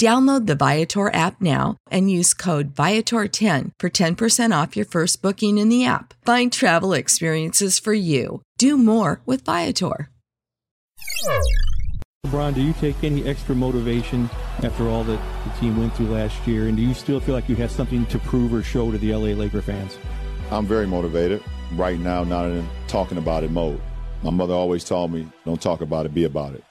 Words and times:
Download 0.00 0.46
the 0.46 0.54
Viator 0.54 1.12
app 1.14 1.42
now 1.42 1.76
and 1.90 2.10
use 2.10 2.32
code 2.32 2.74
Viator10 2.74 3.72
for 3.78 3.90
10% 3.90 4.62
off 4.62 4.74
your 4.74 4.86
first 4.86 5.20
booking 5.20 5.58
in 5.58 5.68
the 5.68 5.84
app. 5.84 6.14
Find 6.24 6.50
travel 6.50 6.94
experiences 6.94 7.78
for 7.78 7.92
you. 7.92 8.40
Do 8.56 8.78
more 8.78 9.20
with 9.26 9.44
Viator. 9.44 10.08
LeBron, 12.24 12.54
do 12.54 12.62
you 12.62 12.72
take 12.80 13.04
any 13.04 13.28
extra 13.28 13.54
motivation 13.54 14.30
after 14.62 14.88
all 14.88 15.04
that 15.04 15.20
the 15.44 15.60
team 15.60 15.76
went 15.76 15.94
through 15.94 16.08
last 16.08 16.46
year? 16.46 16.68
And 16.68 16.78
do 16.78 16.82
you 16.82 16.94
still 16.94 17.20
feel 17.20 17.34
like 17.34 17.50
you 17.50 17.56
have 17.56 17.70
something 17.70 18.06
to 18.06 18.18
prove 18.20 18.54
or 18.54 18.62
show 18.62 18.90
to 18.90 18.96
the 18.96 19.14
LA 19.14 19.34
Laker 19.38 19.60
fans? 19.60 19.98
I'm 20.50 20.64
very 20.64 20.86
motivated 20.86 21.44
right 21.74 21.98
now, 21.98 22.24
not 22.24 22.46
in 22.46 22.66
talking 22.88 23.18
about 23.18 23.44
it 23.44 23.50
mode. 23.50 23.82
My 24.22 24.30
mother 24.30 24.54
always 24.54 24.82
told 24.82 25.12
me, 25.12 25.28
don't 25.44 25.60
talk 25.60 25.82
about 25.82 26.06
it, 26.06 26.14
be 26.14 26.24
about 26.24 26.54
it. 26.54 26.64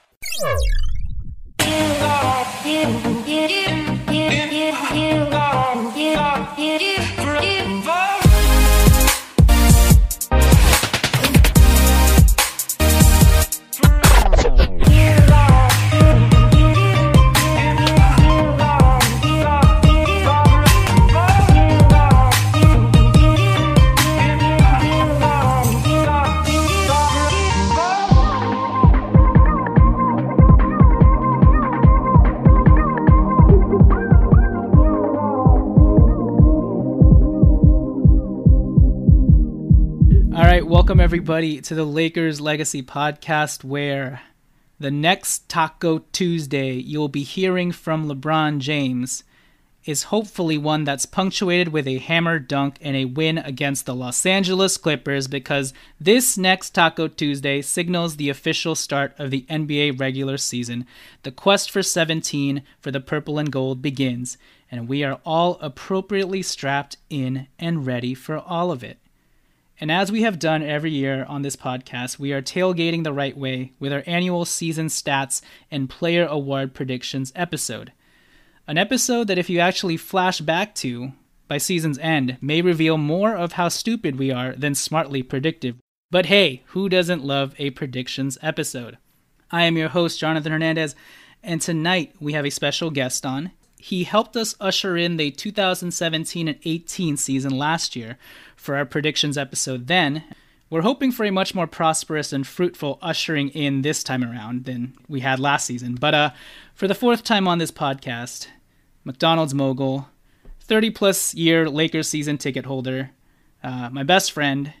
Everybody 41.20 41.60
to 41.60 41.74
the 41.74 41.84
Lakers 41.84 42.40
Legacy 42.40 42.82
Podcast, 42.82 43.62
where 43.62 44.22
the 44.78 44.90
next 44.90 45.50
Taco 45.50 45.98
Tuesday 46.12 46.72
you'll 46.72 47.08
be 47.08 47.24
hearing 47.24 47.72
from 47.72 48.08
LeBron 48.08 48.58
James 48.58 49.22
is 49.84 50.04
hopefully 50.04 50.56
one 50.56 50.84
that's 50.84 51.04
punctuated 51.04 51.68
with 51.68 51.86
a 51.86 51.98
hammer 51.98 52.38
dunk 52.38 52.78
and 52.80 52.96
a 52.96 53.04
win 53.04 53.36
against 53.36 53.84
the 53.84 53.94
Los 53.94 54.24
Angeles 54.24 54.78
Clippers 54.78 55.28
because 55.28 55.74
this 56.00 56.38
next 56.38 56.70
Taco 56.70 57.06
Tuesday 57.06 57.60
signals 57.60 58.16
the 58.16 58.30
official 58.30 58.74
start 58.74 59.12
of 59.18 59.30
the 59.30 59.42
NBA 59.50 60.00
regular 60.00 60.38
season. 60.38 60.86
The 61.22 61.32
quest 61.32 61.70
for 61.70 61.82
17 61.82 62.62
for 62.80 62.90
the 62.90 62.98
purple 62.98 63.38
and 63.38 63.52
gold 63.52 63.82
begins, 63.82 64.38
and 64.70 64.88
we 64.88 65.04
are 65.04 65.20
all 65.26 65.58
appropriately 65.60 66.40
strapped 66.40 66.96
in 67.10 67.46
and 67.58 67.84
ready 67.84 68.14
for 68.14 68.38
all 68.38 68.72
of 68.72 68.82
it. 68.82 68.99
And 69.80 69.90
as 69.90 70.12
we 70.12 70.20
have 70.22 70.38
done 70.38 70.62
every 70.62 70.90
year 70.90 71.24
on 71.24 71.40
this 71.40 71.56
podcast, 71.56 72.18
we 72.18 72.34
are 72.34 72.42
tailgating 72.42 73.02
the 73.02 73.14
right 73.14 73.34
way 73.34 73.72
with 73.80 73.94
our 73.94 74.02
annual 74.06 74.44
season 74.44 74.88
stats 74.88 75.40
and 75.70 75.88
player 75.88 76.26
award 76.26 76.74
predictions 76.74 77.32
episode. 77.34 77.90
An 78.68 78.76
episode 78.76 79.26
that, 79.28 79.38
if 79.38 79.48
you 79.48 79.58
actually 79.58 79.96
flash 79.96 80.42
back 80.42 80.74
to 80.76 81.12
by 81.48 81.56
season's 81.56 81.98
end, 81.98 82.36
may 82.42 82.60
reveal 82.60 82.98
more 82.98 83.34
of 83.34 83.52
how 83.52 83.68
stupid 83.68 84.16
we 84.16 84.30
are 84.30 84.52
than 84.52 84.74
smartly 84.74 85.22
predictive. 85.22 85.76
But 86.10 86.26
hey, 86.26 86.62
who 86.66 86.90
doesn't 86.90 87.24
love 87.24 87.54
a 87.58 87.70
predictions 87.70 88.36
episode? 88.42 88.98
I 89.50 89.62
am 89.62 89.78
your 89.78 89.88
host, 89.88 90.20
Jonathan 90.20 90.52
Hernandez, 90.52 90.94
and 91.42 91.58
tonight 91.58 92.14
we 92.20 92.34
have 92.34 92.44
a 92.44 92.50
special 92.50 92.90
guest 92.90 93.24
on. 93.24 93.50
He 93.80 94.04
helped 94.04 94.36
us 94.36 94.54
usher 94.60 94.94
in 94.98 95.16
the 95.16 95.30
2017 95.30 96.48
and 96.48 96.58
18 96.64 97.16
season 97.16 97.56
last 97.56 97.96
year 97.96 98.18
for 98.54 98.76
our 98.76 98.84
predictions 98.84 99.38
episode 99.38 99.86
then. 99.86 100.22
We're 100.68 100.82
hoping 100.82 101.10
for 101.10 101.24
a 101.24 101.32
much 101.32 101.54
more 101.54 101.66
prosperous 101.66 102.30
and 102.30 102.46
fruitful 102.46 102.98
ushering 103.00 103.48
in 103.48 103.80
this 103.80 104.04
time 104.04 104.22
around 104.22 104.66
than 104.66 104.98
we 105.08 105.20
had 105.20 105.40
last 105.40 105.64
season. 105.64 105.94
But 105.94 106.14
uh, 106.14 106.30
for 106.74 106.86
the 106.88 106.94
fourth 106.94 107.24
time 107.24 107.48
on 107.48 107.56
this 107.56 107.72
podcast, 107.72 108.48
McDonald's 109.02 109.54
mogul, 109.54 110.10
30 110.60 110.90
plus 110.90 111.34
year 111.34 111.66
Lakers 111.68 112.06
season 112.06 112.36
ticket 112.36 112.66
holder, 112.66 113.12
uh, 113.64 113.88
my 113.90 114.02
best 114.02 114.30
friend, 114.30 114.74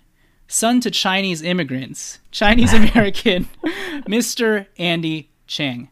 son 0.46 0.78
to 0.82 0.90
Chinese 0.90 1.40
immigrants, 1.40 2.18
Chinese 2.32 2.74
American, 2.74 3.48
Mr. 4.06 4.66
Andy 4.76 5.30
Chang. 5.46 5.88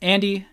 Andy, 0.00 0.46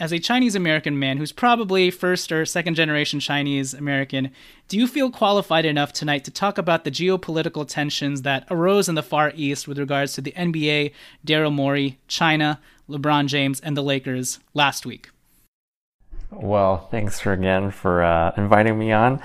as 0.00 0.12
a 0.12 0.18
Chinese 0.18 0.54
American 0.54 0.98
man 0.98 1.18
who's 1.18 1.30
probably 1.30 1.90
first 1.90 2.32
or 2.32 2.46
second 2.46 2.74
generation 2.74 3.20
Chinese 3.20 3.74
American, 3.74 4.30
do 4.66 4.78
you 4.78 4.86
feel 4.86 5.10
qualified 5.10 5.66
enough 5.66 5.92
tonight 5.92 6.24
to 6.24 6.30
talk 6.30 6.56
about 6.56 6.84
the 6.84 6.90
geopolitical 6.90 7.68
tensions 7.68 8.22
that 8.22 8.46
arose 8.50 8.88
in 8.88 8.94
the 8.94 9.02
Far 9.02 9.30
East 9.36 9.68
with 9.68 9.78
regards 9.78 10.14
to 10.14 10.22
the 10.22 10.32
NBA, 10.32 10.92
Daryl 11.24 11.52
Morey, 11.52 11.98
China, 12.08 12.58
LeBron 12.88 13.26
James, 13.26 13.60
and 13.60 13.76
the 13.76 13.82
Lakers 13.82 14.40
last 14.54 14.86
week? 14.86 15.10
Well, 16.30 16.88
thanks 16.90 17.20
for 17.20 17.34
again 17.34 17.70
for 17.70 18.02
uh, 18.02 18.32
inviting 18.38 18.78
me 18.78 18.92
on. 18.92 19.20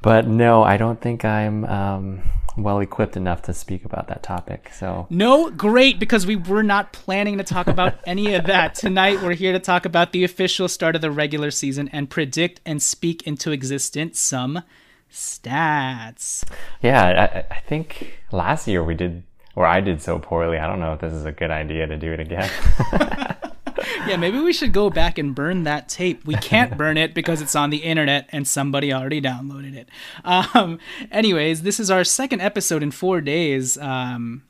But 0.00 0.26
no, 0.26 0.62
I 0.62 0.78
don't 0.78 1.00
think 1.00 1.24
I'm 1.24 1.64
um, 1.66 2.22
well 2.56 2.78
equipped 2.80 3.16
enough 3.16 3.42
to 3.42 3.52
speak 3.52 3.84
about 3.84 4.08
that 4.08 4.22
topic. 4.22 4.70
So 4.74 5.06
No, 5.10 5.50
great, 5.50 5.98
because 5.98 6.26
we 6.26 6.36
were 6.36 6.62
not 6.62 6.92
planning 6.92 7.38
to 7.38 7.44
talk 7.44 7.66
about 7.66 7.94
any 8.06 8.34
of 8.34 8.44
that. 8.46 8.74
Tonight, 8.74 9.22
we're 9.22 9.34
here 9.34 9.52
to 9.52 9.58
talk 9.58 9.84
about 9.84 10.12
the 10.12 10.24
official 10.24 10.68
start 10.68 10.94
of 10.94 11.02
the 11.02 11.10
regular 11.10 11.50
season 11.50 11.88
and 11.88 12.08
predict 12.08 12.60
and 12.64 12.82
speak 12.82 13.22
into 13.26 13.50
existence 13.50 14.20
some 14.20 14.62
stats. 15.10 16.44
yeah, 16.82 17.46
I, 17.50 17.54
I 17.54 17.60
think 17.60 18.18
last 18.32 18.66
year 18.66 18.82
we 18.82 18.94
did, 18.94 19.22
or 19.54 19.66
I 19.66 19.80
did 19.80 20.02
so 20.02 20.18
poorly. 20.18 20.58
I 20.58 20.66
don't 20.66 20.80
know 20.80 20.92
if 20.92 21.00
this 21.00 21.12
is 21.12 21.24
a 21.24 21.32
good 21.32 21.50
idea 21.50 21.86
to 21.86 21.96
do 21.96 22.12
it 22.12 22.20
again. 22.20 22.50
yeah, 24.08 24.16
maybe 24.16 24.38
we 24.38 24.52
should 24.52 24.72
go 24.72 24.90
back 24.90 25.18
and 25.18 25.34
burn 25.34 25.64
that 25.64 25.88
tape. 25.88 26.24
We 26.24 26.34
can't 26.34 26.76
burn 26.78 26.96
it 26.96 27.14
because 27.14 27.40
it's 27.40 27.54
on 27.54 27.70
the 27.70 27.78
internet 27.78 28.28
and 28.30 28.46
somebody 28.46 28.92
already 28.92 29.20
downloaded 29.20 29.74
it. 29.74 29.88
Um, 30.24 30.78
anyways, 31.10 31.62
this 31.62 31.80
is 31.80 31.90
our 31.90 32.04
second 32.04 32.40
episode 32.40 32.82
in 32.82 32.90
four 32.90 33.20
days 33.20 33.78
um, 33.78 34.42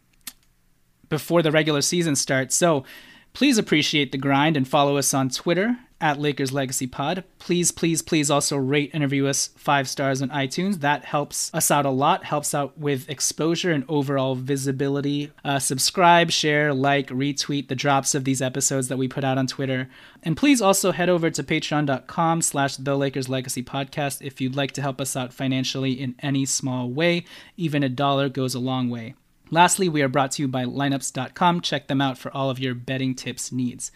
before 1.09 1.43
the 1.43 1.53
regular 1.53 1.81
season 1.81 2.17
starts. 2.17 2.55
So 2.55 2.85
please 3.33 3.59
appreciate 3.59 4.13
the 4.13 4.19
grind 4.19 4.57
and 4.57 4.67
follow 4.67 4.97
us 4.97 5.13
on 5.13 5.29
Twitter 5.29 5.77
at 6.05 6.21
Lakers 6.21 6.53
Legacy 6.53 6.87
Pod. 6.87 7.25
Please, 7.39 7.73
please, 7.73 8.03
please 8.03 8.31
also 8.31 8.59
rate 8.59 8.91
and 8.93 9.03
review 9.03 9.27
us 9.27 9.49
five 9.57 9.89
stars 9.89 10.21
on 10.21 10.29
iTunes. 10.29 10.81
That 10.81 11.07
helps 11.07 11.51
us 11.55 11.71
out 11.71 11.87
a 11.87 11.91
lot, 11.91 12.25
helps 12.25 12.53
out 12.53 12.77
with 12.77 13.09
exposure 13.09 13.73
and 13.73 13.87
overall 13.89 14.35
visibility. 14.35 15.33
Uh, 15.43 15.59
subscribe, 15.59 16.31
share, 16.31 16.75
like, 16.75 17.09
retweet 17.09 17.69
the 17.69 17.75
drops 17.75 18.15
of 18.15 18.25
these 18.25 18.43
episodes 18.43 18.89
that 18.89 18.99
we 18.99 19.09
put 19.09 19.25
out 19.25 19.39
on 19.39 19.47
Twitter. 19.47 19.89
And 20.23 20.37
please 20.37 20.61
also 20.61 20.93
head 20.93 21.09
over 21.09 21.31
to 21.31 21.43
patreon.com 21.43 22.43
slash 22.43 22.77
the 22.77 22.99
Lakers 22.99 23.31
Legacy 23.31 23.63
Podcast 23.63 24.21
if 24.21 24.43
you'd 24.43 24.57
like 24.57 24.73
to 24.73 24.83
help 24.83 25.01
us 25.01 25.17
out 25.17 25.33
financially 25.33 25.93
in 25.93 26.17
any 26.19 26.45
small 26.45 26.91
way. 26.91 27.25
Even 27.57 27.83
a 27.83 27.89
dollar 27.89 28.29
goes 28.29 28.55
a 28.55 28.61
long 28.61 28.91
way. 28.91 29.15
Lastly, 29.51 29.89
we 29.89 30.03
are 30.03 30.09
brought 30.09 30.33
to 30.33 30.43
you 30.43 30.49
by 30.49 30.67
lineups.com. 30.67 31.63
Check 31.63 31.89
them 31.89 32.03
out 32.03 32.19
for 32.19 32.31
all 32.37 32.51
of 32.51 32.59
your 32.59 32.75
betting 32.75 33.15
tips 33.15 33.51
needs. 33.51 33.91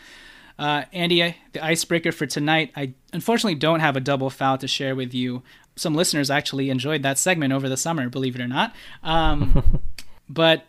Uh, 0.59 0.85
Andy, 0.93 1.37
the 1.53 1.65
icebreaker 1.65 2.11
for 2.11 2.27
tonight, 2.27 2.73
I 2.75 2.95
unfortunately 3.13 3.55
don't 3.55 3.81
have 3.81 3.97
a 3.97 4.01
double 4.01 4.29
foul 4.29 4.59
to 4.59 4.67
share 4.69 4.95
with 4.95 5.15
you. 5.15 5.43
Some 5.77 5.95
listeners 5.95 6.31
actually 6.31 6.71
enjoyed 6.71 7.03
that 7.05 7.19
segment 7.19 7.53
over 7.53 7.69
the 7.69 7.77
summer, 7.77 8.09
believe 8.09 8.35
it 8.35 8.41
or 8.41 8.49
not. 8.49 8.75
Um, 9.05 9.81
but 10.29 10.67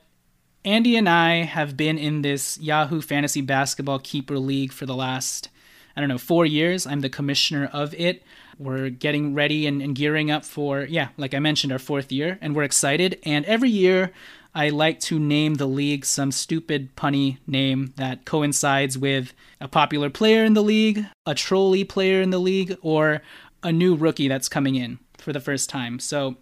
Andy 0.63 0.95
and 0.95 1.09
I 1.09 1.43
have 1.43 1.75
been 1.75 1.97
in 1.97 2.21
this 2.21 2.59
Yahoo 2.59 3.01
Fantasy 3.01 3.41
Basketball 3.41 3.99
Keeper 3.99 4.37
League 4.37 4.71
for 4.71 4.85
the 4.85 4.95
last, 4.95 5.49
I 5.95 6.01
don't 6.01 6.09
know, 6.09 6.19
four 6.19 6.45
years. 6.45 6.85
I'm 6.85 6.99
the 6.99 7.09
commissioner 7.09 7.69
of 7.73 7.95
it. 7.95 8.23
We're 8.59 8.89
getting 8.89 9.33
ready 9.33 9.65
and, 9.65 9.81
and 9.81 9.95
gearing 9.95 10.29
up 10.29 10.43
for, 10.45 10.81
yeah, 10.81 11.09
like 11.17 11.33
I 11.33 11.39
mentioned, 11.39 11.71
our 11.71 11.79
fourth 11.79 12.11
year, 12.11 12.37
and 12.41 12.55
we're 12.55 12.63
excited. 12.63 13.17
And 13.23 13.45
every 13.45 13.69
year, 13.69 14.11
I 14.55 14.69
like 14.69 14.99
to 15.01 15.19
name 15.19 15.55
the 15.55 15.67
league 15.67 16.05
some 16.05 16.31
stupid 16.31 16.95
punny 16.95 17.37
name 17.45 17.93
that 17.97 18.25
coincides 18.25 18.97
with 18.97 19.33
a 19.61 19.67
popular 19.67 20.09
player 20.09 20.43
in 20.43 20.53
the 20.53 20.63
league, 20.63 21.05
a 21.25 21.35
trolley 21.35 21.83
player 21.83 22.21
in 22.21 22.31
the 22.31 22.39
league, 22.39 22.75
or 22.81 23.21
a 23.61 23.71
new 23.71 23.95
rookie 23.95 24.27
that's 24.27 24.49
coming 24.49 24.75
in 24.75 24.99
for 25.17 25.31
the 25.33 25.39
first 25.39 25.69
time. 25.69 25.99
So, 25.99 26.35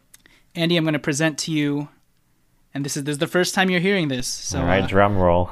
Andy, 0.56 0.78
I'm 0.78 0.84
going 0.86 0.94
to 0.94 1.00
present 1.00 1.38
to 1.40 1.52
you, 1.52 1.90
and 2.74 2.86
this 2.86 2.96
is 2.96 3.04
this 3.04 3.14
is 3.14 3.20
the 3.20 3.28
first 3.28 3.54
time 3.54 3.70
you're 3.70 3.82
hearing 3.82 4.08
this. 4.08 4.28
So, 4.28 4.60
All 4.62 4.66
right, 4.66 4.84
uh, 4.84 4.88
drum 4.88 5.18
roll. 5.18 5.50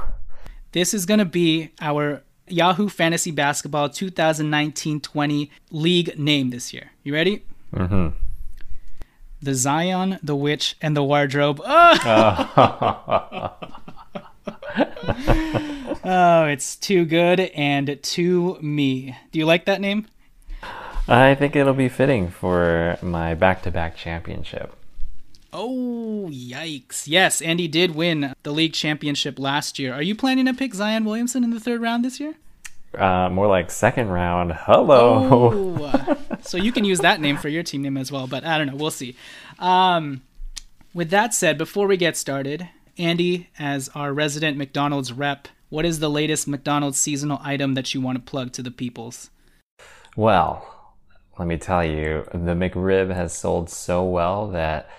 this 0.72 0.94
is 0.94 1.06
going 1.06 1.19
to 1.19 1.25
be 1.25 1.72
our 1.81 2.24
Yahoo 2.48 2.88
Fantasy 2.90 3.31
Basketball 3.31 3.90
2019-20 3.90 5.50
league 5.72 6.18
name 6.18 6.52
this 6.52 6.74
year. 6.74 6.92
You 7.04 7.13
ready? 7.13 7.44
hmm 7.74 8.10
The 9.45 9.53
Zion, 9.53 10.18
the 10.24 10.36
Witch, 10.36 10.75
and 10.81 10.97
the 10.97 11.03
Wardrobe. 11.03 11.62
Oh! 11.63 13.53
oh, 16.03 16.45
it's 16.45 16.75
too 16.75 17.06
good 17.06 17.39
and 17.39 18.00
too 18.01 18.57
me. 18.59 19.15
Do 19.31 19.38
you 19.38 19.45
like 19.45 19.65
that 19.65 19.81
name? 19.81 20.07
I 21.07 21.36
think 21.36 21.56
it'll 21.56 21.75
be 21.75 21.89
fitting 21.89 22.31
for 22.31 22.97
my 23.03 23.36
back-to-back 23.36 23.95
championship. 23.95 24.75
Oh, 25.53 26.27
yikes. 26.31 27.03
Yes, 27.06 27.39
Andy 27.39 27.68
did 27.68 27.94
win 27.94 28.33
the 28.42 28.51
league 28.51 28.74
championship 28.74 29.38
last 29.38 29.77
year. 29.77 29.94
Are 29.94 30.01
you 30.01 30.15
planning 30.15 30.47
to 30.47 30.56
pick 30.56 30.74
Zion 30.74 31.06
Williamson 31.06 31.44
in 31.44 31.51
the 31.51 31.59
third 31.59 31.83
round 31.83 32.03
this 32.03 32.19
year? 32.19 32.33
Uh, 33.00 33.30
more 33.30 33.47
like 33.47 33.71
second 33.71 34.09
round. 34.09 34.53
Hello. 34.53 35.77
Oh, 35.80 36.18
so 36.42 36.57
you 36.57 36.71
can 36.71 36.83
use 36.83 37.00
that 37.00 37.19
name 37.19 37.38
for 37.38 37.50
your 37.50 37.63
team 37.63 37.81
name 37.81 37.97
as 37.97 38.12
well, 38.12 38.27
but 38.27 38.45
I 38.45 38.57
don't 38.57 38.68
know. 38.68 38.75
We'll 38.75 38.92
see. 38.92 39.15
Um, 39.59 40.21
with 40.94 41.09
that 41.09 41.33
said, 41.33 41.57
before 41.57 41.88
we 41.88 41.97
get 41.97 42.18
started, 42.18 42.69
Andy, 42.97 43.50
as 43.59 43.89
our 43.95 44.13
resident 44.13 44.57
McDonald's 44.57 45.12
rep, 45.12 45.47
what 45.69 45.86
is 45.86 46.00
the 46.00 46.09
latest 46.09 46.47
McDonald's 46.47 46.97
seasonal 46.97 47.39
item 47.44 47.74
that 47.74 47.94
you 47.94 48.01
want 48.01 48.18
to 48.18 48.31
plug 48.31 48.53
to 48.53 48.63
the 48.63 48.71
peoples? 48.71 49.30
Well, 50.15 50.65
let 51.38 51.47
me 51.47 51.57
tell 51.57 51.83
you, 51.83 52.25
the 52.31 52.53
McRib 52.53 53.13
has 53.13 53.33
sold 53.33 53.69
so 53.69 54.03
well 54.03 54.47
that 54.50 54.89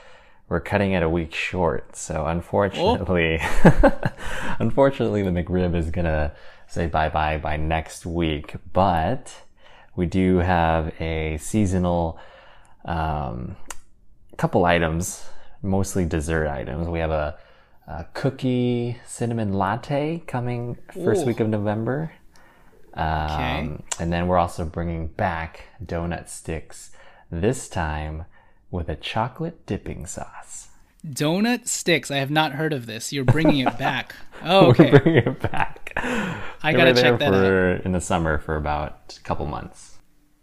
we're 0.48 0.60
cutting 0.60 0.92
it 0.92 1.02
a 1.02 1.08
week 1.08 1.34
short. 1.34 1.96
So 1.96 2.26
unfortunately, 2.26 3.40
unfortunately, 4.58 5.22
the 5.22 5.30
McRib 5.30 5.74
is 5.74 5.90
gonna 5.90 6.32
say 6.68 6.86
bye 6.86 7.08
bye 7.08 7.38
by 7.38 7.56
next 7.56 8.06
week. 8.06 8.54
But 8.72 9.34
we 9.94 10.06
do 10.06 10.38
have 10.38 10.92
a 11.00 11.38
seasonal 11.38 12.18
um, 12.84 13.56
couple 14.36 14.64
items, 14.64 15.24
mostly 15.62 16.04
dessert 16.04 16.48
items. 16.48 16.88
We 16.88 16.98
have 16.98 17.10
a, 17.10 17.38
a 17.88 18.04
cookie 18.14 18.98
cinnamon 19.06 19.52
latte 19.52 20.22
coming 20.26 20.76
first 20.92 21.22
Ooh. 21.22 21.26
week 21.26 21.40
of 21.40 21.48
November. 21.48 22.12
Um, 22.94 23.06
Okay. 23.30 23.68
And 24.00 24.12
then 24.12 24.26
we're 24.26 24.38
also 24.38 24.64
bringing 24.64 25.08
back 25.08 25.64
donut 25.84 26.28
sticks, 26.28 26.90
this 27.30 27.68
time 27.68 28.24
with 28.70 28.88
a 28.88 28.96
chocolate 28.96 29.66
dipping 29.66 30.06
sauce. 30.06 30.68
Donut 31.06 31.68
sticks. 31.68 32.10
I 32.10 32.16
have 32.16 32.30
not 32.30 32.52
heard 32.52 32.72
of 32.72 32.86
this. 32.86 33.12
You're 33.12 33.24
bringing 33.36 33.66
it 33.66 33.78
back. 33.78 34.14
Oh, 34.42 34.66
We're 34.66 34.70
okay. 34.70 34.90
bringing 34.90 35.16
it 35.16 35.40
back. 35.40 35.85
I 35.96 36.72
gotta 36.72 36.94
check 36.94 37.18
that 37.18 37.28
out. 37.28 37.34
for, 37.34 37.76
In 37.84 37.92
the 37.92 38.00
summer 38.00 38.38
for 38.38 38.56
about 38.56 39.16
a 39.18 39.22
couple 39.22 39.46
months. 39.46 39.98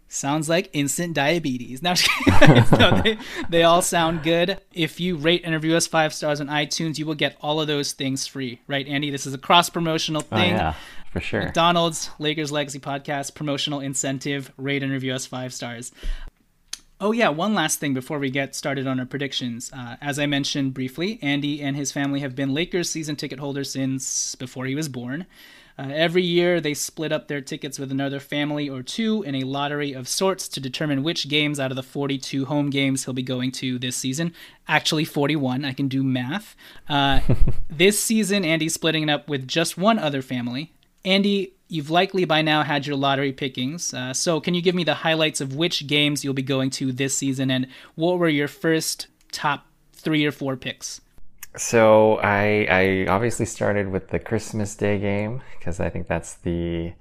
Sounds 0.08 0.48
like 0.48 0.70
instant 0.72 1.12
diabetes. 1.14 1.82
Now, 1.82 1.94
no, 2.78 3.02
they, 3.02 3.18
they 3.48 3.62
all 3.64 3.82
sound 3.82 4.22
good. 4.22 4.60
If 4.72 5.00
you 5.00 5.16
rate 5.16 5.42
and 5.44 5.52
review 5.54 5.74
us 5.74 5.88
five 5.88 6.14
stars 6.14 6.40
on 6.40 6.46
iTunes, 6.46 6.98
you 6.98 7.06
will 7.06 7.16
get 7.16 7.36
all 7.40 7.60
of 7.60 7.66
those 7.66 7.92
things 7.92 8.24
free, 8.24 8.60
right, 8.68 8.86
Andy? 8.86 9.10
This 9.10 9.26
is 9.26 9.34
a 9.34 9.38
cross 9.38 9.70
promotional 9.70 10.20
thing. 10.20 10.38
Oh 10.38 10.42
thing. 10.42 10.50
yeah, 10.52 10.74
for 11.12 11.18
sure. 11.18 11.42
McDonald's, 11.42 12.10
Lakers 12.20 12.52
Legacy 12.52 12.78
Podcast, 12.78 13.34
promotional 13.34 13.80
incentive, 13.80 14.52
rate 14.56 14.84
and 14.84 14.92
review 14.92 15.12
us 15.12 15.26
five 15.26 15.52
stars. 15.52 15.90
Oh, 17.04 17.12
yeah, 17.12 17.28
one 17.28 17.52
last 17.52 17.80
thing 17.80 17.92
before 17.92 18.18
we 18.18 18.30
get 18.30 18.54
started 18.54 18.86
on 18.86 18.98
our 18.98 19.04
predictions. 19.04 19.70
Uh, 19.74 19.96
as 20.00 20.18
I 20.18 20.24
mentioned 20.24 20.72
briefly, 20.72 21.18
Andy 21.20 21.60
and 21.60 21.76
his 21.76 21.92
family 21.92 22.20
have 22.20 22.34
been 22.34 22.54
Lakers 22.54 22.88
season 22.88 23.14
ticket 23.14 23.38
holders 23.38 23.70
since 23.70 24.34
before 24.36 24.64
he 24.64 24.74
was 24.74 24.88
born. 24.88 25.26
Uh, 25.78 25.90
every 25.92 26.22
year, 26.22 26.62
they 26.62 26.72
split 26.72 27.12
up 27.12 27.28
their 27.28 27.42
tickets 27.42 27.78
with 27.78 27.92
another 27.92 28.20
family 28.20 28.70
or 28.70 28.82
two 28.82 29.22
in 29.24 29.34
a 29.34 29.42
lottery 29.42 29.92
of 29.92 30.08
sorts 30.08 30.48
to 30.48 30.60
determine 30.60 31.02
which 31.02 31.28
games 31.28 31.60
out 31.60 31.70
of 31.70 31.76
the 31.76 31.82
42 31.82 32.46
home 32.46 32.70
games 32.70 33.04
he'll 33.04 33.12
be 33.12 33.22
going 33.22 33.52
to 33.52 33.78
this 33.78 33.96
season. 33.96 34.32
Actually, 34.66 35.04
41. 35.04 35.62
I 35.62 35.74
can 35.74 35.88
do 35.88 36.02
math. 36.02 36.56
Uh, 36.88 37.20
this 37.68 38.02
season, 38.02 38.46
Andy's 38.46 38.72
splitting 38.72 39.02
it 39.02 39.10
up 39.10 39.28
with 39.28 39.46
just 39.46 39.76
one 39.76 39.98
other 39.98 40.22
family. 40.22 40.72
Andy, 41.04 41.54
you've 41.68 41.90
likely 41.90 42.24
by 42.24 42.42
now 42.42 42.62
had 42.62 42.86
your 42.86 42.96
lottery 42.96 43.32
pickings. 43.32 43.92
Uh, 43.92 44.12
so, 44.14 44.40
can 44.40 44.54
you 44.54 44.62
give 44.62 44.74
me 44.74 44.84
the 44.84 44.94
highlights 44.94 45.40
of 45.40 45.54
which 45.54 45.86
games 45.86 46.24
you'll 46.24 46.34
be 46.34 46.42
going 46.42 46.70
to 46.70 46.92
this 46.92 47.16
season 47.16 47.50
and 47.50 47.66
what 47.94 48.18
were 48.18 48.28
your 48.28 48.48
first 48.48 49.08
top 49.32 49.66
three 49.92 50.24
or 50.24 50.32
four 50.32 50.56
picks? 50.56 51.00
So 51.56 52.16
I 52.16 52.66
I 52.68 53.06
obviously 53.08 53.46
started 53.46 53.88
with 53.92 54.08
the 54.08 54.18
Christmas 54.18 54.74
Day 54.74 54.98
game 54.98 55.40
because 55.58 55.78
I 55.78 55.88
think 55.88 56.08
that's 56.08 56.34
the 56.34 56.92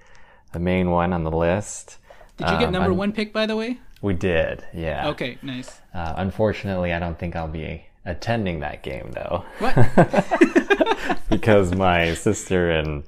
the 0.51 0.59
main 0.59 0.91
one 0.91 1.11
on 1.11 1.23
the 1.23 1.31
list. 1.31 1.97
Did 2.37 2.49
you 2.49 2.57
get 2.59 2.67
Um, 2.67 2.73
number 2.73 2.93
one 2.93 3.11
pick, 3.13 3.33
by 3.33 3.45
the 3.47 3.55
way? 3.55 3.79
We 4.03 4.13
did, 4.13 4.63
yeah. 4.73 5.07
Okay, 5.09 5.37
nice. 5.41 5.81
Uh, 5.93 6.13
unfortunately, 6.17 6.93
I 6.93 6.99
don't 6.99 7.17
think 7.17 7.35
I'll 7.35 7.47
be 7.47 7.85
attending 8.05 8.59
that 8.59 8.83
game 8.83 9.11
though, 9.13 9.43
What? 9.59 11.19
because 11.29 11.73
my 11.73 12.13
sister 12.13 12.69
and 12.69 13.03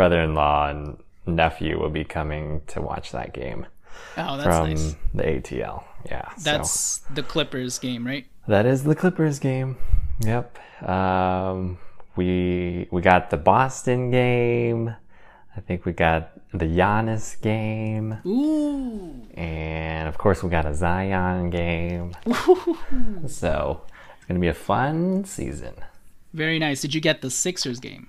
brother-in-law 0.00 0.68
and 0.70 0.96
nephew 1.26 1.78
will 1.78 1.90
be 1.90 2.04
coming 2.04 2.62
to 2.66 2.80
watch 2.80 3.12
that 3.12 3.34
game 3.34 3.66
Oh, 4.16 4.36
that's 4.38 4.56
from 4.56 4.68
nice. 4.70 4.96
the 5.12 5.22
ATL. 5.24 5.84
Yeah, 6.10 6.26
so 6.36 6.42
That's 6.50 6.98
the 7.12 7.22
Clippers 7.22 7.78
game, 7.78 8.06
right? 8.06 8.24
that 8.48 8.64
is 8.64 8.82
the 8.84 8.94
Clippers 8.94 9.38
game. 9.38 9.76
Yep. 10.20 10.56
Um, 10.88 11.76
we 12.16 12.88
we 12.90 13.02
got 13.02 13.28
the 13.28 13.36
Boston 13.36 14.10
game. 14.10 14.94
I 15.56 15.60
think 15.60 15.84
we 15.84 15.92
got 15.92 16.30
the 16.52 16.64
Giannis 16.64 17.38
game, 17.42 18.18
Ooh. 18.24 19.26
and 19.34 20.08
of 20.08 20.16
course 20.16 20.42
we 20.42 20.48
got 20.48 20.64
a 20.64 20.74
Zion 20.74 21.50
game. 21.50 22.14
so 23.28 23.82
it's 24.16 24.24
gonna 24.26 24.40
be 24.40 24.48
a 24.48 24.54
fun 24.54 25.24
season. 25.24 25.74
Very 26.32 26.58
nice. 26.58 26.80
Did 26.80 26.94
you 26.94 27.00
get 27.02 27.20
the 27.20 27.30
Sixers 27.30 27.80
game? 27.80 28.08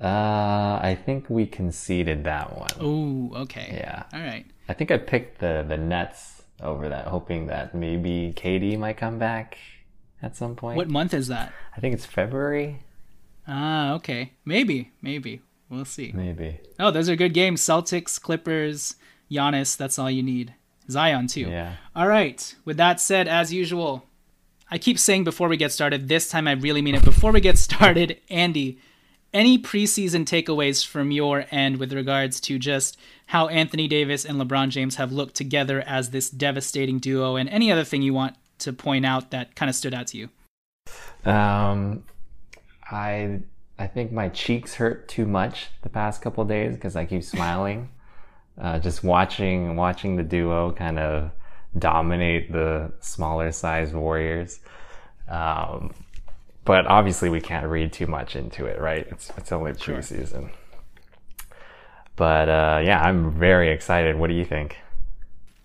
Uh, 0.00 0.78
I 0.82 0.98
think 1.04 1.30
we 1.30 1.46
conceded 1.46 2.24
that 2.24 2.56
one. 2.56 2.70
Ooh, 2.82 3.34
okay. 3.34 3.74
Yeah. 3.78 4.04
All 4.12 4.20
right. 4.20 4.44
I 4.68 4.74
think 4.74 4.90
I 4.90 4.98
picked 4.98 5.38
the 5.40 5.64
the 5.66 5.76
Nets 5.76 6.42
over 6.60 6.88
that, 6.88 7.06
hoping 7.06 7.46
that 7.46 7.74
maybe 7.74 8.34
KD 8.36 8.78
might 8.78 8.96
come 8.96 9.18
back 9.18 9.58
at 10.22 10.36
some 10.36 10.54
point. 10.54 10.76
What 10.76 10.88
month 10.88 11.14
is 11.14 11.28
that? 11.28 11.52
I 11.76 11.80
think 11.80 11.94
it's 11.94 12.06
February. 12.06 12.80
Ah, 13.48 13.92
okay. 13.94 14.32
Maybe, 14.44 14.92
maybe. 15.00 15.40
We'll 15.68 15.84
see. 15.84 16.12
Maybe. 16.14 16.60
Oh, 16.78 16.90
those 16.90 17.08
are 17.08 17.16
good 17.16 17.34
games. 17.34 17.60
Celtics, 17.60 18.20
Clippers, 18.20 18.96
Giannis. 19.30 19.76
That's 19.76 19.98
all 19.98 20.10
you 20.10 20.22
need. 20.22 20.54
Zion 20.90 21.26
too. 21.26 21.48
Yeah. 21.48 21.76
All 21.94 22.06
right. 22.06 22.54
With 22.64 22.76
that 22.76 23.00
said, 23.00 23.26
as 23.28 23.52
usual, 23.52 24.06
I 24.70 24.78
keep 24.78 24.98
saying 24.98 25.24
before 25.24 25.48
we 25.48 25.56
get 25.56 25.72
started. 25.72 26.08
This 26.08 26.28
time 26.28 26.46
I 26.46 26.52
really 26.52 26.82
mean 26.82 26.94
it. 26.94 27.04
Before 27.04 27.32
we 27.32 27.40
get 27.40 27.58
started, 27.58 28.20
Andy, 28.30 28.78
any 29.36 29.58
preseason 29.58 30.24
takeaways 30.24 30.84
from 30.84 31.10
your 31.10 31.44
end 31.50 31.76
with 31.76 31.92
regards 31.92 32.40
to 32.40 32.58
just 32.58 32.96
how 33.26 33.48
Anthony 33.48 33.86
Davis 33.86 34.24
and 34.24 34.40
LeBron 34.40 34.70
James 34.70 34.96
have 34.96 35.12
looked 35.12 35.34
together 35.34 35.82
as 35.86 36.10
this 36.10 36.30
devastating 36.30 36.98
duo, 36.98 37.36
and 37.36 37.46
any 37.50 37.70
other 37.70 37.84
thing 37.84 38.00
you 38.00 38.14
want 38.14 38.34
to 38.60 38.72
point 38.72 39.04
out 39.04 39.30
that 39.32 39.54
kind 39.54 39.68
of 39.68 39.76
stood 39.76 39.92
out 39.92 40.06
to 40.08 40.16
you? 40.16 40.28
Um, 41.30 42.02
I 42.90 43.40
I 43.78 43.86
think 43.86 44.10
my 44.10 44.30
cheeks 44.30 44.74
hurt 44.74 45.06
too 45.06 45.26
much 45.26 45.66
the 45.82 45.90
past 45.90 46.22
couple 46.22 46.42
days 46.46 46.74
because 46.74 46.96
I 46.96 47.04
keep 47.04 47.22
smiling. 47.22 47.90
uh, 48.58 48.78
just 48.78 49.04
watching 49.04 49.76
watching 49.76 50.16
the 50.16 50.22
duo 50.22 50.72
kind 50.72 50.98
of 50.98 51.30
dominate 51.78 52.50
the 52.52 52.90
smaller 53.00 53.52
size 53.52 53.92
Warriors. 53.92 54.60
Um, 55.28 55.92
but 56.66 56.86
obviously, 56.86 57.30
we 57.30 57.40
can't 57.40 57.66
read 57.66 57.92
too 57.92 58.06
much 58.06 58.36
into 58.36 58.66
it, 58.66 58.78
right? 58.80 59.06
It's 59.10 59.32
it's 59.38 59.52
only 59.52 59.72
preseason. 59.72 60.30
Sure. 60.30 60.50
But 62.16 62.48
uh, 62.48 62.82
yeah, 62.84 63.00
I'm 63.00 63.30
very 63.30 63.70
excited. 63.70 64.16
What 64.16 64.28
do 64.28 64.34
you 64.34 64.44
think? 64.44 64.76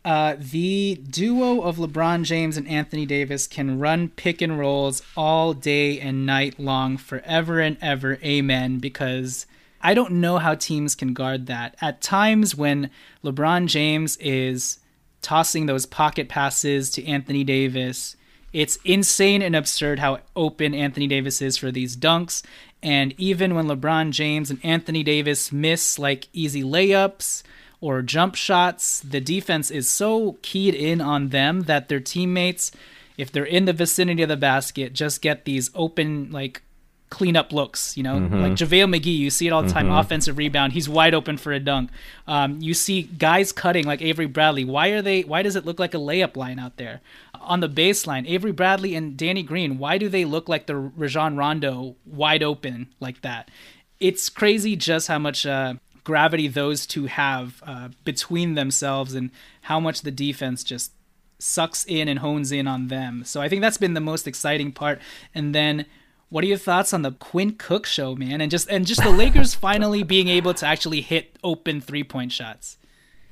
Uh, 0.04 0.36
the 0.38 0.96
duo 1.10 1.62
of 1.62 1.78
LeBron 1.78 2.24
James 2.24 2.58
and 2.58 2.68
Anthony 2.68 3.06
Davis 3.06 3.46
can 3.46 3.80
run 3.80 4.10
pick 4.10 4.42
and 4.42 4.58
rolls 4.58 5.04
all 5.16 5.54
day 5.54 6.00
and 6.00 6.26
night 6.26 6.60
long, 6.60 6.98
forever 6.98 7.60
and 7.60 7.78
ever. 7.82 8.18
Amen. 8.24 8.80
Because 8.80 9.46
I 9.82 9.94
don't 9.94 10.14
know 10.14 10.40
how 10.40 10.56
teams 10.56 10.96
can 10.96 11.14
guard 11.14 11.46
that. 11.48 11.76
At 11.82 12.02
times 12.02 12.56
when 12.56 12.90
LeBron 13.24 13.68
James 13.68 14.18
is 14.18 14.80
tossing 15.22 15.68
those 15.68 15.86
pocket 15.86 16.30
passes 16.30 16.90
to 16.92 17.06
Anthony 17.06 17.44
Davis, 17.44 18.16
it's 18.54 18.78
insane 18.84 19.42
and 19.42 19.56
absurd 19.56 20.00
how 20.00 20.20
open 20.36 20.74
Anthony 20.74 21.08
Davis 21.08 21.42
is 21.42 21.58
for 21.58 21.72
these 21.72 21.96
dunks. 21.96 22.44
And 22.84 23.14
even 23.18 23.56
when 23.56 23.68
LeBron 23.68 24.12
James 24.12 24.50
and 24.50 24.60
Anthony 24.64 25.04
Davis 25.04 25.52
miss 25.52 26.00
like 26.00 26.28
easy 26.34 26.64
layups, 26.64 27.44
or 27.82 28.04
jump 28.04 28.36
shots. 28.36 29.00
The 29.02 29.20
defense 29.20 29.72
is 29.72 29.90
so 29.90 30.38
keyed 30.44 30.76
in 30.76 31.02
on 31.02 31.30
them 31.30 31.62
that 31.62 31.90
their 31.90 32.00
teammates, 32.00 32.72
if 33.18 33.32
they're 33.32 33.44
in 33.44 33.66
the 33.66 33.74
vicinity 33.74 34.22
of 34.22 34.30
the 34.30 34.38
basket, 34.38 34.94
just 34.94 35.22
get 35.22 35.44
these 35.46 35.72
open, 35.74 36.32
like, 36.32 36.62
cleanup 37.12 37.52
looks, 37.52 37.96
you 37.96 38.02
know, 38.02 38.16
mm-hmm. 38.16 38.42
like 38.42 38.54
JaVale 38.54 38.96
McGee, 38.96 39.18
you 39.18 39.30
see 39.30 39.46
it 39.46 39.52
all 39.52 39.62
the 39.62 39.70
time, 39.70 39.88
mm-hmm. 39.88 39.98
offensive 39.98 40.38
rebound, 40.38 40.74
he's 40.74 40.90
wide 40.90 41.14
open 41.14 41.38
for 41.38 41.52
a 41.52 41.60
dunk. 41.60 41.92
Um, 42.26 42.60
you 42.62 42.74
see 42.74 43.04
guys 43.04 43.52
cutting 43.52 43.86
like 43.86 44.02
Avery 44.02 44.26
Bradley. 44.26 44.64
Why 44.64 44.88
are 44.88 45.02
they, 45.02 45.22
why 45.22 45.44
does 45.44 45.56
it 45.56 45.66
look 45.66 45.78
like 45.78 45.94
a 45.94 45.98
layup 45.98 46.36
line 46.36 46.58
out 46.58 46.78
there? 46.78 47.02
On 47.42 47.60
the 47.60 47.70
baseline, 47.70 48.28
Avery 48.28 48.54
Bradley 48.54 48.96
and 48.96 49.18
Danny 49.18 49.44
Green, 49.44 49.78
why 49.78 49.98
do 49.98 50.08
they 50.08 50.26
look 50.26 50.48
like 50.48 50.68
the 50.68 50.76
Rajon 50.76 51.36
Rondo 51.36 51.96
wide 52.06 52.44
open 52.44 52.88
like 53.00 53.22
that? 53.22 53.52
It's 54.00 54.30
crazy 54.30 54.76
just 54.78 55.10
how 55.10 55.20
much 55.20 55.46
uh, 55.46 55.76
gravity 56.06 56.48
those 56.48 56.88
two 56.88 57.06
have 57.08 57.62
uh, 57.68 57.90
between 58.06 58.56
themselves 58.56 59.14
and 59.14 59.32
how 59.64 59.80
much 59.80 60.02
the 60.02 60.12
defense 60.12 60.64
just 60.64 60.94
sucks 61.40 61.84
in 61.86 62.08
and 62.08 62.20
hones 62.20 62.54
in 62.54 62.68
on 62.68 62.88
them. 62.88 63.24
So 63.26 63.42
I 63.42 63.50
think 63.50 63.62
that's 63.62 63.78
been 63.78 63.96
the 63.96 64.00
most 64.00 64.28
exciting 64.28 64.72
part. 64.72 65.02
And 65.36 65.54
then 65.54 65.86
what 66.32 66.46
are 66.46 66.48
your 66.48 66.58
thoughts 66.58 66.94
on 66.94 67.02
the 67.02 67.12
Quinn 67.12 67.56
Cook 67.56 67.86
show, 67.86 68.16
man? 68.16 68.40
And 68.40 68.50
just 68.50 68.70
and 68.70 68.88
just 68.88 69.04
the 69.04 69.12
Lakers 69.12 69.54
finally 69.68 70.02
being 70.02 70.30
able 70.30 70.54
to 70.56 70.66
actually 70.66 71.02
hit 71.02 71.38
open 71.44 71.82
three 71.82 72.06
point 72.06 72.32
shots. 72.32 72.78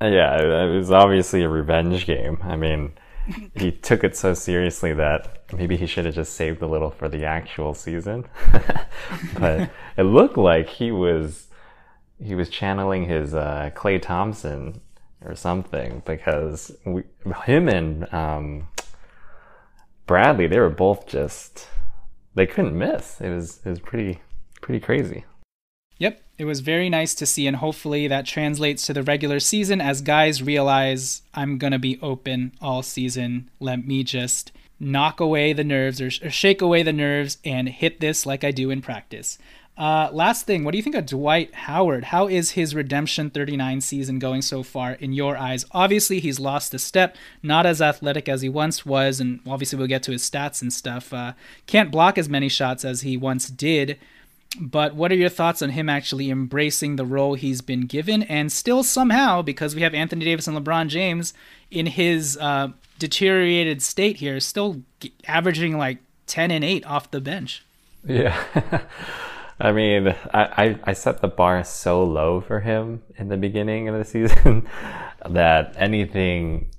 Yeah, 0.01 0.37
it 0.37 0.75
was 0.75 0.91
obviously 0.91 1.41
a 1.41 1.49
revenge 1.49 2.05
game. 2.05 2.39
I 2.43 2.57
mean, 2.57 2.91
he 3.55 3.71
took 3.87 4.03
it 4.03 4.17
so 4.17 4.33
seriously 4.33 4.93
that 4.93 5.43
maybe 5.53 5.77
he 5.77 5.85
should 5.85 6.05
have 6.05 6.15
just 6.15 6.33
saved 6.33 6.61
a 6.61 6.67
little 6.67 6.91
for 6.91 7.07
the 7.07 7.23
actual 7.23 7.73
season. 7.73 8.25
but 9.39 9.69
it 9.95 10.03
looked 10.03 10.37
like 10.37 10.67
he 10.67 10.91
was 10.91 11.47
he 12.21 12.35
was 12.35 12.49
channeling 12.49 13.05
his 13.05 13.33
uh, 13.33 13.71
Klay 13.75 14.01
Thompson 14.01 14.81
or 15.23 15.35
something 15.35 16.01
because 16.05 16.75
we, 16.85 17.03
him 17.45 17.69
and 17.69 18.13
um, 18.13 18.67
Bradley 20.05 20.47
they 20.47 20.59
were 20.59 20.69
both 20.69 21.07
just 21.07 21.67
they 22.39 22.47
couldn't 22.47 22.77
miss. 22.77 23.19
It 23.19 23.29
was 23.29 23.59
it 23.65 23.69
was 23.69 23.79
pretty 23.79 24.21
pretty 24.61 24.79
crazy. 24.79 25.25
Yep, 25.97 26.23
it 26.37 26.45
was 26.45 26.61
very 26.61 26.89
nice 26.89 27.13
to 27.15 27.25
see, 27.25 27.45
and 27.45 27.57
hopefully 27.57 28.07
that 28.07 28.25
translates 28.25 28.85
to 28.85 28.93
the 28.93 29.03
regular 29.03 29.41
season 29.41 29.81
as 29.81 29.99
guys 30.01 30.41
realize 30.41 31.21
I'm 31.33 31.57
gonna 31.57 31.79
be 31.79 31.99
open 32.01 32.53
all 32.61 32.81
season. 32.81 33.49
Let 33.59 33.85
me 33.85 34.05
just 34.05 34.53
knock 34.79 35.19
away 35.19 35.51
the 35.51 35.65
nerves 35.65 35.99
or, 35.99 36.07
or 36.07 36.29
shake 36.29 36.61
away 36.61 36.81
the 36.81 36.93
nerves 36.93 37.37
and 37.43 37.67
hit 37.67 37.99
this 37.99 38.25
like 38.25 38.45
I 38.45 38.51
do 38.51 38.69
in 38.69 38.81
practice. 38.81 39.37
Uh, 39.79 40.09
last 40.11 40.45
thing, 40.45 40.65
what 40.65 40.71
do 40.71 40.77
you 40.77 40.83
think 40.83 40.97
of 40.97 41.05
Dwight 41.05 41.55
Howard? 41.55 42.03
How 42.03 42.27
is 42.27 42.51
his 42.51 42.75
Redemption 42.75 43.29
39 43.29 43.79
season 43.79 44.19
going 44.19 44.41
so 44.41 44.61
far 44.61 44.91
in 44.91 45.13
your 45.13 45.37
eyes? 45.37 45.65
Obviously, 45.71 46.19
he's 46.19 46.37
lost 46.37 46.73
a 46.73 46.79
step, 46.79 47.15
not 47.41 47.65
as 47.65 47.81
athletic 47.81 48.27
as 48.27 48.41
he 48.41 48.49
once 48.49 48.85
was, 48.85 49.21
and 49.21 49.39
obviously, 49.47 49.79
we'll 49.79 49.87
get 49.87 50.03
to 50.03 50.11
his 50.11 50.29
stats 50.29 50.61
and 50.61 50.73
stuff. 50.73 51.13
Uh, 51.13 51.31
can't 51.65 51.91
block 51.91 52.17
as 52.17 52.27
many 52.27 52.49
shots 52.49 52.83
as 52.83 53.01
he 53.01 53.15
once 53.15 53.49
did. 53.49 53.97
But 54.59 54.95
what 54.95 55.13
are 55.13 55.15
your 55.15 55.29
thoughts 55.29 55.61
on 55.61 55.69
him 55.69 55.87
actually 55.87 56.29
embracing 56.29 56.97
the 56.97 57.05
role 57.05 57.35
he's 57.35 57.61
been 57.61 57.85
given 57.85 58.23
and 58.23 58.51
still 58.51 58.83
somehow, 58.83 59.41
because 59.41 59.75
we 59.75 59.83
have 59.83 59.93
Anthony 59.93 60.25
Davis 60.25 60.47
and 60.47 60.57
LeBron 60.57 60.89
James 60.89 61.33
in 61.71 61.85
his 61.85 62.35
uh, 62.41 62.69
deteriorated 62.97 63.81
state 63.81 64.17
here, 64.17 64.41
still 64.41 64.81
averaging 65.25 65.77
like 65.77 65.99
10 66.27 66.51
and 66.51 66.65
8 66.65 66.85
off 66.85 67.11
the 67.11 67.21
bench? 67.21 67.63
Yeah. 68.05 68.43
I 69.59 69.71
mean, 69.71 70.07
I, 70.33 70.43
I, 70.43 70.79
I, 70.85 70.93
set 70.93 71.21
the 71.21 71.27
bar 71.27 71.63
so 71.65 72.03
low 72.03 72.39
for 72.39 72.61
him 72.61 73.01
in 73.17 73.27
the 73.27 73.35
beginning 73.35 73.89
of 73.89 73.97
the 73.97 74.05
season 74.05 74.67
that 75.27 75.73
anything 75.77 76.71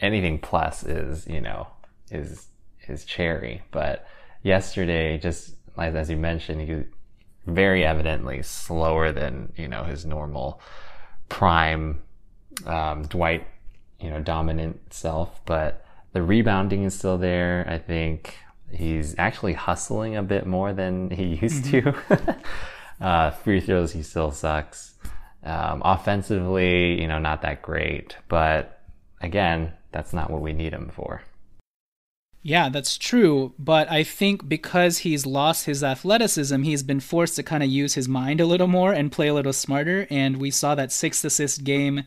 anything 0.00 0.38
plus 0.38 0.82
is, 0.84 1.26
you 1.26 1.40
know, 1.40 1.68
is 2.10 2.48
is 2.88 3.04
cherry. 3.04 3.62
But 3.70 4.06
yesterday, 4.42 5.18
just 5.18 5.54
as, 5.76 5.94
as 5.94 6.10
you 6.10 6.16
mentioned, 6.16 6.62
he 6.62 6.74
was 6.74 6.84
very 7.46 7.84
evidently 7.84 8.42
slower 8.42 9.12
than, 9.12 9.52
you 9.56 9.68
know, 9.68 9.84
his 9.84 10.04
normal 10.04 10.60
prime 11.28 12.02
um, 12.66 13.04
Dwight, 13.04 13.46
you 14.00 14.10
know, 14.10 14.20
dominant 14.20 14.92
self. 14.92 15.40
But 15.44 15.84
the 16.12 16.22
rebounding 16.22 16.84
is 16.84 16.98
still 16.98 17.18
there. 17.18 17.64
I 17.68 17.78
think 17.78 18.36
He's 18.72 19.14
actually 19.18 19.54
hustling 19.54 20.16
a 20.16 20.22
bit 20.22 20.46
more 20.46 20.72
than 20.72 21.10
he 21.10 21.24
used 21.42 21.64
mm-hmm. 21.66 22.14
to. 22.14 22.36
uh, 23.04 23.30
free 23.30 23.60
throws, 23.60 23.92
he 23.92 24.02
still 24.02 24.30
sucks. 24.30 24.94
Um, 25.44 25.82
offensively, 25.84 27.00
you 27.00 27.06
know, 27.06 27.18
not 27.18 27.42
that 27.42 27.62
great. 27.62 28.16
But 28.28 28.80
again, 29.20 29.72
that's 29.92 30.12
not 30.12 30.30
what 30.30 30.42
we 30.42 30.52
need 30.52 30.72
him 30.72 30.90
for. 30.94 31.22
Yeah, 32.42 32.68
that's 32.68 32.96
true. 32.96 33.54
But 33.58 33.90
I 33.90 34.04
think 34.04 34.48
because 34.48 34.98
he's 34.98 35.26
lost 35.26 35.66
his 35.66 35.82
athleticism, 35.82 36.62
he's 36.62 36.82
been 36.82 37.00
forced 37.00 37.36
to 37.36 37.42
kind 37.42 37.62
of 37.62 37.68
use 37.68 37.94
his 37.94 38.08
mind 38.08 38.40
a 38.40 38.46
little 38.46 38.66
more 38.66 38.92
and 38.92 39.12
play 39.12 39.28
a 39.28 39.34
little 39.34 39.52
smarter. 39.52 40.06
And 40.10 40.36
we 40.38 40.50
saw 40.50 40.74
that 40.74 40.92
sixth 40.92 41.24
assist 41.24 41.64
game 41.64 42.04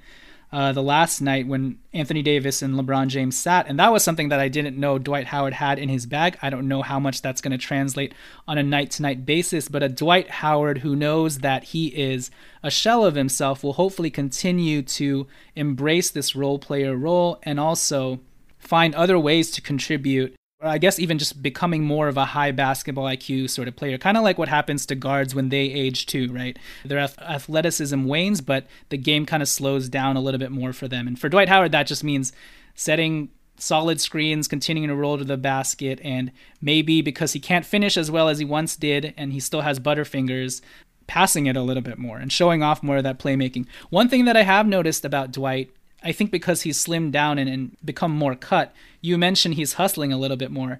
uh, 0.51 0.73
the 0.73 0.83
last 0.83 1.21
night 1.21 1.47
when 1.47 1.77
Anthony 1.93 2.21
Davis 2.21 2.61
and 2.61 2.75
LeBron 2.75 3.07
James 3.07 3.37
sat. 3.37 3.67
And 3.67 3.79
that 3.79 3.91
was 3.91 4.03
something 4.03 4.29
that 4.29 4.39
I 4.39 4.49
didn't 4.49 4.77
know 4.77 4.97
Dwight 4.97 5.27
Howard 5.27 5.53
had 5.53 5.79
in 5.79 5.87
his 5.87 6.05
bag. 6.05 6.37
I 6.41 6.49
don't 6.49 6.67
know 6.67 6.81
how 6.81 6.99
much 6.99 7.21
that's 7.21 7.41
going 7.41 7.51
to 7.51 7.57
translate 7.57 8.13
on 8.47 8.57
a 8.57 8.63
night 8.63 8.91
to 8.91 9.01
night 9.01 9.25
basis, 9.25 9.69
but 9.69 9.83
a 9.83 9.89
Dwight 9.89 10.29
Howard 10.29 10.79
who 10.79 10.95
knows 10.95 11.39
that 11.39 11.65
he 11.65 11.87
is 11.87 12.31
a 12.63 12.69
shell 12.69 13.05
of 13.05 13.15
himself 13.15 13.63
will 13.63 13.73
hopefully 13.73 14.09
continue 14.09 14.81
to 14.81 15.27
embrace 15.55 16.11
this 16.11 16.35
role 16.35 16.59
player 16.59 16.95
role 16.95 17.39
and 17.43 17.59
also 17.59 18.19
find 18.59 18.93
other 18.93 19.17
ways 19.17 19.51
to 19.51 19.61
contribute 19.61 20.35
I 20.63 20.77
guess 20.77 20.99
even 20.99 21.17
just 21.17 21.41
becoming 21.41 21.83
more 21.83 22.07
of 22.07 22.17
a 22.17 22.25
high 22.25 22.51
basketball 22.51 23.05
IQ 23.05 23.49
sort 23.49 23.67
of 23.67 23.75
player, 23.75 23.97
kind 23.97 24.17
of 24.17 24.23
like 24.23 24.37
what 24.37 24.47
happens 24.47 24.85
to 24.87 24.95
guards 24.95 25.33
when 25.33 25.49
they 25.49 25.61
age 25.61 26.05
too, 26.05 26.31
right? 26.31 26.57
Their 26.85 26.99
athleticism 26.99 28.05
wanes, 28.05 28.41
but 28.41 28.67
the 28.89 28.97
game 28.97 29.25
kind 29.25 29.41
of 29.41 29.49
slows 29.49 29.89
down 29.89 30.17
a 30.17 30.21
little 30.21 30.39
bit 30.39 30.51
more 30.51 30.71
for 30.73 30.87
them. 30.87 31.07
And 31.07 31.17
for 31.19 31.29
Dwight 31.29 31.49
Howard, 31.49 31.71
that 31.71 31.87
just 31.87 32.03
means 32.03 32.31
setting 32.75 33.29
solid 33.57 34.01
screens, 34.01 34.47
continuing 34.47 34.89
to 34.89 34.95
roll 34.95 35.17
to 35.17 35.23
the 35.23 35.37
basket, 35.37 35.99
and 36.03 36.31
maybe 36.61 37.01
because 37.01 37.33
he 37.33 37.39
can't 37.39 37.65
finish 37.65 37.97
as 37.97 38.11
well 38.11 38.29
as 38.29 38.39
he 38.39 38.45
once 38.45 38.75
did, 38.75 39.13
and 39.17 39.33
he 39.33 39.39
still 39.39 39.61
has 39.61 39.79
butterfingers, 39.79 40.61
passing 41.07 41.45
it 41.45 41.57
a 41.57 41.61
little 41.61 41.83
bit 41.83 41.97
more 41.97 42.17
and 42.17 42.31
showing 42.31 42.63
off 42.63 42.81
more 42.81 42.97
of 42.97 43.03
that 43.03 43.19
playmaking. 43.19 43.65
One 43.89 44.09
thing 44.09 44.25
that 44.25 44.37
I 44.37 44.43
have 44.43 44.65
noticed 44.67 45.03
about 45.05 45.31
Dwight 45.31 45.71
I 46.03 46.11
think 46.11 46.31
because 46.31 46.63
he's 46.63 46.83
slimmed 46.83 47.11
down 47.11 47.37
and, 47.37 47.49
and 47.49 47.77
become 47.83 48.11
more 48.11 48.35
cut, 48.35 48.73
you 49.01 49.17
mentioned 49.17 49.55
he's 49.55 49.73
hustling 49.73 50.11
a 50.11 50.17
little 50.17 50.37
bit 50.37 50.51
more. 50.51 50.79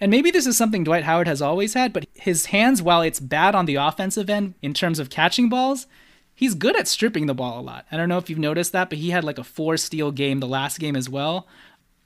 and 0.00 0.10
maybe 0.10 0.30
this 0.30 0.46
is 0.46 0.56
something 0.56 0.84
Dwight 0.84 1.04
Howard 1.04 1.26
has 1.26 1.40
always 1.40 1.74
had, 1.74 1.92
but 1.92 2.06
his 2.14 2.46
hands, 2.46 2.82
while 2.82 3.02
it's 3.02 3.20
bad 3.20 3.54
on 3.54 3.66
the 3.66 3.76
offensive 3.76 4.28
end 4.28 4.54
in 4.62 4.74
terms 4.74 4.98
of 4.98 5.10
catching 5.10 5.48
balls, 5.48 5.86
he's 6.34 6.54
good 6.54 6.76
at 6.76 6.86
stripping 6.86 7.26
the 7.26 7.34
ball 7.34 7.58
a 7.58 7.62
lot. 7.62 7.86
I 7.90 7.96
don't 7.96 8.08
know 8.08 8.18
if 8.18 8.28
you've 8.28 8.38
noticed 8.38 8.72
that, 8.72 8.90
but 8.90 8.98
he 8.98 9.10
had 9.10 9.24
like 9.24 9.38
a 9.38 9.44
four 9.44 9.76
steal 9.76 10.10
game 10.10 10.40
the 10.40 10.46
last 10.46 10.78
game 10.78 10.96
as 10.96 11.08
well. 11.08 11.46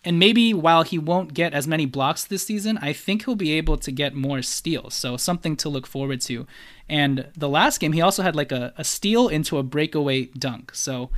And 0.02 0.18
maybe 0.18 0.54
while 0.54 0.82
he 0.82 0.98
won't 0.98 1.34
get 1.34 1.52
as 1.52 1.66
many 1.66 1.84
blocks 1.84 2.24
this 2.24 2.44
season, 2.44 2.78
I 2.78 2.94
think 2.94 3.24
he'll 3.24 3.34
be 3.34 3.52
able 3.52 3.76
to 3.78 3.92
get 3.92 4.14
more 4.14 4.40
steals. 4.40 4.94
So 4.94 5.18
something 5.18 5.56
to 5.56 5.68
look 5.68 5.86
forward 5.86 6.22
to. 6.22 6.46
And 6.88 7.26
the 7.36 7.50
last 7.50 7.80
game, 7.80 7.92
he 7.92 8.00
also 8.00 8.22
had 8.22 8.34
like 8.34 8.50
a, 8.50 8.72
a 8.78 8.84
steal 8.84 9.28
into 9.28 9.58
a 9.58 9.62
breakaway 9.62 10.26
dunk. 10.26 10.74
So 10.74 11.10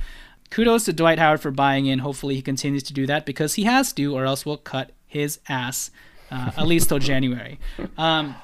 kudos 0.49 0.85
to 0.85 0.93
Dwight 0.93 1.19
Howard 1.19 1.41
for 1.41 1.51
buying 1.51 1.85
in. 1.85 1.99
Hopefully 1.99 2.35
he 2.35 2.41
continues 2.41 2.83
to 2.83 2.93
do 2.93 3.05
that 3.07 3.25
because 3.25 3.55
he 3.55 3.63
has 3.63 3.93
to, 3.93 4.15
or 4.15 4.25
else 4.25 4.45
we'll 4.45 4.57
cut 4.57 4.91
his 5.05 5.39
ass 5.47 5.91
uh, 6.31 6.51
at 6.57 6.67
least 6.67 6.89
till 6.89 6.99
January. 7.11 7.59
Um, 7.97 8.35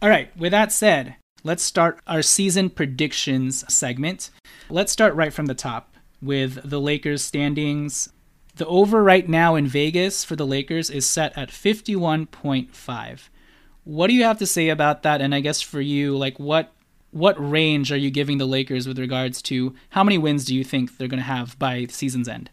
all 0.00 0.08
right, 0.08 0.36
with 0.36 0.52
that 0.52 0.72
said, 0.72 1.16
let's 1.44 1.62
start 1.62 2.00
our 2.06 2.22
season 2.22 2.70
predictions 2.70 3.64
segment. 3.72 4.30
Let's 4.68 4.92
start 4.92 5.14
right 5.14 5.32
from 5.32 5.46
the 5.46 5.54
top 5.54 5.96
with 6.20 6.68
the 6.68 6.80
Lakers 6.80 7.22
standings. 7.22 8.08
The 8.56 8.66
over 8.66 9.02
right 9.02 9.28
now 9.28 9.54
in 9.54 9.66
Vegas 9.66 10.24
for 10.24 10.36
the 10.36 10.46
Lakers 10.46 10.90
is 10.90 11.08
set 11.08 11.36
at 11.36 11.50
51.5. 11.50 13.28
What 13.84 14.06
do 14.06 14.14
you 14.14 14.24
have 14.24 14.38
to 14.38 14.46
say 14.46 14.68
about 14.68 15.02
that? 15.02 15.20
And 15.20 15.34
I 15.34 15.40
guess 15.40 15.60
for 15.60 15.80
you, 15.80 16.16
like 16.16 16.38
what 16.38 16.72
what 17.12 17.36
range 17.38 17.92
are 17.92 17.96
you 17.96 18.10
giving 18.10 18.38
the 18.38 18.46
Lakers 18.46 18.88
with 18.88 18.98
regards 18.98 19.40
to 19.42 19.74
how 19.90 20.02
many 20.02 20.18
wins 20.18 20.44
do 20.44 20.54
you 20.54 20.64
think 20.64 20.96
they're 20.96 21.08
going 21.08 21.18
to 21.18 21.24
have 21.24 21.58
by 21.58 21.86
season's 21.86 22.28
end? 22.28 22.50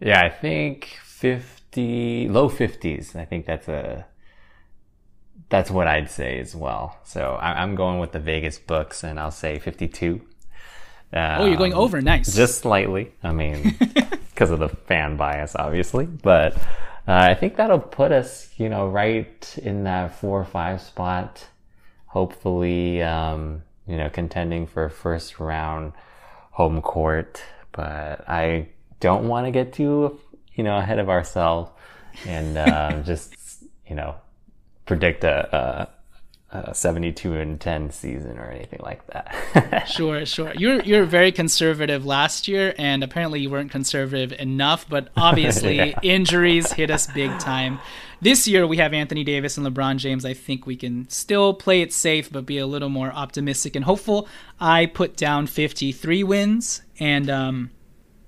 Yeah, 0.00 0.22
I 0.22 0.30
think 0.30 0.98
50 1.04 2.28
low 2.28 2.48
50s. 2.48 3.14
I 3.14 3.24
think 3.24 3.46
that's 3.46 3.68
a 3.68 4.06
that's 5.48 5.70
what 5.70 5.86
I'd 5.86 6.10
say 6.10 6.38
as 6.38 6.56
well. 6.56 6.98
So 7.04 7.36
I'm 7.40 7.74
going 7.74 7.98
with 7.98 8.12
the 8.12 8.18
Vegas 8.18 8.58
books, 8.58 9.04
and 9.04 9.20
I'll 9.20 9.30
say 9.30 9.58
52. 9.58 10.22
Um, 11.12 11.40
oh, 11.42 11.44
you're 11.44 11.58
going 11.58 11.74
over. 11.74 12.00
Nice. 12.00 12.34
Just 12.34 12.60
slightly. 12.60 13.12
I 13.22 13.32
mean, 13.32 13.76
because 13.78 14.50
of 14.50 14.60
the 14.60 14.70
fan 14.70 15.18
bias, 15.18 15.54
obviously. 15.54 16.06
But 16.06 16.56
uh, 16.56 16.60
I 17.06 17.34
think 17.34 17.56
that'll 17.56 17.80
put 17.80 18.12
us, 18.12 18.48
you 18.56 18.70
know, 18.70 18.88
right 18.88 19.58
in 19.62 19.84
that 19.84 20.18
four 20.18 20.40
or 20.40 20.44
five 20.46 20.80
spot. 20.80 21.46
Hopefully, 22.12 23.00
um, 23.00 23.62
you 23.86 23.96
know, 23.96 24.10
contending 24.10 24.66
for 24.66 24.90
first 24.90 25.40
round 25.40 25.94
home 26.50 26.82
court. 26.82 27.42
But 27.72 28.28
I 28.28 28.68
don't 29.00 29.28
want 29.28 29.46
to 29.46 29.50
get 29.50 29.72
too, 29.72 30.20
you 30.54 30.62
know, 30.62 30.76
ahead 30.76 30.98
of 30.98 31.08
ourselves 31.08 31.70
and 32.26 32.58
uh, 32.58 33.02
just, 33.06 33.34
you 33.88 33.94
know, 33.94 34.16
predict 34.84 35.24
a, 35.24 35.88
a, 36.52 36.58
a 36.70 36.74
72 36.74 37.32
and 37.32 37.58
10 37.58 37.90
season 37.92 38.38
or 38.38 38.50
anything 38.50 38.80
like 38.82 39.06
that. 39.06 39.86
sure, 39.88 40.26
sure. 40.26 40.52
You're 40.54 40.82
you're 40.82 41.06
very 41.06 41.32
conservative 41.32 42.04
last 42.04 42.46
year, 42.46 42.74
and 42.76 43.02
apparently 43.02 43.40
you 43.40 43.48
weren't 43.48 43.70
conservative 43.70 44.38
enough. 44.38 44.86
But 44.86 45.08
obviously, 45.16 45.76
yeah. 45.76 45.98
injuries 46.02 46.70
hit 46.72 46.90
us 46.90 47.06
big 47.06 47.38
time. 47.38 47.80
This 48.22 48.46
year 48.46 48.68
we 48.68 48.76
have 48.76 48.94
Anthony 48.94 49.24
Davis 49.24 49.58
and 49.58 49.66
LeBron 49.66 49.96
James. 49.96 50.24
I 50.24 50.32
think 50.32 50.64
we 50.64 50.76
can 50.76 51.08
still 51.08 51.52
play 51.52 51.82
it 51.82 51.92
safe, 51.92 52.30
but 52.30 52.46
be 52.46 52.56
a 52.56 52.68
little 52.68 52.88
more 52.88 53.12
optimistic 53.12 53.74
and 53.74 53.84
hopeful. 53.84 54.28
I 54.60 54.86
put 54.86 55.16
down 55.16 55.48
53 55.48 56.22
wins, 56.22 56.82
and 57.00 57.28
um, 57.28 57.70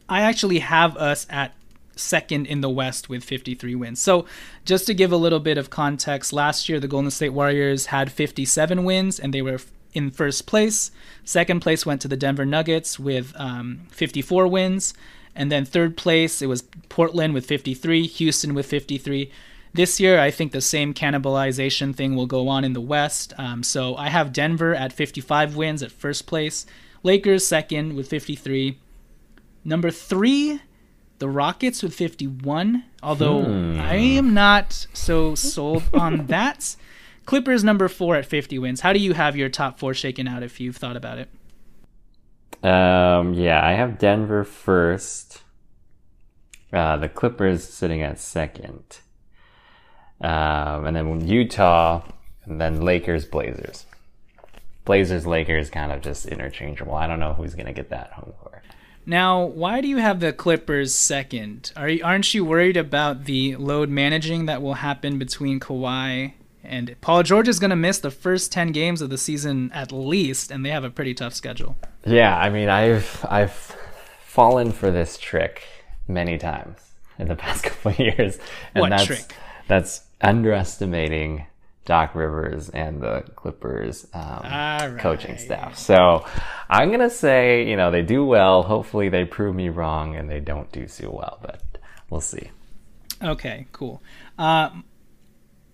I 0.08 0.22
actually 0.22 0.58
have 0.58 0.96
us 0.96 1.28
at 1.30 1.54
second 1.94 2.46
in 2.46 2.60
the 2.60 2.68
West 2.68 3.08
with 3.08 3.22
53 3.22 3.76
wins. 3.76 4.00
So, 4.00 4.26
just 4.64 4.84
to 4.86 4.94
give 4.94 5.12
a 5.12 5.16
little 5.16 5.38
bit 5.38 5.58
of 5.58 5.70
context, 5.70 6.32
last 6.32 6.68
year 6.68 6.80
the 6.80 6.88
Golden 6.88 7.12
State 7.12 7.28
Warriors 7.28 7.86
had 7.86 8.10
57 8.10 8.82
wins 8.82 9.20
and 9.20 9.32
they 9.32 9.42
were 9.42 9.60
in 9.92 10.10
first 10.10 10.44
place. 10.46 10.90
Second 11.22 11.60
place 11.60 11.86
went 11.86 12.00
to 12.00 12.08
the 12.08 12.16
Denver 12.16 12.44
Nuggets 12.44 12.98
with 12.98 13.32
um, 13.36 13.82
54 13.92 14.48
wins. 14.48 14.92
And 15.36 15.52
then 15.52 15.64
third 15.64 15.96
place, 15.96 16.42
it 16.42 16.46
was 16.46 16.62
Portland 16.88 17.32
with 17.32 17.46
53, 17.46 18.08
Houston 18.08 18.54
with 18.54 18.66
53. 18.66 19.30
This 19.74 19.98
year, 19.98 20.20
I 20.20 20.30
think 20.30 20.52
the 20.52 20.60
same 20.60 20.94
cannibalization 20.94 21.96
thing 21.96 22.14
will 22.14 22.26
go 22.26 22.46
on 22.48 22.62
in 22.62 22.74
the 22.74 22.80
West. 22.80 23.32
Um, 23.36 23.64
so 23.64 23.96
I 23.96 24.08
have 24.08 24.32
Denver 24.32 24.72
at 24.72 24.92
55 24.92 25.56
wins 25.56 25.82
at 25.82 25.90
first 25.90 26.26
place, 26.28 26.64
Lakers 27.02 27.44
second 27.44 27.96
with 27.96 28.08
53. 28.08 28.78
Number 29.64 29.90
three, 29.90 30.60
the 31.18 31.28
Rockets 31.28 31.82
with 31.82 31.92
51, 31.92 32.84
although 33.02 33.42
hmm. 33.42 33.80
I 33.80 33.94
am 33.94 34.32
not 34.32 34.86
so 34.92 35.34
sold 35.34 35.82
on 35.92 36.26
that. 36.28 36.76
Clippers 37.26 37.64
number 37.64 37.88
four 37.88 38.14
at 38.14 38.26
50 38.26 38.60
wins. 38.60 38.82
How 38.82 38.92
do 38.92 39.00
you 39.00 39.14
have 39.14 39.34
your 39.34 39.48
top 39.48 39.80
four 39.80 39.92
shaken 39.92 40.28
out 40.28 40.44
if 40.44 40.60
you've 40.60 40.76
thought 40.76 40.96
about 40.96 41.18
it? 41.18 41.28
Um, 42.62 43.34
yeah, 43.34 43.64
I 43.64 43.72
have 43.72 43.98
Denver 43.98 44.44
first. 44.44 45.42
Uh, 46.72 46.96
the 46.96 47.08
Clippers 47.08 47.64
sitting 47.64 48.02
at 48.02 48.20
second. 48.20 49.00
Um, 50.20 50.86
and 50.86 50.96
then 50.96 51.26
Utah, 51.26 52.02
and 52.44 52.60
then 52.60 52.82
Lakers, 52.82 53.24
Blazers. 53.24 53.86
Blazers, 54.84 55.26
Lakers 55.26 55.70
kind 55.70 55.92
of 55.92 56.02
just 56.02 56.26
interchangeable. 56.26 56.94
I 56.94 57.06
don't 57.06 57.20
know 57.20 57.32
who's 57.32 57.54
going 57.54 57.66
to 57.66 57.72
get 57.72 57.90
that 57.90 58.12
home 58.12 58.32
court. 58.40 58.62
Now, 59.06 59.44
why 59.44 59.80
do 59.80 59.88
you 59.88 59.98
have 59.98 60.20
the 60.20 60.32
Clippers 60.32 60.94
second? 60.94 61.72
Are 61.76 61.88
you, 61.88 62.04
aren't 62.04 62.32
you 62.32 62.44
worried 62.44 62.76
about 62.76 63.24
the 63.24 63.56
load 63.56 63.90
managing 63.90 64.46
that 64.46 64.62
will 64.62 64.74
happen 64.74 65.18
between 65.18 65.60
Kawhi 65.60 66.32
and 66.62 66.96
Paul 67.02 67.22
George 67.22 67.46
is 67.46 67.58
going 67.58 67.70
to 67.70 67.76
miss 67.76 67.98
the 67.98 68.10
first 68.10 68.50
10 68.50 68.72
games 68.72 69.02
of 69.02 69.10
the 69.10 69.18
season 69.18 69.70
at 69.74 69.92
least 69.92 70.50
and 70.50 70.64
they 70.64 70.70
have 70.70 70.84
a 70.84 70.90
pretty 70.90 71.12
tough 71.12 71.34
schedule. 71.34 71.76
Yeah, 72.06 72.36
I 72.36 72.48
mean, 72.48 72.70
I've 72.70 73.24
I've 73.28 73.76
fallen 74.24 74.72
for 74.72 74.90
this 74.90 75.18
trick 75.18 75.62
many 76.08 76.38
times 76.38 76.78
in 77.18 77.28
the 77.28 77.36
past 77.36 77.64
couple 77.64 77.92
of 77.92 77.98
years. 77.98 78.38
And 78.74 78.80
what 78.80 78.90
that's, 78.90 79.04
trick? 79.04 79.34
That's 79.68 80.02
underestimating 80.20 81.46
Doc 81.84 82.14
Rivers 82.14 82.70
and 82.70 83.02
the 83.02 83.24
Clippers 83.36 84.06
um, 84.14 84.40
right. 84.42 84.96
coaching 84.98 85.36
staff. 85.36 85.78
So 85.78 86.24
I'm 86.68 86.90
gonna 86.90 87.10
say, 87.10 87.68
you 87.68 87.76
know, 87.76 87.90
they 87.90 88.02
do 88.02 88.24
well. 88.24 88.62
Hopefully, 88.62 89.08
they 89.08 89.24
prove 89.24 89.54
me 89.54 89.68
wrong 89.68 90.16
and 90.16 90.30
they 90.30 90.40
don't 90.40 90.70
do 90.72 90.88
so 90.88 91.10
well, 91.10 91.38
but 91.42 91.62
we'll 92.10 92.20
see. 92.20 92.50
Okay, 93.22 93.66
cool. 93.72 94.02
Uh, 94.38 94.70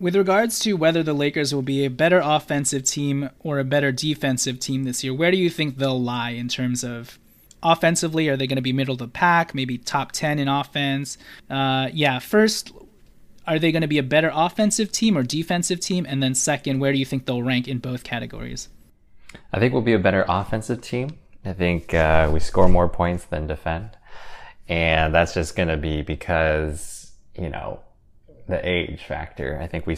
with 0.00 0.16
regards 0.16 0.58
to 0.60 0.74
whether 0.74 1.02
the 1.02 1.12
Lakers 1.12 1.54
will 1.54 1.62
be 1.62 1.84
a 1.84 1.90
better 1.90 2.20
offensive 2.24 2.84
team 2.84 3.28
or 3.40 3.58
a 3.58 3.64
better 3.64 3.92
defensive 3.92 4.58
team 4.58 4.84
this 4.84 5.04
year, 5.04 5.12
where 5.12 5.30
do 5.30 5.36
you 5.36 5.50
think 5.50 5.76
they'll 5.76 6.00
lie 6.00 6.30
in 6.30 6.48
terms 6.48 6.82
of 6.82 7.18
offensively? 7.62 8.28
Are 8.28 8.36
they 8.36 8.46
going 8.46 8.56
to 8.56 8.62
be 8.62 8.72
middle 8.72 8.94
of 8.94 8.98
the 8.98 9.08
pack, 9.08 9.54
maybe 9.54 9.76
top 9.76 10.12
10 10.12 10.38
in 10.38 10.48
offense? 10.48 11.18
Uh, 11.50 11.90
yeah, 11.92 12.18
first, 12.18 12.72
are 13.46 13.58
they 13.58 13.72
going 13.72 13.82
to 13.82 13.88
be 13.88 13.98
a 13.98 14.02
better 14.02 14.30
offensive 14.34 14.92
team 14.92 15.16
or 15.16 15.22
defensive 15.22 15.80
team? 15.80 16.06
And 16.08 16.22
then 16.22 16.34
second, 16.34 16.80
where 16.80 16.92
do 16.92 16.98
you 16.98 17.04
think 17.04 17.26
they'll 17.26 17.42
rank 17.42 17.68
in 17.68 17.78
both 17.78 18.04
categories? 18.04 18.68
I 19.52 19.58
think 19.58 19.72
we'll 19.72 19.82
be 19.82 19.94
a 19.94 19.98
better 19.98 20.24
offensive 20.28 20.80
team. 20.80 21.18
I 21.44 21.52
think 21.52 21.94
uh, 21.94 22.30
we 22.32 22.40
score 22.40 22.68
more 22.68 22.88
points 22.88 23.24
than 23.24 23.46
defend. 23.46 23.90
And 24.68 25.14
that's 25.14 25.34
just 25.34 25.56
going 25.56 25.68
to 25.68 25.76
be 25.76 26.02
because, 26.02 27.12
you 27.34 27.48
know, 27.48 27.80
the 28.48 28.66
age 28.68 29.02
factor. 29.04 29.58
I 29.60 29.66
think 29.66 29.86
we, 29.86 29.96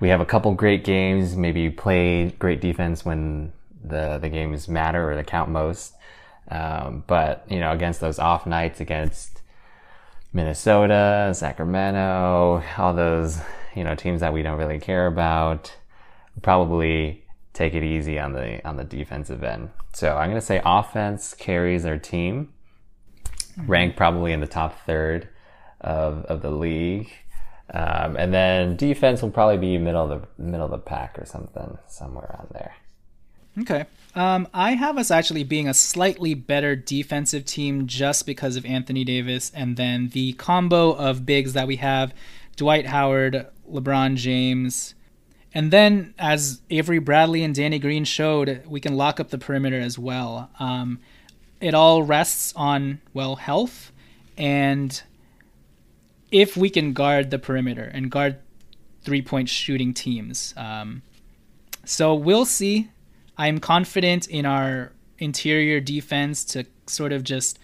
we 0.00 0.08
have 0.08 0.20
a 0.20 0.26
couple 0.26 0.54
great 0.54 0.84
games, 0.84 1.36
maybe 1.36 1.68
play 1.70 2.30
great 2.38 2.60
defense 2.60 3.04
when 3.04 3.52
the, 3.82 4.18
the 4.18 4.28
games 4.28 4.68
matter 4.68 5.10
or 5.10 5.16
they 5.16 5.24
count 5.24 5.50
most. 5.50 5.94
Um, 6.50 7.04
but, 7.06 7.44
you 7.50 7.60
know, 7.60 7.72
against 7.72 8.00
those 8.00 8.18
off 8.18 8.46
nights, 8.46 8.80
against 8.80 9.37
Minnesota, 10.32 11.32
Sacramento, 11.34 12.62
all 12.76 12.94
those, 12.94 13.40
you 13.74 13.84
know, 13.84 13.94
teams 13.94 14.20
that 14.20 14.32
we 14.32 14.42
don't 14.42 14.58
really 14.58 14.78
care 14.78 15.06
about. 15.06 15.74
Probably 16.42 17.24
take 17.52 17.74
it 17.74 17.82
easy 17.82 18.18
on 18.18 18.32
the 18.32 18.66
on 18.66 18.76
the 18.76 18.84
defensive 18.84 19.42
end. 19.42 19.70
So 19.92 20.16
I'm 20.16 20.28
going 20.28 20.40
to 20.40 20.46
say 20.46 20.62
offense 20.64 21.34
carries 21.34 21.84
our 21.84 21.98
team, 21.98 22.52
ranked 23.66 23.96
probably 23.96 24.32
in 24.32 24.40
the 24.40 24.46
top 24.46 24.84
third 24.86 25.28
of 25.80 26.24
of 26.26 26.42
the 26.42 26.50
league, 26.50 27.10
um, 27.72 28.16
and 28.16 28.32
then 28.32 28.76
defense 28.76 29.22
will 29.22 29.30
probably 29.30 29.58
be 29.58 29.78
middle 29.78 30.12
of 30.12 30.20
the 30.20 30.42
middle 30.42 30.66
of 30.66 30.70
the 30.70 30.78
pack 30.78 31.18
or 31.18 31.24
something 31.24 31.78
somewhere 31.88 32.36
on 32.38 32.46
there. 32.52 32.74
Okay. 33.60 33.86
Um, 34.14 34.48
I 34.52 34.72
have 34.72 34.98
us 34.98 35.10
actually 35.10 35.44
being 35.44 35.68
a 35.68 35.74
slightly 35.74 36.34
better 36.34 36.74
defensive 36.74 37.44
team 37.44 37.86
just 37.86 38.26
because 38.26 38.56
of 38.56 38.64
Anthony 38.64 39.04
Davis 39.04 39.52
and 39.54 39.76
then 39.76 40.08
the 40.08 40.32
combo 40.34 40.92
of 40.92 41.26
bigs 41.26 41.52
that 41.52 41.66
we 41.66 41.76
have 41.76 42.12
Dwight 42.56 42.86
Howard, 42.86 43.46
LeBron 43.70 44.16
James. 44.16 44.94
And 45.54 45.70
then, 45.70 46.14
as 46.18 46.60
Avery 46.68 46.98
Bradley 46.98 47.42
and 47.42 47.54
Danny 47.54 47.78
Green 47.78 48.04
showed, 48.04 48.62
we 48.66 48.80
can 48.80 48.96
lock 48.96 49.20
up 49.20 49.30
the 49.30 49.38
perimeter 49.38 49.80
as 49.80 49.98
well. 49.98 50.50
Um, 50.58 50.98
it 51.60 51.74
all 51.74 52.02
rests 52.02 52.52
on, 52.56 53.00
well, 53.14 53.36
health. 53.36 53.92
And 54.36 55.00
if 56.30 56.56
we 56.56 56.70
can 56.70 56.92
guard 56.92 57.30
the 57.30 57.38
perimeter 57.38 57.84
and 57.84 58.10
guard 58.10 58.38
three 59.02 59.22
point 59.22 59.48
shooting 59.48 59.94
teams. 59.94 60.52
Um, 60.56 61.02
so 61.84 62.14
we'll 62.14 62.44
see. 62.44 62.90
I'm 63.38 63.60
confident 63.60 64.26
in 64.26 64.44
our 64.44 64.92
interior 65.18 65.80
defense 65.80 66.44
to 66.44 66.66
sort 66.86 67.12
of 67.12 67.22
just 67.22 67.58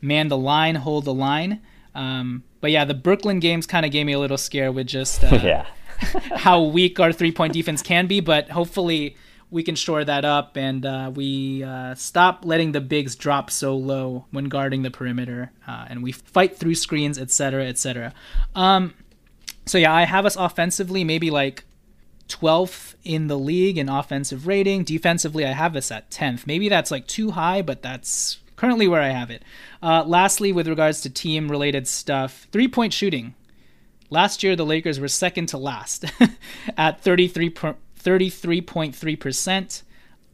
man 0.00 0.28
the 0.28 0.36
line, 0.36 0.74
hold 0.74 1.04
the 1.04 1.14
line. 1.14 1.60
Um, 1.94 2.42
but 2.60 2.70
yeah, 2.70 2.84
the 2.84 2.94
Brooklyn 2.94 3.40
games 3.40 3.66
kind 3.66 3.86
of 3.86 3.92
gave 3.92 4.06
me 4.06 4.12
a 4.12 4.18
little 4.18 4.38
scare 4.38 4.72
with 4.72 4.86
just 4.86 5.24
uh, 5.24 5.38
yeah. 5.42 5.66
how 6.36 6.62
weak 6.62 6.98
our 6.98 7.12
three 7.12 7.32
point 7.32 7.52
defense 7.52 7.82
can 7.82 8.06
be. 8.06 8.20
But 8.20 8.50
hopefully 8.50 9.16
we 9.50 9.62
can 9.62 9.74
shore 9.74 10.04
that 10.04 10.24
up 10.24 10.56
and 10.56 10.86
uh, 10.86 11.10
we 11.14 11.64
uh, 11.64 11.94
stop 11.94 12.44
letting 12.44 12.72
the 12.72 12.80
bigs 12.80 13.16
drop 13.16 13.50
so 13.50 13.76
low 13.76 14.26
when 14.30 14.44
guarding 14.44 14.82
the 14.82 14.90
perimeter 14.90 15.50
uh, 15.66 15.86
and 15.88 16.02
we 16.02 16.12
fight 16.12 16.56
through 16.56 16.74
screens, 16.74 17.18
etc., 17.18 17.66
etc. 17.66 18.14
Um, 18.54 18.94
so 19.66 19.78
yeah, 19.78 19.92
I 19.92 20.04
have 20.04 20.24
us 20.24 20.36
offensively 20.36 21.04
maybe 21.04 21.30
like 21.30 21.64
12th 22.30 22.94
in 23.04 23.26
the 23.26 23.38
league 23.38 23.76
in 23.76 23.88
offensive 23.88 24.46
rating. 24.46 24.84
Defensively, 24.84 25.44
I 25.44 25.52
have 25.52 25.76
us 25.76 25.90
at 25.90 26.10
10th. 26.10 26.46
Maybe 26.46 26.68
that's 26.68 26.90
like 26.90 27.06
too 27.06 27.32
high, 27.32 27.62
but 27.62 27.82
that's 27.82 28.38
currently 28.56 28.88
where 28.88 29.02
I 29.02 29.08
have 29.08 29.30
it. 29.30 29.42
Uh, 29.82 30.04
lastly, 30.06 30.52
with 30.52 30.68
regards 30.68 31.00
to 31.02 31.10
team 31.10 31.50
related 31.50 31.88
stuff, 31.88 32.46
three 32.52 32.68
point 32.68 32.92
shooting. 32.92 33.34
Last 34.10 34.42
year, 34.42 34.56
the 34.56 34.66
Lakers 34.66 34.98
were 34.98 35.08
second 35.08 35.46
to 35.46 35.58
last 35.58 36.04
at 36.76 37.00
33, 37.00 37.50
33.3%. 37.50 39.82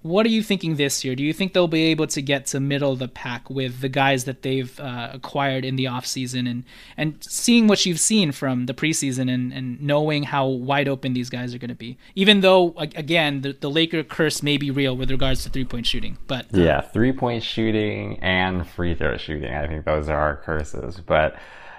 What 0.06 0.24
are 0.26 0.30
you 0.30 0.42
thinking 0.42 0.76
this 0.76 1.04
year? 1.04 1.14
Do 1.14 1.24
you 1.24 1.32
think 1.32 1.52
they'll 1.52 1.68
be 1.68 1.84
able 1.84 2.06
to 2.08 2.22
get 2.22 2.46
to 2.46 2.60
middle 2.60 2.92
of 2.92 2.98
the 2.98 3.08
pack 3.08 3.50
with 3.50 3.80
the 3.80 3.88
guys 3.88 4.24
that 4.24 4.42
they've 4.42 4.78
uh, 4.78 5.10
acquired 5.12 5.64
in 5.64 5.76
the 5.76 5.86
offseason 5.86 6.48
and, 6.48 6.64
and 6.96 7.16
seeing 7.22 7.66
what 7.66 7.84
you've 7.84 8.00
seen 8.00 8.32
from 8.32 8.66
the 8.66 8.74
preseason 8.74 9.32
and, 9.32 9.52
and 9.52 9.82
knowing 9.82 10.22
how 10.22 10.46
wide 10.46 10.88
open 10.88 11.12
these 11.12 11.28
guys 11.28 11.54
are 11.54 11.58
going 11.58 11.68
to 11.68 11.74
be? 11.74 11.98
Even 12.14 12.40
though, 12.40 12.74
again, 12.76 13.40
the, 13.40 13.52
the 13.52 13.70
Laker 13.70 14.02
curse 14.02 14.42
may 14.42 14.56
be 14.56 14.70
real 14.70 14.96
with 14.96 15.10
regards 15.10 15.42
to 15.44 15.50
three 15.50 15.64
point 15.64 15.86
shooting. 15.86 16.18
but 16.26 16.46
uh, 16.54 16.58
Yeah, 16.58 16.80
three 16.80 17.12
point 17.12 17.42
shooting 17.42 18.18
and 18.20 18.66
free 18.66 18.94
throw 18.94 19.16
shooting. 19.16 19.52
I 19.52 19.66
think 19.66 19.84
those 19.84 20.08
are 20.08 20.18
our 20.18 20.36
curses. 20.36 21.00
But 21.00 21.36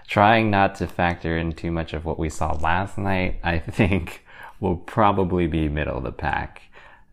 trying 0.07 0.49
not 0.49 0.75
to 0.75 0.87
factor 0.87 1.37
in 1.37 1.53
too 1.53 1.71
much 1.71 1.93
of 1.93 2.05
what 2.05 2.19
we 2.19 2.29
saw 2.29 2.53
last 2.53 2.97
night, 2.97 3.39
I 3.43 3.59
think 3.77 4.23
will 4.59 4.77
probably 4.77 5.47
be 5.47 5.69
middle 5.69 5.97
of 5.97 6.03
the 6.03 6.11
pack. 6.11 6.63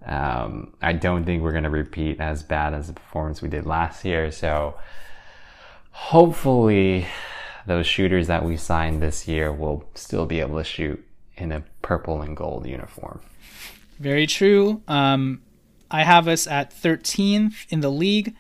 Um, 0.07 0.75
I 0.83 0.93
don't 0.93 1.25
think 1.25 1.43
we're 1.43 1.53
going 1.53 1.65
to 1.65 1.71
repeat 1.71 2.21
as 2.21 2.43
bad 2.43 2.75
as 2.75 2.89
the 2.89 2.93
performance 2.93 3.41
we 3.41 3.49
did 3.49 3.67
last 3.67 4.05
year. 4.05 4.31
So 4.31 4.77
hopefully, 5.91 7.07
those 7.67 7.87
shooters 7.87 8.27
that 8.27 8.45
we 8.45 8.57
signed 8.57 9.01
this 9.01 9.27
year 9.27 9.53
will 9.53 9.89
still 9.95 10.27
be 10.27 10.41
able 10.41 10.59
to 10.59 10.65
shoot 10.65 11.05
in 11.37 11.53
a 11.53 11.65
purple 11.83 12.21
and 12.23 12.37
gold 12.37 12.67
uniform. 12.67 13.21
Very 13.99 14.27
true. 14.27 14.83
Um, 14.89 15.43
I 15.91 16.03
have 16.03 16.29
us 16.29 16.47
at 16.47 16.71
13th 16.71 17.67
in 17.69 17.81
the 17.81 17.91
league, 17.91 18.35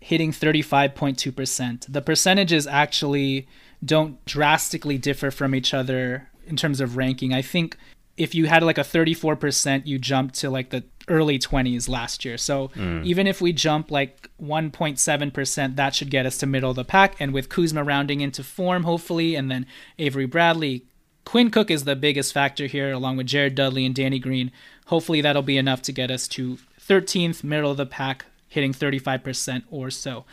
hitting 0.00 0.32
35.2%. 0.32 1.86
The 1.88 2.02
percentages 2.02 2.66
actually 2.66 3.48
don't 3.84 4.22
drastically 4.26 4.98
differ 4.98 5.30
from 5.30 5.54
each 5.54 5.72
other 5.72 6.28
in 6.46 6.56
terms 6.56 6.80
of 6.80 6.96
ranking. 6.96 7.32
I 7.32 7.42
think 7.42 7.76
if 8.20 8.34
you 8.34 8.46
had 8.46 8.62
like 8.62 8.76
a 8.76 8.82
34%, 8.82 9.86
you 9.86 9.98
jumped 9.98 10.34
to 10.36 10.50
like 10.50 10.68
the 10.68 10.84
early 11.08 11.38
20s 11.38 11.88
last 11.88 12.22
year. 12.22 12.36
So 12.36 12.68
mm. 12.68 13.02
even 13.02 13.26
if 13.26 13.40
we 13.40 13.50
jump 13.54 13.90
like 13.90 14.28
1.7%, 14.42 15.76
that 15.76 15.94
should 15.94 16.10
get 16.10 16.26
us 16.26 16.36
to 16.38 16.46
middle 16.46 16.68
of 16.68 16.76
the 16.76 16.84
pack. 16.84 17.16
And 17.18 17.32
with 17.32 17.48
Kuzma 17.48 17.82
rounding 17.82 18.20
into 18.20 18.44
form, 18.44 18.82
hopefully, 18.82 19.34
and 19.34 19.50
then 19.50 19.64
Avery 19.98 20.26
Bradley, 20.26 20.84
Quinn 21.24 21.50
Cook 21.50 21.70
is 21.70 21.84
the 21.84 21.96
biggest 21.96 22.34
factor 22.34 22.66
here, 22.66 22.92
along 22.92 23.16
with 23.16 23.26
Jared 23.26 23.54
Dudley 23.54 23.86
and 23.86 23.94
Danny 23.94 24.18
Green. 24.18 24.52
Hopefully, 24.86 25.22
that'll 25.22 25.40
be 25.40 25.56
enough 25.56 25.80
to 25.82 25.92
get 25.92 26.10
us 26.10 26.28
to 26.28 26.58
13th, 26.78 27.42
middle 27.42 27.70
of 27.70 27.78
the 27.78 27.86
pack, 27.86 28.26
hitting 28.48 28.74
35% 28.74 29.62
or 29.70 29.90
so. 29.90 30.26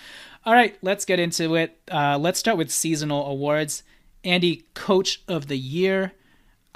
All 0.45 0.54
right, 0.54 0.78
let's 0.82 1.06
get 1.06 1.19
into 1.19 1.56
it. 1.56 1.80
Uh, 1.89 2.17
let's 2.17 2.39
start 2.39 2.58
with 2.58 2.69
seasonal 2.69 3.26
awards. 3.28 3.84
Andy, 4.26 4.65
Coach 4.73 5.21
of 5.28 5.47
the 5.47 5.58
Year. 5.58 6.12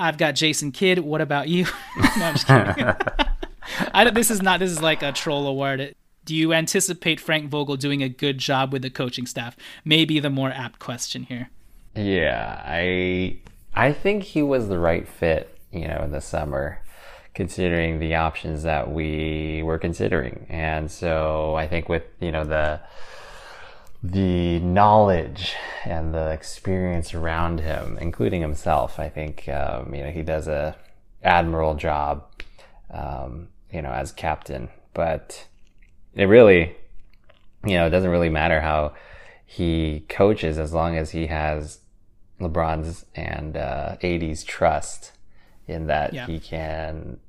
I've 0.02 0.18
got 0.18 0.36
Jason 0.36 0.72
Kidd. 0.72 1.00
What 1.00 1.22
about 1.22 1.48
you? 1.48 1.66
no. 2.18 2.34
I, 3.94 4.10
this 4.10 4.32
is 4.32 4.42
not. 4.42 4.60
This 4.60 4.72
is 4.72 4.82
like 4.82 5.04
a 5.04 5.12
troll 5.12 5.48
award. 5.48 5.96
Do 6.26 6.36
you 6.36 6.54
anticipate 6.54 7.20
Frank 7.20 7.50
Vogel 7.50 7.78
doing 7.78 8.02
a 8.02 8.10
good 8.10 8.38
job 8.38 8.74
with 8.74 8.82
the 8.82 8.90
coaching 8.90 9.26
staff? 9.26 9.56
Maybe 9.86 10.20
the 10.20 10.30
more 10.30 10.50
apt 10.50 10.80
question 10.80 11.24
here. 11.24 11.50
Yeah, 11.96 12.62
I 12.66 13.38
I 13.76 13.94
think 13.94 14.24
he 14.24 14.42
was 14.42 14.68
the 14.68 14.80
right 14.80 15.08
fit. 15.08 15.58
You 15.72 15.88
know, 15.88 16.02
in 16.04 16.12
the 16.12 16.20
summer, 16.20 16.82
considering 17.34 18.00
the 18.00 18.16
options 18.16 18.64
that 18.64 18.92
we 18.92 19.62
were 19.64 19.78
considering, 19.78 20.48
and 20.50 20.92
so 20.92 21.56
I 21.56 21.68
think 21.68 21.90
with 21.90 22.04
you 22.20 22.32
know 22.32 22.44
the 22.44 22.82
the 24.04 24.60
knowledge 24.60 25.56
and 25.86 26.14
the 26.14 26.32
experience 26.32 27.14
around 27.14 27.60
him, 27.60 27.98
including 28.02 28.42
himself. 28.42 29.00
I 29.00 29.10
think 29.10 29.48
um, 29.50 29.94
you 29.94 30.04
know 30.04 30.12
he 30.12 30.24
does 30.24 30.48
a 30.48 30.76
admirable 31.24 31.76
job, 31.76 32.26
um, 32.92 33.50
you 33.72 33.82
know, 33.82 33.92
as 33.92 34.12
captain. 34.12 34.70
But 34.94 35.48
it 36.16 36.26
really, 36.26 36.76
you 37.66 37.76
know, 37.76 37.88
it 37.88 37.92
doesn't 37.92 38.10
really 38.10 38.30
matter 38.30 38.62
how 38.62 38.94
he 39.46 40.06
coaches 40.10 40.58
as 40.58 40.74
long 40.74 40.96
as 40.96 41.12
he 41.12 41.28
has 41.28 41.80
LeBron's 42.40 43.06
and 43.16 43.56
uh, 43.56 43.98
AD's 44.02 44.44
trust 44.44 45.12
in 45.68 45.88
that 45.88 46.14
yeah. 46.14 46.26
he 46.26 46.40
can, 46.40 47.20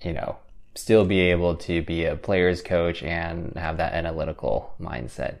you 0.00 0.12
know, 0.12 0.36
still 0.74 1.04
be 1.04 1.20
able 1.20 1.54
to 1.56 1.82
be 1.82 2.04
a 2.04 2.16
player's 2.16 2.62
coach 2.62 3.02
and 3.02 3.52
have 3.56 3.76
that 3.76 3.92
analytical 3.92 4.74
mindset 4.80 5.38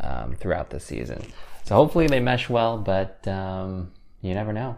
um, 0.00 0.34
throughout 0.34 0.70
the 0.70 0.80
season. 0.80 1.22
So 1.64 1.74
hopefully 1.74 2.06
they 2.06 2.20
mesh 2.20 2.48
well, 2.48 2.78
but 2.78 3.26
um, 3.26 3.92
you 4.20 4.34
never 4.34 4.52
know. 4.52 4.76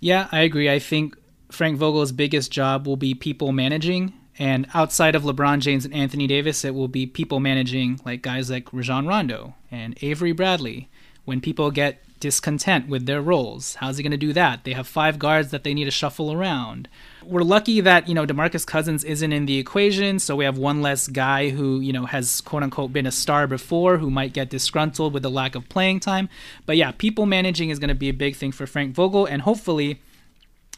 Yeah, 0.00 0.28
I 0.32 0.40
agree. 0.40 0.70
I 0.70 0.78
think 0.78 1.16
Frank 1.50 1.78
Vogel's 1.78 2.12
biggest 2.12 2.50
job 2.50 2.86
will 2.86 2.96
be 2.96 3.14
people 3.14 3.52
managing. 3.52 4.12
And 4.38 4.66
outside 4.74 5.14
of 5.14 5.22
LeBron 5.22 5.60
James 5.60 5.84
and 5.84 5.94
Anthony 5.94 6.26
Davis, 6.26 6.64
it 6.64 6.74
will 6.74 6.88
be 6.88 7.06
people 7.06 7.38
managing 7.38 8.00
like 8.04 8.20
guys 8.20 8.50
like 8.50 8.72
Rajon 8.72 9.06
Rondo 9.06 9.54
and 9.70 9.96
Avery 10.02 10.32
Bradley. 10.32 10.90
When 11.24 11.40
people 11.40 11.70
get 11.70 12.00
discontent 12.20 12.88
with 12.88 13.06
their 13.06 13.20
roles, 13.20 13.74
how's 13.76 13.96
he 13.96 14.02
going 14.02 14.10
to 14.10 14.16
do 14.16 14.32
that? 14.32 14.64
They 14.64 14.72
have 14.72 14.86
five 14.86 15.18
guards 15.18 15.50
that 15.50 15.64
they 15.64 15.74
need 15.74 15.84
to 15.84 15.90
shuffle 15.90 16.32
around 16.32 16.88
we're 17.26 17.42
lucky 17.42 17.80
that 17.80 18.08
you 18.08 18.14
know 18.14 18.26
Demarcus 18.26 18.66
Cousins 18.66 19.04
isn't 19.04 19.32
in 19.32 19.46
the 19.46 19.58
equation, 19.58 20.18
so 20.18 20.36
we 20.36 20.44
have 20.44 20.58
one 20.58 20.82
less 20.82 21.08
guy 21.08 21.50
who 21.50 21.80
you 21.80 21.92
know 21.92 22.06
has 22.06 22.40
quote 22.40 22.62
unquote 22.62 22.92
been 22.92 23.06
a 23.06 23.12
star 23.12 23.46
before, 23.46 23.98
who 23.98 24.10
might 24.10 24.32
get 24.32 24.50
disgruntled 24.50 25.12
with 25.12 25.22
the 25.22 25.30
lack 25.30 25.54
of 25.54 25.68
playing 25.68 26.00
time. 26.00 26.28
But 26.66 26.76
yeah, 26.76 26.92
people 26.92 27.26
managing 27.26 27.70
is 27.70 27.78
going 27.78 27.88
to 27.88 27.94
be 27.94 28.08
a 28.08 28.14
big 28.14 28.36
thing 28.36 28.52
for 28.52 28.66
Frank 28.66 28.94
Vogel, 28.94 29.26
and 29.26 29.42
hopefully, 29.42 30.00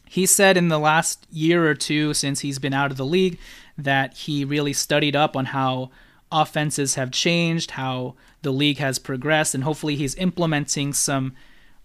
he 0.07 0.27
said 0.27 0.57
in 0.57 0.69
the 0.69 0.79
last 0.79 1.27
year 1.31 1.69
or 1.69 1.75
two 1.75 2.15
since 2.15 2.41
he's 2.41 2.59
been 2.59 2.75
out 2.75 2.91
of 2.91 2.97
the 2.97 3.07
league 3.07 3.39
that 3.77 4.15
he 4.15 4.45
really 4.45 4.73
studied 4.73 5.17
up 5.17 5.37
on 5.37 5.47
how 5.47 5.91
offenses 6.33 6.95
have 6.95 7.11
changed, 7.11 7.73
how 7.73 8.15
the 8.47 8.53
league 8.53 8.79
has 8.79 9.01
progressed, 9.01 9.57
and 9.57 9.65
hopefully 9.65 9.97
he's 9.97 10.15
implementing 10.15 10.93
some 10.93 11.35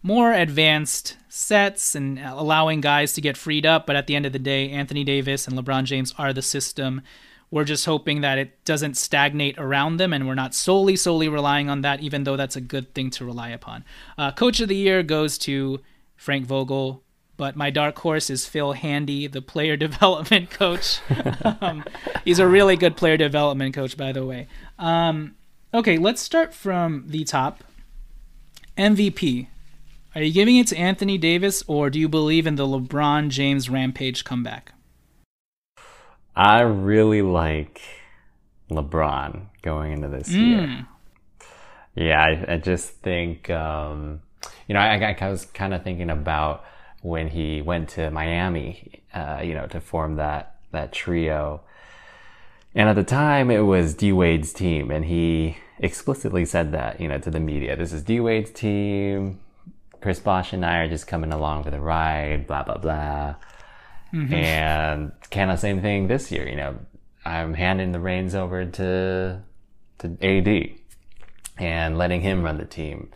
more 0.04 0.32
advanced 0.32 1.18
sets 1.28 1.96
and 1.96 2.20
allowing 2.20 2.82
guys 2.82 3.14
to 3.14 3.22
get 3.22 3.36
freed 3.36 3.66
up. 3.66 3.88
But 3.88 3.96
at 3.96 4.06
the 4.06 4.16
end 4.16 4.28
of 4.28 4.32
the 4.32 4.38
day, 4.38 4.70
Anthony 4.70 5.04
Davis 5.04 5.48
and 5.48 5.58
LeBron 5.58 5.86
James 5.86 6.14
are 6.20 6.34
the 6.34 6.44
system. 6.44 7.02
We're 7.50 7.64
just 7.64 7.88
hoping 7.88 8.22
that 8.22 8.38
it 8.38 8.64
doesn't 8.64 8.96
stagnate 8.96 9.58
around 9.58 9.98
them 9.98 10.14
and 10.14 10.28
we're 10.28 10.36
not 10.36 10.54
solely, 10.54 10.96
solely 10.96 11.28
relying 11.28 11.68
on 11.68 11.82
that, 11.82 12.00
even 12.02 12.26
though 12.26 12.38
that's 12.38 12.56
a 12.56 12.62
good 12.62 12.94
thing 12.94 13.10
to 13.12 13.26
rely 13.26 13.50
upon. 13.50 13.84
Uh, 14.16 14.32
Coach 14.32 14.60
of 14.60 14.70
the 14.70 14.76
Year 14.76 15.02
goes 15.02 15.40
to 15.40 15.82
Frank 16.16 16.46
Vogel, 16.46 17.02
but 17.38 17.56
my 17.56 17.72
dark 17.72 17.98
horse 17.98 18.30
is 18.30 18.46
Phil 18.46 18.74
Handy, 18.74 19.26
the 19.26 19.42
player 19.42 19.76
development 19.88 20.52
coach. 20.52 21.00
um, 21.60 21.84
he's 22.24 22.38
a 22.38 22.48
really 22.48 22.76
good 22.76 22.96
player 22.96 23.18
development 23.18 23.74
coach, 23.74 23.98
by 23.98 24.12
the 24.12 24.24
way. 24.24 24.48
Um, 24.78 25.36
okay, 25.74 25.98
let's 25.98 26.22
start 26.22 26.54
from 26.54 27.06
the 27.08 27.24
top. 27.24 27.64
MVP. 28.78 29.48
Are 30.16 30.22
you 30.22 30.34
giving 30.34 30.58
it 30.58 30.68
to 30.68 30.78
Anthony 30.78 31.18
Davis, 31.18 31.64
or 31.68 31.90
do 31.90 32.00
you 32.00 32.10
believe 32.10 32.46
in 32.46 32.56
the 32.56 32.66
LeBron 32.66 33.30
James 33.30 33.70
rampage 33.70 34.24
comeback? 34.24 34.74
I 36.36 36.62
really 36.62 37.22
like 37.22 37.82
LeBron 38.70 39.48
going 39.62 39.94
into 39.94 40.08
this 40.08 40.30
mm. 40.30 40.48
year. 40.48 40.88
Yeah, 41.96 42.22
I, 42.22 42.54
I 42.54 42.58
just 42.58 42.90
think, 42.90 43.50
um, 43.50 44.22
you 44.68 44.74
know, 44.74 44.80
I, 44.80 45.16
I 45.20 45.30
was 45.30 45.46
kind 45.46 45.74
of 45.74 45.84
thinking 45.84 46.10
about 46.10 46.64
when 47.02 47.28
he 47.28 47.62
went 47.62 47.90
to 47.90 48.10
Miami, 48.12 49.04
uh, 49.14 49.42
you 49.44 49.54
know, 49.54 49.68
to 49.68 49.82
form 49.82 50.16
that 50.16 50.56
that 50.72 50.94
trio. 50.94 51.62
And 52.74 52.88
at 52.88 52.96
the 52.96 53.04
time, 53.04 53.52
it 53.52 53.62
was 53.62 53.94
D 53.94 54.12
Wade's 54.12 54.54
team, 54.54 54.92
and 54.92 55.06
he 55.06 55.58
explicitly 55.80 56.46
said 56.46 56.72
that, 56.72 57.02
you 57.02 57.08
know, 57.08 57.18
to 57.18 57.30
the 57.30 57.40
media. 57.40 57.76
This 57.76 57.92
is 57.92 58.02
D 58.02 58.20
Wade's 58.20 58.52
team 58.52 59.40
Chris 60.02 60.20
Bosh 60.20 60.52
and 60.52 60.66
I 60.66 60.80
are 60.80 60.90
just 60.90 61.08
coming 61.08 61.32
along 61.32 61.64
for 61.64 61.70
the 61.70 61.80
ride, 61.80 62.48
blah 62.48 62.64
blah 62.64 62.78
blah. 62.78 63.36
Mm-hmm. 64.14 64.34
And 64.34 65.12
kind 65.30 65.52
of 65.52 65.60
same 65.60 65.82
thing 65.82 66.08
this 66.08 66.32
year. 66.32 66.48
You 66.50 66.56
know, 66.56 66.80
I'm 67.24 67.54
handing 67.54 67.92
the 67.92 68.00
reins 68.00 68.36
over 68.36 68.66
to 68.66 69.42
to 70.00 70.18
AD 70.22 70.72
and 71.58 71.98
letting 71.98 72.22
him 72.22 72.44
run 72.44 72.58
the 72.58 72.66
team, 72.66 73.12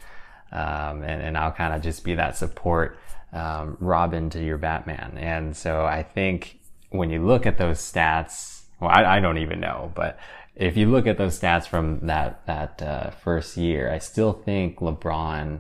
um, 0.52 1.02
and 1.02 1.22
and 1.22 1.38
I'll 1.38 1.52
kind 1.52 1.74
of 1.74 1.82
just 1.82 2.04
be 2.04 2.16
that 2.16 2.38
support 2.38 3.00
um, 3.34 3.78
Robin 3.80 4.30
to 4.30 4.44
your 4.44 4.60
Batman. 4.60 5.18
And 5.18 5.58
so 5.58 5.86
I 5.86 6.04
think 6.04 6.60
when 6.92 7.10
you 7.10 7.26
look 7.26 7.48
at 7.48 7.58
those 7.58 7.80
stats, 7.80 8.55
well, 8.80 8.92
I, 8.92 9.18
I 9.18 9.20
don't 9.20 9.38
even 9.38 9.60
know, 9.60 9.92
but 9.96 10.20
if 10.56 10.78
you 10.78 10.90
look 10.90 11.06
at 11.06 11.18
those 11.18 11.40
stats 11.40 11.68
from 11.68 12.00
that 12.08 12.46
that 12.46 12.82
uh, 12.82 13.10
first 13.12 13.58
year, 13.58 13.92
I 13.92 14.00
still 14.00 14.34
think 14.34 14.80
LeBron 14.80 15.60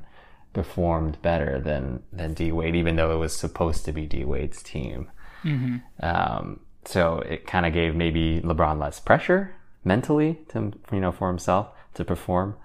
performed 0.53 1.21
better 1.21 1.59
than 1.59 2.03
than 2.13 2.33
D 2.33 2.51
Wade, 2.51 2.75
even 2.75 2.95
though 2.95 3.13
it 3.13 3.19
was 3.19 3.35
supposed 3.35 3.85
to 3.85 3.91
be 3.91 4.05
D 4.05 4.23
Wade's 4.23 4.63
team. 4.63 5.09
Mm-hmm. 5.43 5.77
Um, 5.99 6.61
so 6.85 7.19
it 7.19 7.45
kind 7.45 7.65
of 7.65 7.73
gave 7.73 7.95
maybe 7.95 8.41
LeBron 8.41 8.79
less 8.79 8.99
pressure 8.99 9.55
mentally 9.83 10.39
to 10.49 10.73
you 10.91 10.99
know 10.99 11.11
for 11.11 11.27
himself 11.27 11.67
to 11.95 12.05
perform, 12.05 12.55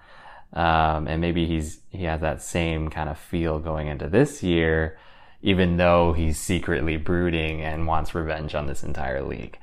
um, 0.53 1.07
and 1.07 1.19
maybe 1.19 1.45
he's 1.45 1.79
he 1.89 2.05
has 2.05 2.21
that 2.21 2.41
same 2.41 2.89
kind 2.89 3.09
of 3.09 3.17
feel 3.17 3.59
going 3.59 3.87
into 3.87 4.07
this 4.07 4.41
year, 4.41 4.97
even 5.41 5.75
though 5.75 6.13
he's 6.13 6.39
secretly 6.39 6.95
brooding 6.95 7.61
and 7.61 7.87
wants 7.87 8.15
revenge 8.15 8.55
on 8.55 8.67
this 8.67 8.83
entire 8.83 9.21
league. 9.21 9.57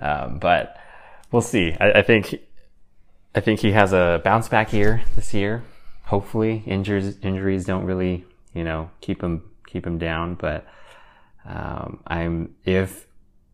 Um, 0.00 0.38
but 0.38 0.76
we'll 1.30 1.42
see. 1.42 1.76
I, 1.78 1.92
I, 1.92 2.02
think 2.02 2.34
I 3.34 3.40
think 3.40 3.60
he 3.60 3.72
has 3.72 3.92
a 3.92 4.20
bounce 4.24 4.48
back 4.48 4.72
year 4.72 5.02
this 5.14 5.34
year. 5.34 5.62
Hopefully, 6.04 6.62
injuries 6.66 7.18
injuries 7.22 7.64
don't 7.64 7.84
really 7.84 8.24
you 8.52 8.64
know 8.64 8.90
keep 9.00 9.22
him 9.22 9.48
keep 9.66 9.86
him 9.86 9.98
down. 9.98 10.34
But 10.34 10.66
um, 11.44 12.00
I'm 12.06 12.54
if 12.64 13.06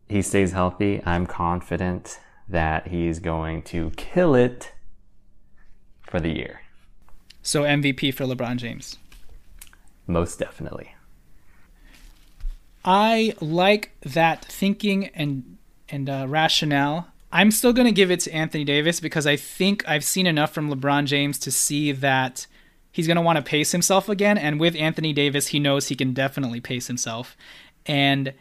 he 0.07 0.21
stays 0.21 0.53
healthy, 0.53 1.01
I'm 1.05 1.25
confident 1.25 2.19
that 2.49 2.87
he's 2.87 3.19
going 3.19 3.61
to 3.61 3.91
kill 3.97 4.33
it 4.33 4.71
for 6.01 6.19
the 6.19 6.29
year. 6.29 6.61
So 7.41 7.63
MVP 7.63 8.13
for 8.13 8.25
LeBron 8.25 8.57
James. 8.57 8.97
Most 10.07 10.39
definitely. 10.39 10.95
I 12.85 13.35
like 13.41 13.91
that 14.01 14.45
thinking 14.45 15.07
and 15.07 15.56
and 15.89 16.09
uh, 16.09 16.25
rationale. 16.27 17.07
I'm 17.31 17.51
still 17.51 17.73
going 17.73 17.87
to 17.87 17.91
give 17.91 18.09
it 18.09 18.21
to 18.21 18.31
Anthony 18.31 18.63
Davis 18.63 18.99
because 18.99 19.27
I 19.27 19.35
think 19.35 19.87
I've 19.87 20.03
seen 20.03 20.27
enough 20.27 20.53
from 20.53 20.73
LeBron 20.73 21.05
James 21.05 21.37
to 21.39 21.51
see 21.51 21.91
that 21.91 22.47
he's 22.91 23.05
going 23.05 23.15
to 23.15 23.21
want 23.21 23.37
to 23.37 23.43
pace 23.43 23.71
himself 23.73 24.07
again. 24.09 24.37
And 24.37 24.59
with 24.59 24.75
Anthony 24.75 25.13
Davis, 25.13 25.47
he 25.47 25.59
knows 25.59 25.87
he 25.87 25.95
can 25.95 26.13
definitely 26.13 26.61
pace 26.61 26.87
himself. 26.87 27.35
And 27.85 28.33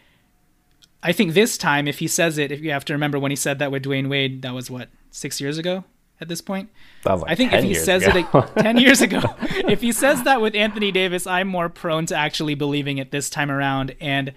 I 1.03 1.13
think 1.13 1.35
this 1.35 1.59
time, 1.59 1.89
if 1.89 1.99
he 1.99 2.09
says 2.09 2.39
it, 2.39 2.53
if 2.53 2.61
you 2.61 2.71
have 2.71 2.85
to 2.87 2.93
remember 2.93 3.19
when 3.19 3.31
he 3.31 3.37
said 3.37 3.59
that 3.59 3.71
with 3.71 3.85
Dwyane 3.85 4.09
Wade, 4.09 4.43
that 4.43 4.55
was 4.55 4.71
what 4.71 4.89
six 5.11 5.41
years 5.41 5.59
ago 5.59 5.85
at 6.21 6.29
this 6.29 6.41
point. 6.41 6.71
Like 7.05 7.23
I 7.27 7.35
think 7.35 7.53
if 7.53 7.65
he 7.65 7.75
says 7.75 8.07
ago. 8.07 8.19
it 8.35 8.57
ten 8.63 8.79
years 8.79 9.01
ago, 9.01 9.21
if 9.69 9.83
he 9.83 9.93
says 9.93 10.23
that 10.25 10.41
with 10.41 10.55
Anthony 10.55 10.91
Davis, 10.91 11.27
I'm 11.27 11.49
more 11.49 11.69
prone 11.69 12.07
to 12.07 12.17
actually 12.17 12.55
believing 12.55 12.99
it 12.99 13.11
this 13.11 13.31
time 13.31 13.51
around. 13.51 13.95
And 14.01 14.33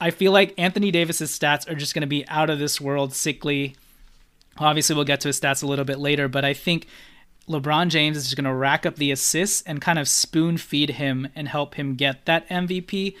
I 0.00 0.10
feel 0.10 0.32
like 0.32 0.54
Anthony 0.58 0.90
Davis's 0.90 1.36
stats 1.36 1.68
are 1.70 1.74
just 1.74 1.94
going 1.94 2.02
to 2.02 2.06
be 2.06 2.26
out 2.28 2.50
of 2.50 2.58
this 2.58 2.80
world, 2.80 3.14
sickly. 3.14 3.76
Obviously, 4.58 4.94
we'll 4.94 5.04
get 5.04 5.20
to 5.20 5.28
his 5.28 5.40
stats 5.40 5.62
a 5.62 5.66
little 5.66 5.84
bit 5.84 5.98
later, 5.98 6.28
but 6.28 6.44
I 6.44 6.52
think 6.52 6.86
LeBron 7.48 7.88
James 7.88 8.16
is 8.16 8.24
just 8.24 8.36
going 8.36 8.44
to 8.44 8.54
rack 8.54 8.84
up 8.84 8.96
the 8.96 9.10
assists 9.10 9.62
and 9.62 9.80
kind 9.80 9.98
of 9.98 10.08
spoon 10.08 10.58
feed 10.58 10.90
him 10.90 11.28
and 11.34 11.48
help 11.48 11.74
him 11.74 11.94
get 11.94 12.24
that 12.26 12.48
MVP. 12.48 13.14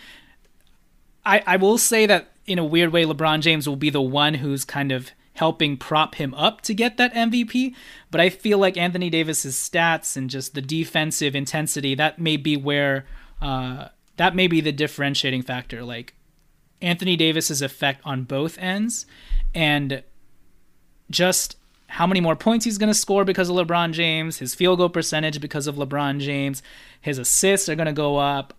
I, 1.24 1.42
I 1.46 1.56
will 1.56 1.78
say 1.78 2.06
that 2.06 2.32
in 2.46 2.58
a 2.58 2.64
weird 2.64 2.92
way, 2.92 3.04
LeBron 3.04 3.40
James 3.40 3.68
will 3.68 3.76
be 3.76 3.90
the 3.90 4.02
one 4.02 4.34
who's 4.34 4.64
kind 4.64 4.92
of 4.92 5.10
helping 5.34 5.76
prop 5.76 6.16
him 6.16 6.34
up 6.34 6.60
to 6.62 6.74
get 6.74 6.96
that 6.96 7.14
MVP. 7.14 7.74
But 8.10 8.20
I 8.20 8.30
feel 8.30 8.58
like 8.58 8.76
Anthony 8.76 9.10
Davis's 9.10 9.56
stats 9.56 10.16
and 10.16 10.28
just 10.28 10.54
the 10.54 10.62
defensive 10.62 11.34
intensity 11.34 11.94
that 11.94 12.18
may 12.18 12.36
be 12.36 12.56
where 12.56 13.06
uh, 13.40 13.88
that 14.16 14.34
may 14.34 14.46
be 14.46 14.60
the 14.60 14.72
differentiating 14.72 15.42
factor. 15.42 15.84
Like 15.84 16.14
Anthony 16.82 17.16
Davis's 17.16 17.62
effect 17.62 18.00
on 18.04 18.24
both 18.24 18.58
ends, 18.58 19.06
and 19.54 20.02
just 21.10 21.56
how 21.88 22.06
many 22.06 22.20
more 22.20 22.36
points 22.36 22.64
he's 22.64 22.78
going 22.78 22.88
to 22.88 22.94
score 22.94 23.24
because 23.24 23.48
of 23.48 23.56
LeBron 23.56 23.92
James, 23.92 24.38
his 24.38 24.54
field 24.54 24.78
goal 24.78 24.88
percentage 24.88 25.40
because 25.40 25.66
of 25.66 25.76
LeBron 25.76 26.20
James, 26.20 26.62
his 27.00 27.18
assists 27.18 27.68
are 27.68 27.76
going 27.76 27.86
to 27.86 27.92
go 27.92 28.16
up. 28.16 28.54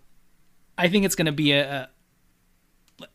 I 0.76 0.88
think 0.88 1.04
it's 1.04 1.14
going 1.14 1.26
to 1.26 1.32
be 1.32 1.52
a, 1.52 1.90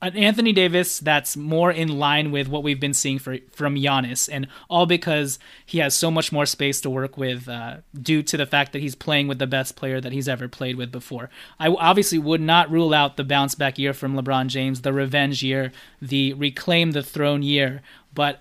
an 0.02 0.16
Anthony 0.16 0.54
Davis 0.54 1.00
that's 1.00 1.36
more 1.36 1.72
in 1.72 2.00
line 2.00 2.32
with 2.32 2.48
what 2.48 2.64
we've 2.64 2.80
been 2.80 2.94
seeing 2.94 3.20
for, 3.20 3.38
from 3.52 3.76
Giannis, 3.76 4.30
and 4.32 4.48
all 4.70 4.86
because 4.86 5.40
he 5.66 5.80
has 5.80 5.94
so 5.94 6.10
much 6.10 6.32
more 6.32 6.46
space 6.46 6.80
to 6.82 6.90
work 6.90 7.18
with 7.18 7.50
uh, 7.50 7.78
due 8.00 8.24
to 8.24 8.38
the 8.38 8.46
fact 8.46 8.72
that 8.72 8.80
he's 8.80 8.96
playing 8.96 9.28
with 9.28 9.40
the 9.40 9.48
best 9.48 9.76
player 9.76 10.00
that 10.00 10.14
he's 10.14 10.30
ever 10.30 10.48
played 10.48 10.78
with 10.78 10.92
before. 10.92 11.30
I 11.60 11.68
obviously 11.68 12.18
would 12.18 12.42
not 12.42 12.72
rule 12.72 12.94
out 12.94 13.18
the 13.18 13.24
bounce 13.24 13.56
back 13.56 13.78
year 13.78 13.94
from 13.94 14.16
LeBron 14.16 14.48
James, 14.48 14.82
the 14.82 14.94
revenge 14.94 15.44
year, 15.44 15.72
the 16.02 16.34
reclaim 16.34 16.92
the 16.92 17.04
throne 17.04 17.44
year, 17.44 17.82
but 18.14 18.40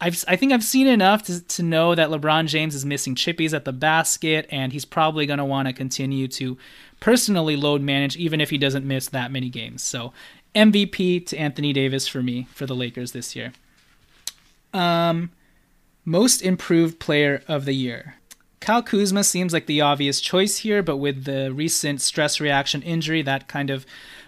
I've, 0.00 0.22
I 0.28 0.36
think 0.36 0.52
I've 0.52 0.64
seen 0.64 0.86
enough 0.86 1.22
to, 1.24 1.40
to 1.40 1.62
know 1.62 1.94
that 1.94 2.10
LeBron 2.10 2.46
James 2.46 2.74
is 2.74 2.84
missing 2.84 3.14
chippies 3.14 3.54
at 3.54 3.64
the 3.64 3.72
basket, 3.72 4.46
and 4.50 4.72
he's 4.72 4.84
probably 4.84 5.24
going 5.24 5.38
to 5.38 5.44
want 5.44 5.68
to 5.68 5.72
continue 5.72 6.28
to 6.28 6.58
personally 7.04 7.54
load 7.54 7.82
manage, 7.82 8.16
even 8.16 8.40
if 8.40 8.48
he 8.48 8.56
doesn't 8.56 8.86
miss 8.86 9.10
that 9.10 9.30
many 9.30 9.50
games. 9.50 9.82
So 9.84 10.14
MVP 10.54 11.26
to 11.26 11.36
Anthony 11.36 11.74
Davis 11.74 12.08
for 12.08 12.22
me 12.22 12.48
for 12.54 12.64
the 12.64 12.74
Lakers 12.74 13.12
this 13.12 13.36
year. 13.36 13.52
Um, 14.72 15.30
most 16.06 16.40
improved 16.40 16.98
player 16.98 17.42
of 17.46 17.66
the 17.66 17.74
year. 17.74 18.14
Kyle 18.58 18.82
Kuzma 18.82 19.22
seems 19.22 19.52
like 19.52 19.66
the 19.66 19.82
obvious 19.82 20.18
choice 20.18 20.56
here, 20.56 20.82
but 20.82 20.96
with 20.96 21.24
the 21.24 21.52
recent 21.52 22.00
stress 22.00 22.40
reaction 22.40 22.80
injury, 22.80 23.20
that 23.20 23.48
kind 23.48 23.68
of 23.68 23.84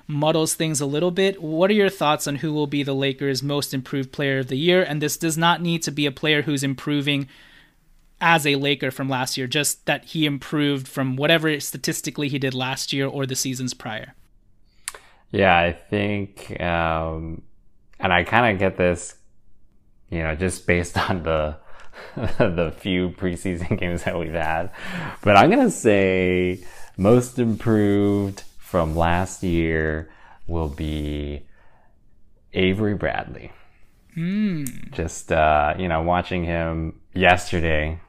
muddles 0.06 0.52
things 0.52 0.78
a 0.78 0.84
little 0.84 1.10
bit. 1.10 1.40
What 1.40 1.70
are 1.70 1.74
your 1.74 1.88
thoughts 1.88 2.28
on 2.28 2.36
who 2.36 2.52
will 2.52 2.66
be 2.66 2.82
the 2.82 2.94
Lakers' 2.94 3.42
most 3.42 3.72
improved 3.72 4.12
player 4.12 4.40
of 4.40 4.48
the 4.48 4.58
year? 4.58 4.82
And 4.82 5.00
this 5.00 5.16
does 5.16 5.38
not 5.38 5.62
need 5.62 5.82
to 5.84 5.90
be 5.90 6.04
a 6.04 6.12
player 6.12 6.42
who's 6.42 6.62
improving 6.62 7.26
as 8.20 8.46
a 8.46 8.57
Laker 8.57 8.90
from 8.90 9.09
last 9.09 9.37
year, 9.37 9.46
just 9.46 9.87
that 9.87 10.07
he 10.07 10.26
improved 10.26 10.88
from 10.88 11.16
whatever 11.16 11.59
statistically 11.61 12.29
he 12.29 12.38
did 12.38 12.55
last 12.55 12.92
year 12.92 13.07
or 13.07 13.26
the 13.26 13.37
seasons 13.37 13.74
prior. 13.74 14.14
Yeah, 15.31 15.57
I 15.57 15.72
think, 15.72 16.61
um, 16.61 17.42
and 17.98 18.12
I 18.12 18.24
kind 18.24 18.52
of 18.55 18.59
get 18.59 18.76
this, 18.76 19.16
you 20.11 20.22
know, 20.22 20.35
just 20.35 20.66
based 20.66 20.96
on 21.11 21.22
the 21.22 21.59
the 22.38 22.72
few 22.79 23.11
preseason 23.11 23.79
games 23.81 24.05
that 24.05 24.18
we've 24.18 24.33
had. 24.33 24.70
But 25.22 25.37
I'm 25.37 25.50
gonna 25.50 25.70
say 25.70 26.64
most 26.96 27.38
improved 27.38 28.42
from 28.59 28.96
last 28.96 29.42
year 29.42 30.11
will 30.46 30.68
be 30.68 31.46
Avery 32.52 32.94
Bradley. 32.94 33.52
Mm. 34.16 34.92
Just 34.92 35.33
uh, 35.33 35.74
you 35.79 35.88
know, 35.88 36.02
watching 36.02 36.44
him 36.44 37.00
yesterday, 37.12 38.00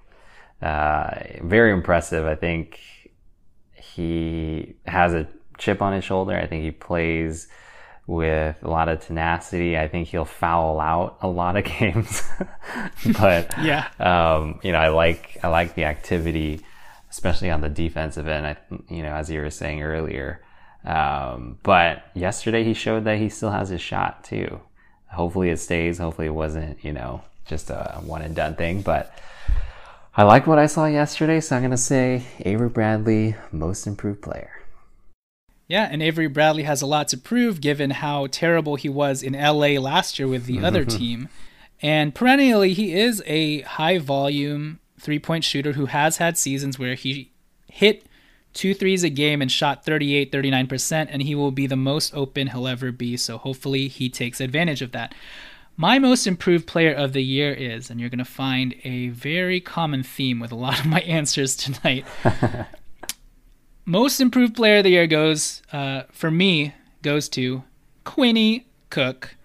uh, 0.62 1.20
very 1.41 1.72
impressive. 1.72 2.26
I 2.26 2.36
think 2.36 2.80
he 3.74 4.76
has 4.86 5.13
a 5.13 5.28
chip 5.58 5.82
on 5.82 5.93
his 5.93 6.04
shoulder. 6.04 6.36
I 6.36 6.48
think 6.48 6.63
he 6.63 6.72
plays 6.72 7.48
with 8.08 8.58
a 8.63 8.70
lot 8.70 8.89
of 8.89 9.06
tenacity. 9.06 9.78
I 9.78 9.88
think 9.88 10.08
he'll 10.08 10.26
foul 10.26 10.80
out 10.80 11.17
a 11.22 11.28
lot 11.28 11.58
of 11.58 11.63
games. 11.80 12.24
but 13.20 13.54
yeah, 13.62 13.88
um, 14.00 14.60
you 14.63 14.72
know, 14.72 14.80
I 14.80 14.89
like 14.89 15.38
I 15.43 15.50
like 15.50 15.76
the 15.76 15.86
activity, 15.86 16.62
especially 17.10 17.52
on 17.52 17.62
the 17.62 17.70
defensive 17.70 18.28
end. 18.28 18.48
I, 18.48 18.58
you 18.89 19.04
know, 19.04 19.13
as 19.13 19.30
you 19.30 19.41
were 19.41 19.50
saying 19.50 19.84
earlier. 19.84 20.41
Um, 20.86 21.60
but 21.63 22.06
yesterday 22.13 22.63
he 22.63 22.74
showed 22.74 23.04
that 23.04 23.17
he 23.17 23.28
still 23.28 23.52
has 23.52 23.70
his 23.70 23.82
shot 23.82 24.24
too. 24.24 24.62
Hopefully 25.12 25.50
it 25.50 25.58
stays. 25.58 25.98
Hopefully 25.98 26.28
it 26.28 26.32
wasn't, 26.32 26.84
you 26.84 26.93
know, 26.93 27.22
just 27.46 27.70
a 27.70 28.00
one 28.04 28.22
and 28.22 28.36
done 28.36 28.56
thing. 28.56 28.82
But 28.82 29.13
I 30.19 30.23
like 30.23 30.47
what 30.47 30.58
I 30.58 30.65
saw 30.65 30.88
yesterday, 30.88 31.39
so 31.39 31.56
I'm 31.56 31.62
gonna 31.62 31.77
say 31.77 32.25
Avery 32.39 32.69
Bradley, 32.69 33.36
most 33.51 33.86
improved 33.86 34.23
player. 34.23 34.49
Yeah, 35.67 35.88
and 35.91 36.01
Avery 36.01 36.25
Bradley 36.25 36.63
has 36.63 36.82
a 36.82 36.88
lot 36.88 37.08
to 37.10 37.17
prove 37.19 37.62
given 37.62 37.91
how 37.91 38.25
terrible 38.25 38.77
he 38.77 38.89
was 38.89 39.21
in 39.21 39.34
LA 39.34 39.80
last 39.80 40.17
year 40.17 40.27
with 40.27 40.45
the 40.45 40.56
mm-hmm. 40.56 40.65
other 40.65 40.86
team. 40.86 41.30
And 41.84 42.15
perennially, 42.15 42.73
he 42.73 42.95
is 42.99 43.21
a 43.27 43.62
high 43.62 43.99
volume 43.99 44.80
three 44.99 45.19
point 45.19 45.43
shooter 45.43 45.73
who 45.73 45.86
has 45.86 46.17
had 46.17 46.36
seasons 46.36 46.80
where 46.80 46.95
he 46.95 47.32
hit 47.67 48.08
two 48.56 48.73
threes 48.73 49.03
a 49.03 49.10
game 49.10 49.39
and 49.39 49.51
shot 49.51 49.86
38, 49.86 50.32
39%, 50.32 51.08
and 51.12 51.21
he 51.21 51.36
will 51.36 51.51
be 51.51 51.67
the 51.67 51.75
most 51.75 52.12
open 52.15 52.47
he'll 52.47 52.67
ever 52.67 52.91
be. 52.91 53.17
So 53.17 53.38
hopefully 53.38 53.88
he 53.88 54.10
takes 54.10 54.41
advantage 54.41 54.82
of 54.82 54.93
that. 54.93 55.13
My 55.78 56.00
most 56.00 56.26
improved 56.26 56.66
player 56.66 56.94
of 56.94 57.13
the 57.13 57.24
year 57.24 57.54
is, 57.54 57.90
and 57.90 58.00
you're 58.00 58.10
going 58.10 58.18
to 58.18 58.26
find 58.26 58.74
a 58.84 59.10
very 59.10 59.62
common 59.62 60.02
theme 60.04 60.40
with 60.40 60.52
a 60.52 60.56
lot 60.56 60.80
of 60.80 60.88
my 60.88 61.00
answers 61.02 61.56
tonight 61.56 62.06
most 63.88 64.20
improved 64.20 64.54
player 64.54 64.80
of 64.80 64.84
the 64.84 64.92
year 64.92 65.08
goes 65.08 65.63
uh, 65.72 66.04
for 66.12 66.30
me 66.30 66.74
goes 67.02 67.30
to 67.30 67.63
Quinny 68.04 68.68
Cook. 68.90 69.36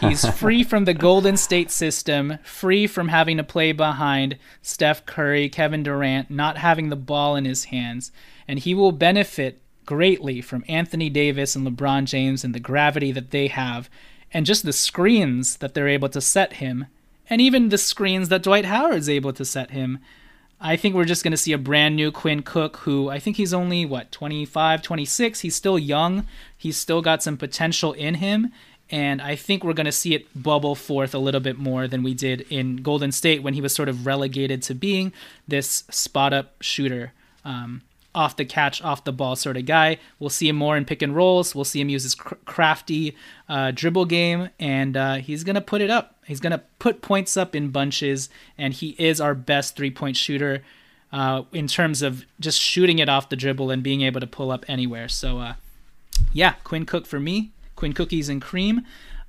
He's 0.00 0.28
free 0.38 0.64
from 0.64 0.86
the 0.86 0.94
Golden 0.94 1.36
State 1.36 1.70
system, 1.70 2.38
free 2.42 2.86
from 2.86 3.08
having 3.08 3.36
to 3.36 3.44
play 3.44 3.72
behind 3.72 4.38
Steph 4.62 5.04
Curry, 5.04 5.48
Kevin 5.48 5.82
Durant, 5.82 6.30
not 6.30 6.56
having 6.56 6.88
the 6.88 6.96
ball 6.96 7.36
in 7.36 7.44
his 7.44 7.64
hands, 7.64 8.10
and 8.48 8.58
he 8.58 8.74
will 8.74 8.92
benefit 8.92 9.60
greatly 9.84 10.40
from 10.40 10.64
Anthony 10.68 11.10
Davis 11.10 11.54
and 11.54 11.66
LeBron 11.66 12.06
James 12.06 12.44
and 12.44 12.54
the 12.54 12.60
gravity 12.60 13.12
that 13.12 13.30
they 13.30 13.48
have 13.48 13.90
and 14.32 14.46
just 14.46 14.64
the 14.64 14.72
screens 14.72 15.58
that 15.58 15.74
they're 15.74 15.88
able 15.88 16.08
to 16.10 16.20
set 16.20 16.54
him 16.54 16.86
and 17.28 17.40
even 17.40 17.68
the 17.68 17.78
screens 17.78 18.28
that 18.28 18.42
Dwight 18.42 18.64
Howard's 18.64 19.08
able 19.08 19.32
to 19.32 19.44
set 19.44 19.70
him. 19.70 19.98
I 20.60 20.76
think 20.76 20.94
we're 20.94 21.04
just 21.04 21.24
going 21.24 21.32
to 21.32 21.36
see 21.36 21.52
a 21.52 21.58
brand 21.58 21.96
new 21.96 22.12
Quinn 22.12 22.42
Cook 22.42 22.78
who 22.78 23.08
I 23.08 23.18
think 23.18 23.36
he's 23.36 23.52
only 23.52 23.84
what 23.84 24.12
25, 24.12 24.82
26. 24.82 25.40
He's 25.40 25.56
still 25.56 25.78
young. 25.78 26.26
He's 26.56 26.76
still 26.76 27.02
got 27.02 27.22
some 27.22 27.36
potential 27.36 27.92
in 27.92 28.16
him 28.16 28.52
and 28.92 29.22
I 29.22 29.36
think 29.36 29.64
we're 29.64 29.72
going 29.72 29.86
to 29.86 29.92
see 29.92 30.14
it 30.14 30.26
bubble 30.40 30.74
forth 30.74 31.14
a 31.14 31.18
little 31.18 31.40
bit 31.40 31.58
more 31.58 31.88
than 31.88 32.02
we 32.02 32.12
did 32.12 32.42
in 32.50 32.76
Golden 32.76 33.10
State 33.10 33.42
when 33.42 33.54
he 33.54 33.62
was 33.62 33.74
sort 33.74 33.88
of 33.88 34.04
relegated 34.04 34.62
to 34.64 34.74
being 34.74 35.14
this 35.48 35.84
spot 35.88 36.34
up 36.34 36.60
shooter. 36.60 37.12
Um, 37.42 37.80
off 38.14 38.36
the 38.36 38.44
catch, 38.44 38.82
off 38.82 39.04
the 39.04 39.12
ball 39.12 39.36
sort 39.36 39.56
of 39.56 39.66
guy. 39.66 39.98
We'll 40.18 40.30
see 40.30 40.48
him 40.48 40.56
more 40.56 40.76
in 40.76 40.84
pick 40.84 41.02
and 41.02 41.14
rolls. 41.16 41.54
We'll 41.54 41.64
see 41.64 41.80
him 41.80 41.88
use 41.88 42.02
his 42.02 42.14
cr- 42.14 42.34
crafty 42.44 43.16
uh, 43.48 43.72
dribble 43.74 44.06
game, 44.06 44.50
and 44.58 44.96
uh, 44.96 45.14
he's 45.16 45.44
going 45.44 45.54
to 45.54 45.60
put 45.60 45.80
it 45.80 45.90
up. 45.90 46.16
He's 46.26 46.40
going 46.40 46.52
to 46.52 46.62
put 46.78 47.02
points 47.02 47.36
up 47.36 47.54
in 47.54 47.70
bunches, 47.70 48.28
and 48.58 48.74
he 48.74 48.90
is 48.98 49.20
our 49.20 49.34
best 49.34 49.76
three 49.76 49.90
point 49.90 50.16
shooter 50.16 50.62
uh, 51.12 51.42
in 51.52 51.66
terms 51.66 52.02
of 52.02 52.24
just 52.40 52.60
shooting 52.60 52.98
it 52.98 53.08
off 53.08 53.28
the 53.28 53.36
dribble 53.36 53.70
and 53.70 53.82
being 53.82 54.02
able 54.02 54.20
to 54.20 54.26
pull 54.26 54.50
up 54.50 54.64
anywhere. 54.68 55.08
So, 55.08 55.38
uh, 55.38 55.54
yeah, 56.32 56.54
Quinn 56.64 56.86
Cook 56.86 57.06
for 57.06 57.20
me. 57.20 57.50
Quinn 57.76 57.92
Cookies 57.92 58.28
and 58.28 58.40
Cream. 58.40 58.82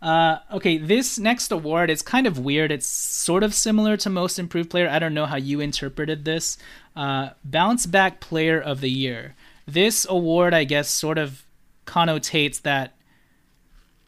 Uh, 0.03 0.39
okay, 0.51 0.77
this 0.77 1.17
next 1.17 1.49
award 1.49 1.89
is 1.89 2.01
kind 2.01 2.27
of 2.27 2.37
weird. 2.37 2.71
It's 2.73 2.85
sort 2.85 3.41
of 3.41 3.53
similar 3.53 3.95
to 3.97 4.09
Most 4.09 4.37
Improved 4.37 4.69
Player. 4.69 4.89
I 4.89 4.99
don't 4.99 5.13
know 5.13 5.25
how 5.25 5.37
you 5.37 5.61
interpreted 5.61 6.25
this. 6.25 6.57
Uh, 6.95 7.29
Bounce 7.43 7.85
Back 7.85 8.19
Player 8.19 8.59
of 8.59 8.81
the 8.81 8.89
Year. 8.89 9.35
This 9.65 10.05
award, 10.09 10.53
I 10.53 10.63
guess, 10.63 10.89
sort 10.89 11.17
of 11.17 11.45
connotates 11.85 12.61
that 12.61 12.95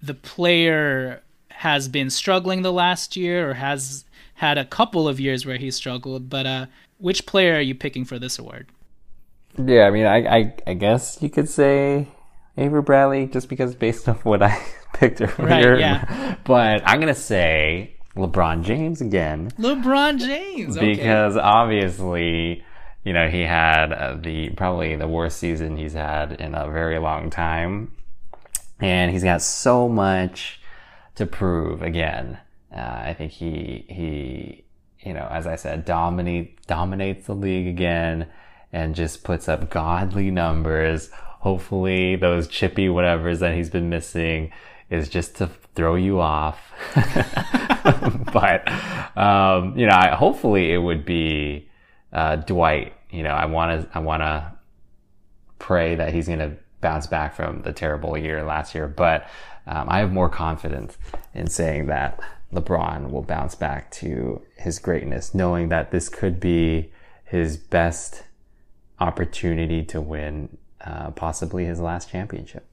the 0.01 0.13
player 0.13 1.23
has 1.49 1.87
been 1.87 2.09
struggling 2.09 2.61
the 2.61 2.73
last 2.73 3.15
year 3.15 3.49
or 3.49 3.53
has 3.55 4.05
had 4.35 4.57
a 4.57 4.65
couple 4.65 5.07
of 5.07 5.19
years 5.19 5.45
where 5.45 5.57
he's 5.57 5.75
struggled. 5.75 6.29
But 6.29 6.45
uh, 6.45 6.65
which 6.97 7.25
player 7.25 7.55
are 7.55 7.61
you 7.61 7.75
picking 7.75 8.05
for 8.05 8.19
this 8.19 8.37
award? 8.37 8.67
Yeah, 9.57 9.83
I 9.83 9.91
mean, 9.91 10.05
I, 10.05 10.37
I, 10.37 10.53
I 10.67 10.73
guess 10.73 11.21
you 11.21 11.29
could 11.29 11.49
say 11.49 12.09
Avery 12.57 12.81
Bradley 12.81 13.27
just 13.27 13.49
because 13.49 13.75
based 13.75 14.07
off 14.09 14.25
what 14.25 14.43
I 14.43 14.61
picked 14.93 15.21
earlier. 15.21 15.71
Right, 15.71 15.79
yeah. 15.79 16.35
But 16.43 16.83
I'm 16.85 16.99
gonna 16.99 17.15
say 17.15 17.95
LeBron 18.15 18.63
James 18.63 19.01
again. 19.01 19.51
LeBron 19.57 20.19
James, 20.19 20.77
okay. 20.77 20.95
because 20.95 21.37
obviously, 21.37 22.63
you 23.05 23.13
know, 23.13 23.29
he 23.29 23.43
had 23.43 23.93
uh, 23.93 24.17
the 24.19 24.49
probably 24.49 24.97
the 24.97 25.07
worst 25.07 25.37
season 25.37 25.77
he's 25.77 25.93
had 25.93 26.33
in 26.33 26.53
a 26.53 26.69
very 26.69 26.99
long 26.99 27.29
time, 27.29 27.95
and 28.81 29.11
he's 29.11 29.23
got 29.23 29.41
so 29.41 29.87
much 29.87 30.59
to 31.15 31.25
prove 31.25 31.81
again. 31.81 32.39
Uh, 32.75 33.03
I 33.05 33.15
think 33.17 33.31
he 33.31 33.85
he 33.87 34.65
you 35.05 35.13
know, 35.13 35.27
as 35.31 35.47
I 35.47 35.55
said, 35.55 35.85
dominate 35.85 36.65
dominates 36.67 37.27
the 37.27 37.35
league 37.35 37.67
again 37.67 38.27
and 38.73 38.95
just 38.95 39.23
puts 39.23 39.47
up 39.47 39.69
godly 39.69 40.31
numbers. 40.31 41.09
Hopefully, 41.39 42.15
those 42.15 42.47
chippy 42.47 42.87
whatevers 42.87 43.39
that 43.39 43.53
he's 43.53 43.69
been 43.69 43.87
missing 43.87 44.51
is 44.89 45.07
just 45.07 45.35
to 45.37 45.47
throw 45.75 45.95
you 45.95 46.19
off. 46.19 46.71
but, 48.33 48.67
um, 49.17 49.77
you 49.77 49.85
know, 49.85 49.95
I, 49.95 50.15
hopefully 50.15 50.73
it 50.73 50.79
would 50.79 51.05
be, 51.05 51.69
uh, 52.13 52.37
Dwight. 52.37 52.93
You 53.09 53.23
know, 53.23 53.31
I 53.31 53.45
want 53.45 53.81
to, 53.81 53.97
I 53.97 53.99
want 53.99 54.21
to 54.21 54.51
pray 55.59 55.95
that 55.95 56.13
he's 56.13 56.27
going 56.27 56.39
to 56.39 56.55
bounce 56.81 57.07
back 57.07 57.35
from 57.35 57.61
the 57.61 57.73
terrible 57.73 58.17
year 58.17 58.43
last 58.43 58.75
year. 58.75 58.87
But, 58.87 59.27
um, 59.67 59.87
I 59.89 59.99
have 59.99 60.11
more 60.11 60.29
confidence 60.29 60.97
in 61.33 61.47
saying 61.47 61.87
that 61.87 62.19
LeBron 62.53 63.09
will 63.09 63.23
bounce 63.23 63.55
back 63.55 63.91
to 63.91 64.41
his 64.57 64.79
greatness, 64.79 65.33
knowing 65.33 65.69
that 65.69 65.91
this 65.91 66.09
could 66.09 66.39
be 66.39 66.91
his 67.23 67.57
best 67.57 68.23
opportunity 68.99 69.83
to 69.83 69.99
win, 69.99 70.57
uh, 70.85 71.11
possibly 71.11 71.65
his 71.65 71.79
last 71.79 72.09
championship. 72.09 72.65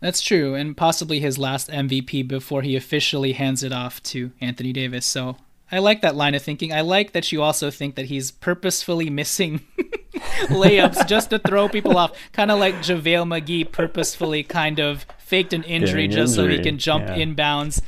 That's 0.00 0.20
true, 0.20 0.54
and 0.54 0.76
possibly 0.76 1.18
his 1.18 1.38
last 1.38 1.68
MVP 1.70 2.26
before 2.28 2.62
he 2.62 2.76
officially 2.76 3.32
hands 3.32 3.64
it 3.64 3.72
off 3.72 4.00
to 4.04 4.30
Anthony 4.40 4.72
Davis. 4.72 5.04
So 5.04 5.36
I 5.70 5.78
like 5.80 6.00
that 6.02 6.16
line 6.16 6.34
of 6.34 6.42
thinking. 6.42 6.72
I 6.72 6.80
like 6.80 7.12
that 7.12 7.30
you 7.30 7.42
also 7.42 7.70
think 7.70 7.94
that 7.96 8.06
he's 8.06 8.30
purposefully 8.30 9.10
missing 9.10 9.60
layups 10.46 11.06
just 11.06 11.30
to 11.30 11.38
throw 11.38 11.68
people 11.68 11.96
off, 11.96 12.12
kind 12.32 12.50
of 12.50 12.58
like 12.58 12.76
JaVale 12.76 13.26
McGee 13.26 13.70
purposefully 13.70 14.42
kind 14.42 14.78
of 14.78 15.04
faked 15.18 15.52
an 15.52 15.62
injury 15.64 16.08
Getting 16.08 16.16
just 16.16 16.38
injury, 16.38 16.54
so 16.54 16.58
he 16.58 16.64
can 16.64 16.78
jump 16.78 17.06
yeah. 17.06 17.16
inbounds, 17.16 17.82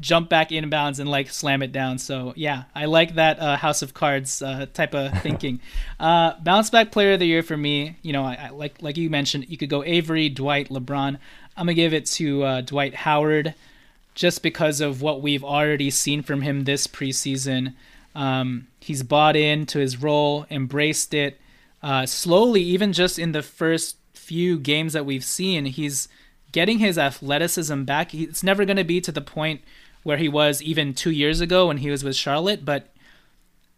jump 0.00 0.28
back 0.28 0.48
inbounds, 0.50 0.98
and 0.98 1.08
like 1.08 1.30
slam 1.30 1.62
it 1.62 1.70
down. 1.70 1.98
So 1.98 2.32
yeah, 2.36 2.64
I 2.74 2.86
like 2.86 3.14
that 3.14 3.38
uh, 3.38 3.56
House 3.56 3.82
of 3.82 3.94
Cards 3.94 4.42
uh, 4.42 4.66
type 4.72 4.94
of 4.94 5.16
thinking. 5.22 5.60
uh, 6.00 6.34
bounce 6.40 6.70
back 6.70 6.90
player 6.90 7.12
of 7.12 7.20
the 7.20 7.26
year 7.26 7.44
for 7.44 7.56
me, 7.56 7.96
you 8.02 8.12
know, 8.12 8.24
I, 8.24 8.34
I 8.34 8.48
like 8.50 8.82
like 8.82 8.96
you 8.96 9.08
mentioned, 9.08 9.46
you 9.48 9.56
could 9.56 9.70
go 9.70 9.84
Avery, 9.84 10.28
Dwight, 10.28 10.68
LeBron. 10.68 11.18
I'm 11.56 11.66
gonna 11.66 11.74
give 11.74 11.94
it 11.94 12.06
to 12.06 12.42
uh, 12.42 12.60
Dwight 12.62 12.94
Howard, 12.94 13.54
just 14.14 14.42
because 14.42 14.80
of 14.80 15.02
what 15.02 15.22
we've 15.22 15.44
already 15.44 15.90
seen 15.90 16.22
from 16.22 16.42
him 16.42 16.64
this 16.64 16.86
preseason. 16.86 17.74
Um, 18.14 18.68
he's 18.80 19.02
bought 19.02 19.36
into 19.36 19.78
his 19.78 20.02
role, 20.02 20.46
embraced 20.50 21.14
it 21.14 21.40
uh, 21.82 22.06
slowly, 22.06 22.62
even 22.62 22.92
just 22.92 23.18
in 23.18 23.32
the 23.32 23.42
first 23.42 23.96
few 24.12 24.58
games 24.58 24.92
that 24.92 25.06
we've 25.06 25.24
seen. 25.24 25.64
He's 25.66 26.08
getting 26.52 26.78
his 26.78 26.98
athleticism 26.98 27.84
back. 27.84 28.14
It's 28.14 28.42
never 28.42 28.64
gonna 28.64 28.84
be 28.84 29.00
to 29.00 29.12
the 29.12 29.20
point 29.20 29.60
where 30.02 30.16
he 30.16 30.28
was 30.28 30.62
even 30.62 30.94
two 30.94 31.10
years 31.10 31.40
ago 31.40 31.68
when 31.68 31.78
he 31.78 31.90
was 31.90 32.02
with 32.02 32.16
Charlotte, 32.16 32.64
but 32.64 32.88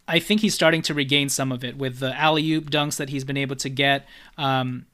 I 0.07 0.19
think 0.19 0.41
he's 0.41 0.55
starting 0.55 0.83
to 0.83 0.95
regain 0.95 1.29
some 1.29 1.53
of 1.53 1.65
it 1.65 1.77
with 1.77 1.99
the 1.99 2.15
alley 2.19 2.51
oop 2.53 2.71
dunks 2.71 2.97
that 2.97 3.11
he's 3.11 3.25
been 3.25 3.37
able 3.37 3.57
to 3.57 3.69
get. 3.69 4.07
Um, 4.37 4.87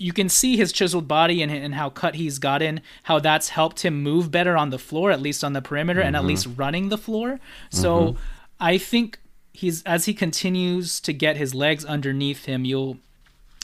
you 0.00 0.14
can 0.14 0.30
see 0.30 0.56
his 0.56 0.72
chiseled 0.72 1.06
body 1.06 1.42
and, 1.42 1.52
and 1.52 1.74
how 1.74 1.90
cut 1.90 2.14
he's 2.14 2.38
gotten, 2.38 2.80
how 3.02 3.18
that's 3.18 3.50
helped 3.50 3.84
him 3.84 4.02
move 4.02 4.30
better 4.30 4.56
on 4.56 4.70
the 4.70 4.78
floor, 4.78 5.10
at 5.10 5.20
least 5.20 5.44
on 5.44 5.52
the 5.52 5.60
perimeter, 5.60 6.00
and 6.00 6.16
at 6.16 6.24
least 6.24 6.48
running 6.56 6.88
the 6.88 6.96
floor. 6.96 7.38
So 7.68 8.16
I 8.58 8.78
think 8.78 9.18
he's 9.52 9.82
as 9.82 10.06
he 10.06 10.14
continues 10.14 11.00
to 11.00 11.12
get 11.12 11.36
his 11.36 11.54
legs 11.54 11.84
underneath 11.84 12.46
him, 12.46 12.64
you'll 12.64 12.96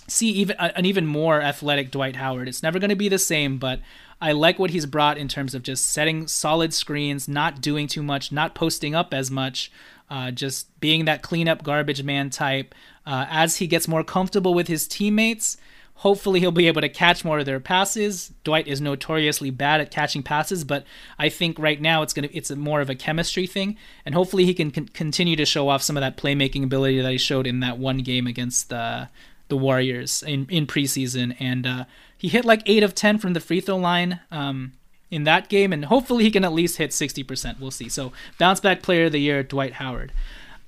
see 0.09 0.29
even 0.29 0.57
an 0.59 0.85
even 0.85 1.07
more 1.07 1.41
athletic 1.41 1.91
Dwight 1.91 2.17
Howard. 2.17 2.49
It's 2.49 2.63
never 2.63 2.79
going 2.79 2.91
to 2.91 2.97
be 2.97 3.09
the 3.09 3.19
same, 3.19 3.57
but 3.57 3.81
I 4.21 4.33
like 4.33 4.59
what 4.59 4.71
he's 4.71 4.87
brought 4.87 5.17
in 5.17 5.29
terms 5.29 5.55
of 5.55 5.63
just 5.63 5.89
setting 5.89 6.27
solid 6.29 6.75
screens, 6.75 7.29
not 7.29 7.63
doing 7.63 7.87
too 7.87 8.03
much, 8.03 8.31
not 8.31 8.55
posting 8.55 8.95
up 8.95 9.15
as 9.15 9.31
much, 9.31 9.73
uh, 10.11 10.33
just 10.33 10.79
being 10.81 11.07
that 11.07 11.23
cleanup 11.23 11.63
garbage 11.63 12.03
man 12.03 12.29
type. 12.29 12.75
Uh, 13.07 13.25
as 13.31 13.57
he 13.57 13.67
gets 13.67 13.89
more 13.89 14.05
comfortable 14.05 14.53
with 14.53 14.69
his 14.69 14.87
teammates, 14.89 15.57
hopefully 15.97 16.41
he'll 16.41 16.51
be 16.51 16.69
able 16.69 16.81
to 16.81 16.89
catch 16.89 17.25
more 17.25 17.39
of 17.39 17.47
their 17.47 17.61
passes. 17.61 18.33
Dwight 18.45 18.69
is 18.69 18.81
notoriously 18.81 19.51
bad 19.51 19.81
at 19.81 19.91
catching 19.91 20.23
passes, 20.23 20.65
but 20.65 20.85
I 21.19 21.29
think 21.29 21.59
right 21.59 21.81
now 21.81 22.03
it's 22.03 22.13
gonna 22.13 22.29
it's 22.33 22.51
more 22.51 22.81
of 22.81 22.91
a 22.91 22.95
chemistry 22.95 23.47
thing, 23.47 23.77
and 24.05 24.15
hopefully 24.15 24.45
he 24.45 24.55
can 24.55 24.71
con- 24.71 24.89
continue 24.89 25.37
to 25.37 25.45
show 25.45 25.69
off 25.69 25.83
some 25.83 25.97
of 25.97 26.03
that 26.03 26.17
playmaking 26.17 26.65
ability 26.65 27.01
that 27.01 27.11
he 27.11 27.19
showed 27.19 27.47
in 27.47 27.61
that 27.61 27.79
one 27.79 27.99
game 27.99 28.27
against 28.27 28.73
uh, 28.73 29.07
the 29.49 29.57
Warriors 29.57 30.23
in 30.23 30.47
in 30.51 30.67
preseason, 30.67 31.35
and 31.41 31.67
uh, 31.67 31.85
he 32.17 32.29
hit 32.29 32.45
like 32.45 32.63
eight 32.67 32.83
of 32.83 32.95
ten 32.95 33.19
from 33.19 33.33
the 33.33 33.41
free 33.41 33.61
throw 33.61 33.77
line. 33.77 34.21
Um, 34.31 34.73
in 35.09 35.23
that 35.23 35.49
game, 35.49 35.73
and 35.73 35.85
hopefully 35.85 36.25
he 36.25 36.33
can 36.33 36.45
at 36.45 36.53
least 36.53 36.79
hit 36.79 36.91
60%. 36.91 37.61
We'll 37.61 37.71
see. 37.71 37.89
So, 37.89 38.13
bounce 38.41 38.59
back 38.59 38.83
player 38.83 39.05
of 39.05 39.13
the 39.13 39.21
year, 39.21 39.45
Dwight 39.45 39.75
Howard. 39.75 40.11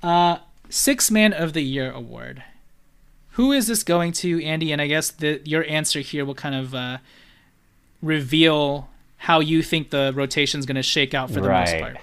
Uh, 0.01 0.39
six 0.68 1.11
man 1.11 1.33
of 1.33 1.55
the 1.55 1.62
year 1.62 1.91
award. 1.91 2.45
Who 3.39 3.53
is 3.53 3.68
this 3.68 3.84
going 3.84 4.11
to, 4.14 4.45
Andy? 4.45 4.72
And 4.72 4.82
I 4.82 4.89
guess 4.89 5.12
the, 5.12 5.41
your 5.45 5.64
answer 5.68 6.01
here 6.01 6.24
will 6.24 6.34
kind 6.34 6.57
of 6.57 6.74
uh, 6.74 6.99
reveal 8.03 8.89
how 9.16 9.39
you 9.39 9.62
think 9.62 9.91
the 9.91 10.12
rotation 10.12 10.59
is 10.59 10.66
going 10.66 10.74
to 10.74 10.82
shake 10.82 11.14
out 11.14 11.28
for 11.28 11.41
the 11.41 11.49
most 11.49 11.72
Right. 11.72 11.80
part. 11.80 11.97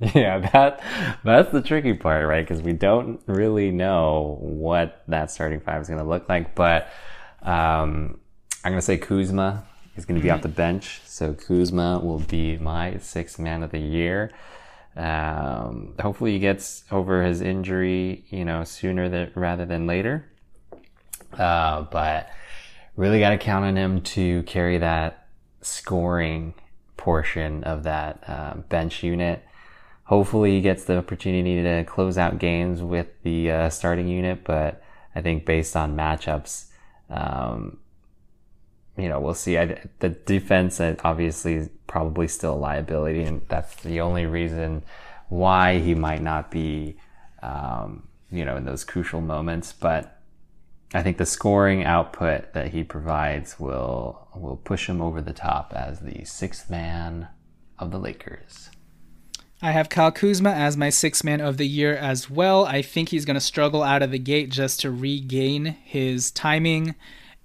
Yeah, 0.14 0.38
that 0.52 0.82
that's 1.24 1.50
the 1.50 1.60
tricky 1.62 1.94
part, 1.94 2.26
right? 2.26 2.46
Because 2.46 2.62
we 2.62 2.72
don't 2.72 3.20
really 3.26 3.70
know 3.70 4.36
what 4.40 5.02
that 5.08 5.30
starting 5.30 5.60
five 5.60 5.82
is 5.82 5.88
going 5.88 6.00
to 6.00 6.06
look 6.06 6.28
like. 6.28 6.54
But 6.54 6.88
um, 7.42 8.18
I'm 8.64 8.72
going 8.72 8.76
to 8.76 8.82
say 8.82 8.98
Kuzma 8.98 9.64
is 9.96 10.04
going 10.04 10.18
to 10.18 10.22
be 10.22 10.30
off 10.30 10.42
the 10.42 10.48
bench, 10.48 11.00
so 11.06 11.34
Kuzma 11.34 12.00
will 12.00 12.20
be 12.20 12.56
my 12.58 12.98
sixth 12.98 13.38
man 13.38 13.62
of 13.64 13.72
the 13.72 13.80
year. 13.80 14.30
Um, 14.96 15.94
hopefully, 16.00 16.32
he 16.32 16.38
gets 16.38 16.84
over 16.92 17.24
his 17.24 17.40
injury, 17.40 18.24
you 18.30 18.44
know, 18.44 18.62
sooner 18.64 19.08
than 19.08 19.32
rather 19.34 19.66
than 19.66 19.86
later. 19.88 20.29
Uh, 21.38 21.82
but 21.82 22.28
really 22.96 23.20
got 23.20 23.30
to 23.30 23.38
count 23.38 23.64
on 23.64 23.76
him 23.76 24.00
to 24.02 24.42
carry 24.44 24.78
that 24.78 25.26
scoring 25.62 26.54
portion 26.96 27.64
of 27.64 27.82
that 27.84 28.22
uh, 28.26 28.54
bench 28.68 29.02
unit. 29.02 29.42
Hopefully, 30.04 30.52
he 30.52 30.60
gets 30.60 30.84
the 30.84 30.98
opportunity 30.98 31.62
to 31.62 31.84
close 31.84 32.18
out 32.18 32.38
games 32.38 32.82
with 32.82 33.06
the 33.22 33.50
uh, 33.50 33.70
starting 33.70 34.08
unit, 34.08 34.44
but 34.44 34.82
I 35.14 35.22
think 35.22 35.46
based 35.46 35.76
on 35.76 35.96
matchups, 35.96 36.66
um, 37.08 37.78
you 38.96 39.08
know, 39.08 39.20
we'll 39.20 39.34
see. 39.34 39.56
I, 39.56 39.80
the 40.00 40.10
defense 40.10 40.80
obviously 40.80 41.54
is 41.54 41.70
probably 41.86 42.28
still 42.28 42.54
a 42.54 42.56
liability, 42.56 43.22
and 43.22 43.42
that's 43.48 43.74
the 43.76 44.00
only 44.00 44.26
reason 44.26 44.82
why 45.28 45.78
he 45.78 45.94
might 45.94 46.22
not 46.22 46.50
be, 46.50 46.96
um, 47.42 48.08
you 48.30 48.44
know, 48.44 48.56
in 48.56 48.64
those 48.64 48.84
crucial 48.84 49.20
moments. 49.20 49.72
But 49.72 50.19
I 50.92 51.02
think 51.02 51.18
the 51.18 51.26
scoring 51.26 51.84
output 51.84 52.52
that 52.52 52.68
he 52.68 52.82
provides 52.82 53.60
will 53.60 54.28
will 54.34 54.56
push 54.56 54.88
him 54.88 55.00
over 55.00 55.20
the 55.20 55.32
top 55.32 55.72
as 55.74 56.00
the 56.00 56.24
sixth 56.24 56.68
man 56.70 57.28
of 57.78 57.90
the 57.90 57.98
Lakers. 57.98 58.70
I 59.62 59.72
have 59.72 59.90
Kyle 59.90 60.10
Kuzma 60.10 60.50
as 60.50 60.76
my 60.76 60.88
sixth 60.88 61.22
man 61.22 61.40
of 61.40 61.58
the 61.58 61.66
year 61.66 61.94
as 61.94 62.30
well. 62.30 62.64
I 62.64 62.80
think 62.80 63.10
he's 63.10 63.26
going 63.26 63.34
to 63.34 63.40
struggle 63.40 63.82
out 63.82 64.02
of 64.02 64.10
the 64.10 64.18
gate 64.18 64.48
just 64.48 64.80
to 64.80 64.90
regain 64.90 65.76
his 65.84 66.30
timing 66.30 66.94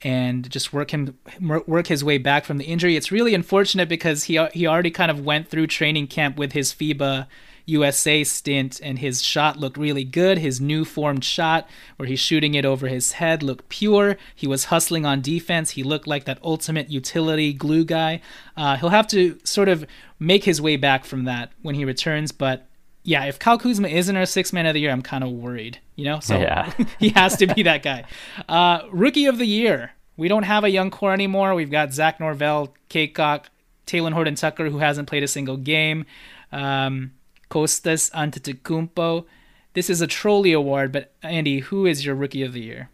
and 0.02 0.50
just 0.50 0.72
work 0.72 0.92
him 0.92 1.18
work 1.42 1.88
his 1.88 2.04
way 2.04 2.18
back 2.18 2.46
from 2.46 2.58
the 2.58 2.66
injury. 2.66 2.96
It's 2.96 3.12
really 3.12 3.34
unfortunate 3.34 3.90
because 3.90 4.24
he 4.24 4.44
he 4.54 4.66
already 4.66 4.92
kind 4.92 5.12
of 5.12 5.26
went 5.26 5.50
through 5.50 5.68
training 5.68 6.08
camp 6.08 6.38
with 6.38 6.54
his 6.54 6.74
FIBA 6.74 7.28
USA 7.66 8.24
stint 8.24 8.80
and 8.84 9.00
his 9.00 9.22
shot 9.22 9.58
looked 9.58 9.78
really 9.78 10.04
good. 10.04 10.38
His 10.38 10.62
new 10.62 10.86
formed 10.86 11.24
shot 11.24 11.68
where 11.98 12.08
he's 12.08 12.20
shooting 12.20 12.54
it 12.54 12.66
over 12.66 12.88
his 12.88 13.14
head 13.14 13.42
looked 13.44 13.70
pure. 13.70 14.18
He 14.36 14.48
was 14.48 14.66
hustling 14.66 15.06
on 15.06 15.22
defense. 15.22 15.72
He 15.72 15.84
looked 15.84 16.08
like 16.08 16.26
that 16.26 16.40
ultimate 16.44 16.90
utility 16.90 17.54
glue 17.54 17.86
guy. 17.86 18.22
Uh, 18.56 18.78
he'll 18.78 18.90
have 18.90 19.08
to 19.08 19.40
sort 19.44 19.70
of 19.70 19.86
make 20.20 20.44
his 20.44 20.62
way 20.62 20.78
back 20.78 21.06
from 21.06 21.26
that 21.26 21.52
when 21.62 21.76
he 21.76 21.86
returns, 21.86 22.32
but 22.32 22.68
yeah, 23.06 23.26
if 23.26 23.38
Kyle 23.38 23.60
Kuzma 23.60 23.88
isn't 23.88 24.18
our 24.18 24.26
sixth 24.26 24.52
man 24.52 24.66
of 24.66 24.74
the 24.74 24.82
year, 24.82 24.92
I'm 24.92 25.04
kind 25.04 25.24
of 25.24 25.30
worried, 25.30 25.80
you 25.96 26.06
know? 26.06 26.20
So 26.20 26.40
yeah. 26.40 26.74
he 27.00 27.10
has 27.10 27.38
to 27.38 27.46
be 27.46 27.62
that 27.64 27.84
guy. 27.84 28.06
Uh, 28.50 28.82
rookie 28.92 29.28
of 29.28 29.38
the 29.38 29.46
year. 29.46 29.92
We 30.18 30.28
don't 30.28 30.44
have 30.44 30.64
a 30.64 30.70
young 30.70 30.90
core 30.90 31.14
anymore. 31.14 31.54
We've 31.54 31.70
got 31.70 31.94
Zach 31.94 32.20
Norvell, 32.20 32.74
Cacok, 32.90 33.46
Talen 33.86 34.14
Horton 34.14 34.36
Tucker, 34.36 34.70
who 34.70 34.80
hasn't 34.80 35.08
played 35.08 35.24
a 35.24 35.28
single 35.28 35.58
game, 35.58 36.06
um, 36.52 37.12
Kostas 37.50 38.12
Antetokounmpo. 38.12 39.26
This 39.74 39.90
is 39.90 40.02
a 40.02 40.08
trolley 40.08 40.54
award, 40.54 40.92
but 40.92 41.14
Andy, 41.22 41.60
who 41.60 41.86
is 41.86 42.06
your 42.06 42.16
rookie 42.16 42.44
of 42.44 42.54
the 42.54 42.62
year? 42.62 42.90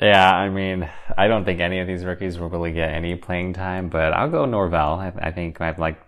Yeah, 0.00 0.30
I 0.30 0.48
mean, 0.48 0.88
I 1.16 1.26
don't 1.26 1.44
think 1.44 1.60
any 1.60 1.80
of 1.80 1.86
these 1.86 2.04
rookies 2.04 2.38
will 2.38 2.48
really 2.48 2.72
get 2.72 2.90
any 2.90 3.16
playing 3.16 3.54
time, 3.54 3.88
but 3.88 4.12
I'll 4.12 4.30
go 4.30 4.44
Norvell. 4.44 4.94
I, 4.94 5.12
I 5.18 5.32
think 5.32 5.60
I've 5.60 5.78
like, 5.78 6.00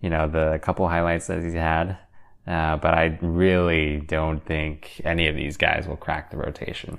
you 0.00 0.08
know, 0.08 0.28
the 0.28 0.58
couple 0.62 0.88
highlights 0.88 1.26
that 1.26 1.42
he's 1.42 1.54
had. 1.54 1.98
Uh, 2.46 2.78
but 2.78 2.94
I 2.94 3.18
really 3.20 3.98
don't 3.98 4.42
think 4.46 5.02
any 5.04 5.28
of 5.28 5.36
these 5.36 5.58
guys 5.58 5.86
will 5.86 5.98
crack 5.98 6.30
the 6.30 6.38
rotation. 6.38 6.98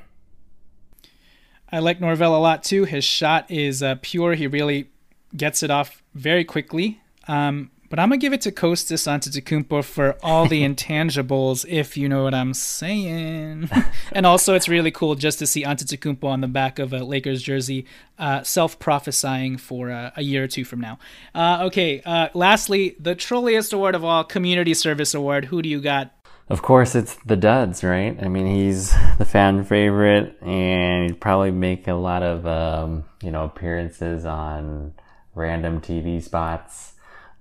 I 1.72 1.80
like 1.80 2.00
Norvell 2.00 2.36
a 2.36 2.38
lot 2.38 2.64
too. 2.64 2.84
His 2.84 3.04
shot 3.04 3.50
is 3.50 3.82
uh, 3.82 3.96
pure. 4.02 4.36
He 4.36 4.46
really 4.46 4.92
gets 5.36 5.64
it 5.64 5.72
off 5.72 6.04
very 6.14 6.44
quickly. 6.44 7.02
Um, 7.28 7.72
but 7.90 8.00
I'm 8.00 8.10
gonna 8.10 8.18
give 8.18 8.34
it 8.34 8.42
to 8.42 8.52
Kostas 8.52 9.08
Antetokounmpo 9.08 9.84
for 9.84 10.16
all 10.24 10.48
the 10.48 10.64
intangibles, 10.68 11.66
if 11.68 11.98
you 11.98 12.08
know 12.08 12.24
what 12.24 12.34
I'm 12.34 12.54
saying. 12.54 13.70
and 14.12 14.26
also, 14.26 14.54
it's 14.54 14.70
really 14.70 14.92
cool 14.92 15.16
just 15.16 15.40
to 15.40 15.48
see 15.48 15.64
Antetokounmpo 15.64 16.24
on 16.24 16.42
the 16.42 16.48
back 16.48 16.80
of 16.80 16.94
a 16.94 17.04
Lakers 17.04 17.42
jersey, 17.42 17.86
uh, 18.18 18.44
self-prophesying 18.44 19.58
for 19.58 19.90
uh, 19.90 20.12
a 20.16 20.22
year 20.22 20.44
or 20.44 20.48
two 20.48 20.64
from 20.64 20.80
now. 20.80 21.00
Uh, 21.34 21.64
okay. 21.64 22.02
Uh, 22.06 22.30
lastly, 22.34 22.96
the 23.00 23.16
trolliest 23.16 23.74
award 23.74 23.96
of 23.96 24.06
all, 24.06 24.24
Community 24.24 24.74
Service 24.74 25.14
Award. 25.14 25.46
Who 25.46 25.62
do 25.62 25.70
you 25.70 25.82
got? 25.82 26.14
Of 26.50 26.64
course, 26.64 26.96
it's 26.96 27.16
the 27.26 27.36
Duds, 27.36 27.84
right? 27.84 28.18
I 28.22 28.28
mean, 28.28 28.48
he's 28.48 28.92
the 29.20 29.26
fan 29.26 29.64
favorite, 29.64 30.36
and 30.42 31.06
he'd 31.06 31.22
probably 31.22 31.52
make 31.52 31.88
a 31.88 31.94
lot 31.94 32.24
of 32.24 32.48
um, 32.48 33.06
you 33.22 33.30
know 33.30 33.44
appearances 33.44 34.26
on 34.26 34.94
random 35.36 35.80
TV 35.80 36.22
spots. 36.22 36.94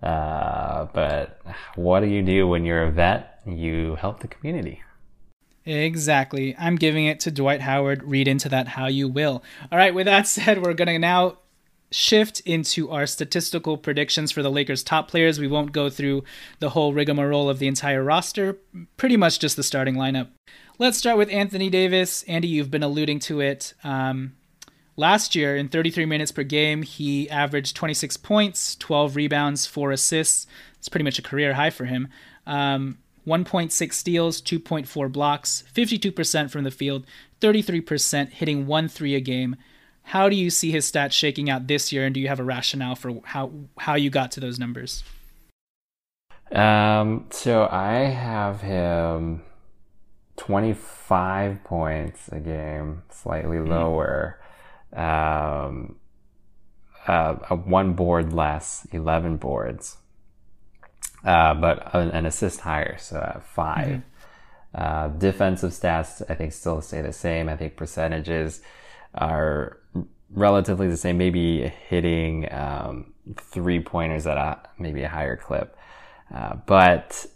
Uh, 0.03 0.87
but 0.93 1.41
what 1.75 2.01
do 2.01 2.07
you 2.07 2.23
do 2.23 2.47
when 2.47 2.65
you're 2.65 2.85
a 2.85 2.91
vet? 2.91 3.41
You 3.47 3.97
help 3.97 4.21
the 4.21 4.29
community. 4.29 4.83
Exactly. 5.65 6.57
I'm 6.59 6.77
giving 6.77 7.07
it 7.07 7.21
to 7.21 7.31
Dwight 7.31 7.61
Howard. 7.61 8.03
Read 8.05 8.27
into 8.27 8.49
that 8.49 8.69
how 8.69 8.87
you 8.87 9.09
will. 9.09 9.43
All 9.71 9.79
right, 9.79 9.95
with 9.95 10.07
that 10.07 10.27
said, 10.27 10.63
we're 10.63 10.75
going 10.75 10.89
to 10.89 10.99
now 10.99 11.39
shift 11.91 12.41
into 12.41 12.91
our 12.91 13.07
statistical 13.07 13.77
predictions 13.77 14.31
for 14.31 14.43
the 14.43 14.51
Lakers' 14.51 14.83
top 14.83 15.09
players. 15.09 15.39
We 15.39 15.49
won't 15.49 15.73
go 15.73 15.91
through 15.91 16.25
the 16.59 16.71
whole 16.71 16.93
rigmarole 16.93 17.49
of 17.49 17.59
the 17.59 17.69
entire 17.69 18.03
roster, 18.03 18.59
pretty 18.97 19.17
much 19.17 19.39
just 19.39 19.57
the 19.57 19.63
starting 19.63 19.95
lineup. 19.95 20.29
Let's 20.79 20.99
start 20.99 21.19
with 21.19 21.31
Anthony 21.31 21.71
Davis. 21.71 22.23
Andy, 22.25 22.49
you've 22.49 22.71
been 22.71 22.83
alluding 22.83 23.19
to 23.21 23.41
it. 23.41 23.75
Um, 23.83 24.35
Last 24.99 25.37
year, 25.37 25.57
in 25.57 25.69
33 25.69 26.07
minutes 26.07 26.33
per 26.33 26.43
game, 26.43 26.83
he 26.83 27.31
averaged 27.31 27.77
26 27.77 28.17
points, 28.17 28.75
12 28.75 29.15
rebounds, 29.15 29.65
4 29.65 29.93
assists. 29.93 30.49
It's 30.77 30.89
pretty 30.89 31.05
much 31.05 31.21
a 31.21 31.23
career 31.23 31.55
high 31.55 31.71
for 31.71 31.85
him. 31.85 32.09
Um, 32.49 32.99
1.6 33.25 33.93
steals, 33.93 34.43
2.4 34.43 35.13
blocks, 35.13 35.63
52% 35.73 36.51
from 36.51 36.65
the 36.65 36.73
field, 36.73 37.07
33% 37.41 38.31
hitting 38.31 38.67
1 38.67 38.89
3 38.89 39.15
a 39.15 39.21
game. 39.21 39.55
How 40.03 40.29
do 40.29 40.35
you 40.35 40.51
see 40.51 40.73
his 40.73 40.91
stats 40.91 41.13
shaking 41.13 41.49
out 41.49 41.69
this 41.69 41.93
year, 41.93 42.05
and 42.05 42.13
do 42.13 42.19
you 42.21 42.27
have 42.27 42.41
a 42.41 42.45
rationale 42.45 42.97
for 42.97 43.21
how, 43.23 43.53
how 43.79 43.95
you 43.95 44.11
got 44.11 44.33
to 44.33 44.41
those 44.41 44.59
numbers? 44.59 45.05
Um, 46.51 47.27
so 47.31 47.69
I 47.71 47.99
have 48.07 48.63
him 48.63 49.43
25 50.39 51.63
points 51.63 52.29
a 52.33 52.41
game, 52.41 53.05
slightly 53.11 53.59
mm-hmm. 53.59 53.71
lower 53.71 54.41
um, 54.93 55.97
uh, 57.07 57.35
one 57.57 57.95
board 57.95 58.33
less, 58.33 58.87
11 58.93 59.37
boards, 59.37 59.97
uh, 61.25 61.55
but 61.55 61.95
an, 61.95 62.11
an, 62.11 62.27
assist 62.27 62.61
higher, 62.61 62.97
so 62.99 63.41
5 63.55 63.87
mm-hmm. 63.87 64.01
uh, 64.75 65.09
defensive 65.09 65.73
stats, 65.73 66.23
I 66.29 66.35
think, 66.35 66.53
still 66.53 66.81
stay 66.81 67.01
the 67.01 67.13
same. 67.13 67.49
I 67.49 67.57
think 67.57 67.77
percentages 67.77 68.61
are 69.15 69.79
relatively 70.31 70.89
the 70.89 70.97
same, 70.97 71.19
maybe 71.19 71.73
hitting 71.89 72.53
um, 72.53 73.15
three 73.37 73.81
pointers 73.81 74.27
at 74.27 74.37
a 74.37 74.59
maybe 74.79 75.03
a 75.03 75.09
higher 75.09 75.37
clip. 75.37 75.77
Uh, 76.35 76.57
but 76.67 77.27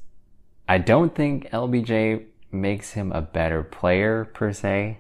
I 0.69 0.79
don't 0.79 1.15
think 1.15 1.51
LBJ 1.51 2.27
makes 2.51 2.93
him 2.93 3.11
a 3.13 3.23
better 3.23 3.63
player 3.63 4.27
per 4.27 4.53
se. 4.53 4.99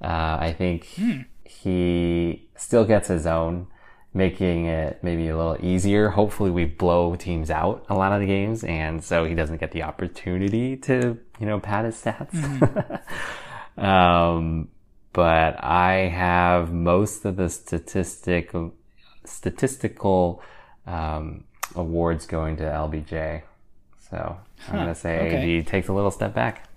Uh, 0.00 0.38
I 0.40 0.54
think 0.56 0.86
mm 0.94 1.24
he 1.44 2.48
still 2.56 2.84
gets 2.84 3.08
his 3.08 3.26
own, 3.26 3.66
making 4.12 4.66
it 4.66 5.02
maybe 5.02 5.28
a 5.28 5.36
little 5.36 5.56
easier. 5.64 6.10
Hopefully, 6.10 6.50
we 6.50 6.64
blow 6.64 7.16
teams 7.16 7.50
out 7.50 7.84
a 7.88 7.94
lot 7.94 8.12
of 8.12 8.20
the 8.20 8.26
games, 8.26 8.64
and 8.64 9.02
so 9.02 9.24
he 9.24 9.34
doesn't 9.34 9.58
get 9.58 9.72
the 9.72 9.82
opportunity 9.82 10.76
to, 10.78 11.18
you 11.38 11.46
know, 11.46 11.60
pad 11.60 11.84
his 11.84 11.96
stats. 11.96 12.30
Mm-hmm. 12.32 13.80
um, 13.84 14.68
but 15.12 15.62
I 15.62 16.08
have 16.08 16.72
most 16.72 17.24
of 17.24 17.36
the 17.36 17.48
statistic 17.48 18.52
statistical 19.24 20.42
um, 20.86 21.44
awards 21.74 22.26
going 22.26 22.56
to 22.56 22.64
LBJ. 22.64 23.42
So 24.10 24.36
I'm 24.68 24.72
huh, 24.72 24.78
gonna 24.78 24.94
say 24.94 25.26
okay. 25.26 25.58
AD 25.58 25.66
takes 25.66 25.88
a 25.88 25.92
little 25.92 26.10
step 26.10 26.34
back. 26.34 26.68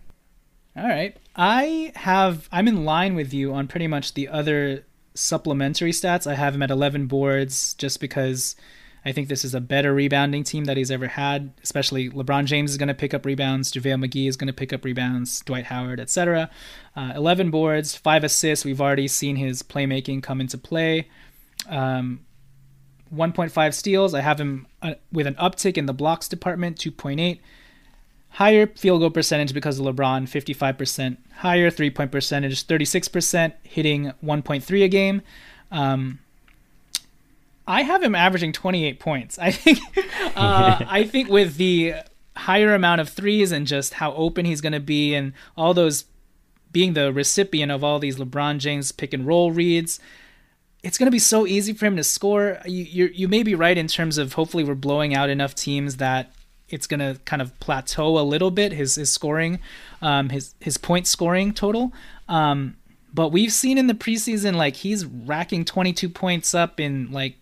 All 0.78 0.88
right. 0.88 1.18
I 1.36 1.92
have 1.96 2.48
I'm 2.52 2.68
in 2.68 2.86
line 2.86 3.16
with 3.16 3.34
you 3.34 3.54
on 3.54 3.68
pretty 3.68 3.88
much 3.88 4.14
the 4.14 4.28
other 4.28 4.86
supplementary 5.16 5.92
stats. 5.92 6.28
I 6.28 6.36
have 6.36 6.54
him 6.54 6.62
at 6.62 6.70
11 6.70 7.08
boards 7.08 7.74
just 7.74 8.00
because 8.00 8.56
I 9.04 9.12
think 9.12 9.28
this 9.28 9.44
is 9.44 9.56
a 9.56 9.62
better 9.62 9.94
rebounding 9.94 10.44
team 10.44 10.66
that 10.66 10.78
he's 10.78 10.92
ever 10.92 11.08
had. 11.08 11.54
Especially 11.64 12.10
LeBron 12.12 12.46
James 12.46 12.72
is 12.72 12.78
going 12.78 12.90
to 12.90 12.94
pick 12.94 13.14
up 13.14 13.26
rebounds, 13.26 13.72
JaVale 13.72 14.06
McGee 14.06 14.28
is 14.28 14.38
going 14.38 14.48
to 14.48 14.54
pick 14.54 14.72
up 14.72 14.86
rebounds, 14.86 15.42
Dwight 15.42 15.66
Howard, 15.66 16.00
etc. 16.00 16.52
Uh, 16.96 17.14
11 17.16 17.50
boards, 17.50 17.96
five 17.96 18.24
assists. 18.24 18.64
We've 18.64 18.82
already 18.82 19.08
seen 19.08 19.36
his 19.36 19.64
playmaking 19.64 20.22
come 20.22 20.42
into 20.42 20.58
play. 20.60 21.08
Um, 21.68 22.22
1.5 23.16 23.74
steals. 23.74 24.14
I 24.14 24.22
have 24.22 24.40
him 24.40 24.68
uh, 24.82 24.96
with 25.12 25.26
an 25.26 25.36
uptick 25.36 25.78
in 25.78 25.86
the 25.86 25.94
blocks 25.94 26.28
department, 26.28 26.78
2.8. 26.78 27.40
Higher 28.38 28.68
field 28.68 29.00
goal 29.00 29.10
percentage 29.10 29.52
because 29.52 29.80
of 29.80 29.86
LeBron, 29.88 30.26
55%. 30.26 31.18
Higher 31.38 31.72
three 31.72 31.90
point 31.90 32.12
percentage, 32.12 32.68
36%, 32.68 33.54
hitting 33.64 34.14
1.3 34.24 34.84
a 34.84 34.88
game. 34.88 35.24
Um, 35.72 36.20
I 37.66 37.82
have 37.82 38.04
him 38.04 38.14
averaging 38.14 38.54
28 38.54 39.00
points. 39.00 39.40
I 39.42 39.50
think, 39.50 39.80
uh, 40.36 40.86
I 40.88 41.04
think 41.04 41.30
with 41.30 41.58
the 41.58 41.96
higher 42.36 42.76
amount 42.76 43.02
of 43.02 43.10
threes 43.10 43.52
and 43.52 43.66
just 43.66 43.96
how 43.96 44.14
open 44.14 44.46
he's 44.46 44.62
going 44.62 44.74
to 44.74 44.80
be 44.80 45.16
and 45.16 45.34
all 45.58 45.74
those 45.74 46.06
being 46.72 46.94
the 46.94 47.12
recipient 47.12 47.72
of 47.72 47.84
all 47.84 47.98
these 47.98 48.18
LeBron 48.18 48.60
James 48.60 48.92
pick 48.92 49.14
and 49.14 49.26
roll 49.26 49.52
reads, 49.52 50.00
it's 50.84 51.00
going 51.00 51.08
to 51.08 51.12
be 51.12 51.18
so 51.18 51.48
easy 51.48 51.74
for 51.74 51.88
him 51.88 51.98
to 51.98 52.04
score. 52.04 52.60
You, 52.66 52.84
you 52.84 53.06
you 53.16 53.28
may 53.28 53.42
be 53.42 53.56
right 53.56 53.80
in 53.80 53.88
terms 53.88 54.20
of 54.20 54.34
hopefully 54.34 54.64
we're 54.64 54.76
blowing 54.76 55.16
out 55.16 55.32
enough 55.32 55.56
teams 55.56 55.98
that 55.98 56.36
it's 56.70 56.88
going 56.88 57.00
to 57.00 57.20
kind 57.26 57.42
of 57.42 57.58
plateau 57.60 58.20
a 58.20 58.22
little 58.22 58.52
bit 58.52 58.72
his 58.72 58.96
his 58.96 59.12
scoring, 59.12 59.60
um, 60.02 60.30
his 60.30 60.56
his 60.60 60.78
point 60.78 61.08
scoring 61.08 61.54
total. 61.54 61.94
Um, 62.28 62.78
but 63.14 63.32
we've 63.32 63.54
seen 63.54 63.78
in 63.78 63.88
the 63.88 63.94
preseason 63.94 64.56
like 64.56 64.78
he's 64.78 65.06
racking 65.06 65.66
22 65.66 66.10
points 66.10 66.54
up 66.54 66.80
in 66.80 67.12
like 67.12 67.36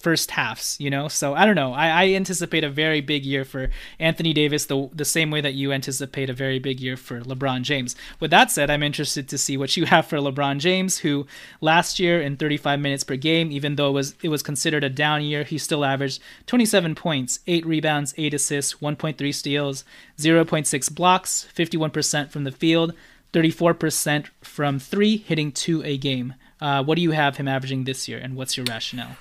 first 0.00 0.30
halves, 0.30 0.76
you 0.80 0.90
know? 0.90 1.08
So 1.08 1.34
I 1.34 1.44
don't 1.44 1.54
know. 1.54 1.72
I, 1.74 1.88
I, 1.88 2.08
anticipate 2.14 2.64
a 2.64 2.70
very 2.70 3.02
big 3.02 3.24
year 3.24 3.44
for 3.44 3.68
Anthony 3.98 4.32
Davis, 4.32 4.64
the, 4.64 4.88
the 4.94 5.04
same 5.04 5.30
way 5.30 5.42
that 5.42 5.52
you 5.52 5.72
anticipate 5.72 6.30
a 6.30 6.32
very 6.32 6.58
big 6.58 6.80
year 6.80 6.96
for 6.96 7.20
LeBron 7.20 7.62
James. 7.62 7.94
With 8.18 8.30
that 8.30 8.50
said, 8.50 8.70
I'm 8.70 8.82
interested 8.82 9.28
to 9.28 9.38
see 9.38 9.58
what 9.58 9.76
you 9.76 9.84
have 9.86 10.06
for 10.06 10.16
LeBron 10.16 10.58
James, 10.58 10.98
who 10.98 11.26
last 11.60 12.00
year 12.00 12.20
in 12.20 12.38
35 12.38 12.80
minutes 12.80 13.04
per 13.04 13.16
game, 13.16 13.52
even 13.52 13.76
though 13.76 13.90
it 13.90 13.92
was, 13.92 14.14
it 14.22 14.30
was 14.30 14.42
considered 14.42 14.84
a 14.84 14.88
down 14.88 15.22
year, 15.22 15.44
he 15.44 15.58
still 15.58 15.84
averaged 15.84 16.22
27 16.46 16.94
points, 16.94 17.40
8 17.46 17.66
rebounds, 17.66 18.14
8 18.16 18.32
assists, 18.32 18.74
1.3 18.74 19.34
steals, 19.34 19.84
0.6 20.18 20.94
blocks, 20.94 21.46
51% 21.54 22.30
from 22.30 22.44
the 22.44 22.52
field, 22.52 22.94
34% 23.34 24.26
from 24.40 24.78
three, 24.78 25.18
hitting 25.18 25.52
two 25.52 25.84
a 25.84 25.98
game. 25.98 26.34
Uh, 26.60 26.82
what 26.82 26.96
do 26.96 27.02
you 27.02 27.12
have 27.12 27.36
him 27.36 27.46
averaging 27.46 27.84
this 27.84 28.08
year, 28.08 28.18
and 28.18 28.34
what's 28.34 28.56
your 28.56 28.64
rationale? 28.64 29.16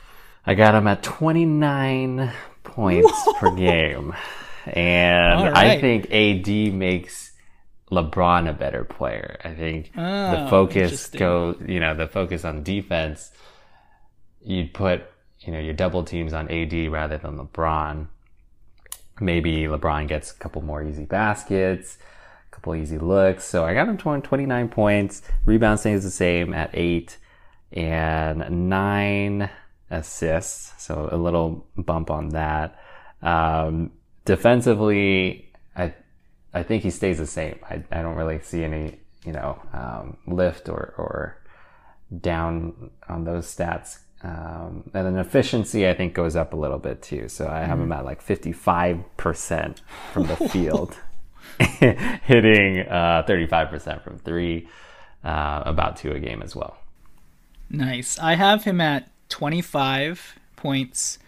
I 0.50 0.56
got 0.56 0.74
him 0.74 0.88
at 0.88 1.04
29 1.04 2.34
points 2.64 3.12
Whoa. 3.24 3.34
per 3.34 3.52
game. 3.52 4.16
And 4.66 5.44
right. 5.44 5.56
I 5.56 5.80
think 5.80 6.12
AD 6.12 6.74
makes 6.74 7.34
LeBron 7.92 8.50
a 8.50 8.54
better 8.54 8.84
player. 8.84 9.38
I 9.44 9.54
think 9.54 9.92
oh, 9.96 10.32
the 10.32 10.50
focus 10.50 11.06
go, 11.10 11.56
you 11.64 11.80
know, 11.80 11.94
the 11.94 12.08
focus 12.08 12.46
on 12.46 12.64
defense, 12.64 13.30
you'd 14.42 14.74
put, 14.74 15.04
you 15.42 15.54
know, 15.54 15.60
your 15.60 15.76
double 15.76 16.04
teams 16.04 16.34
on 16.34 16.50
AD 16.50 16.74
rather 16.92 17.20
than 17.20 17.38
LeBron. 17.38 18.08
Maybe 19.20 19.66
LeBron 19.66 20.08
gets 20.08 20.32
a 20.32 20.36
couple 20.36 20.64
more 20.64 20.82
easy 20.82 21.06
baskets, 21.06 22.00
a 22.52 22.56
couple 22.56 22.74
easy 22.74 22.98
looks. 22.98 23.44
So 23.44 23.66
I 23.66 23.76
got 23.76 23.88
him 23.88 24.00
29 24.00 24.70
points. 24.70 25.22
Rebound 25.46 25.80
stays 25.80 26.04
the 26.04 26.10
same 26.10 26.56
at 26.56 26.72
eight 26.74 27.20
and 27.72 28.68
nine 28.68 29.52
assists, 29.92 30.74
so 30.84 31.10
a 31.12 31.18
little 31.18 31.66
bump 31.78 32.12
on 32.12 32.30
that. 32.30 32.80
Um, 33.22 33.92
defensively, 34.26 35.52
I 35.76 35.94
I 36.54 36.64
think 36.64 36.84
he 36.84 36.90
stays 36.90 37.18
the 37.18 37.28
same. 37.28 37.60
I, 37.70 37.84
I 37.92 38.02
don't 38.02 38.16
really 38.16 38.40
see 38.42 38.64
any 38.64 39.00
you 39.26 39.34
know 39.34 39.62
um, 39.74 40.18
lift 40.28 40.70
or 40.70 40.94
or 40.98 41.38
down 42.22 42.92
on 43.08 43.24
those 43.24 43.46
stats. 43.46 44.00
Um, 44.22 44.90
and 44.94 45.06
then 45.06 45.18
efficiency, 45.18 45.88
I 45.88 45.94
think, 45.94 46.14
goes 46.14 46.36
up 46.36 46.54
a 46.54 46.56
little 46.56 46.78
bit 46.78 47.02
too. 47.02 47.30
So 47.30 47.48
I 47.48 47.60
have 47.60 47.78
mm. 47.78 47.84
him 47.84 47.92
at 47.94 48.04
like 48.04 48.26
55% 48.26 49.80
from 50.12 50.28
the 50.28 50.36
field, 50.50 50.98
hitting 51.60 52.80
uh, 52.82 53.24
35% 53.28 54.04
from 54.04 54.18
three, 54.20 54.68
uh, 55.24 55.64
about 55.66 55.96
two 55.98 56.12
a 56.12 56.20
game 56.20 56.42
as 56.42 56.56
well. 56.56 56.78
Nice. 57.70 58.20
I 58.20 58.34
have 58.34 58.64
him 58.64 58.82
at 58.82 59.10
25 59.30 60.40
points, 60.56 61.20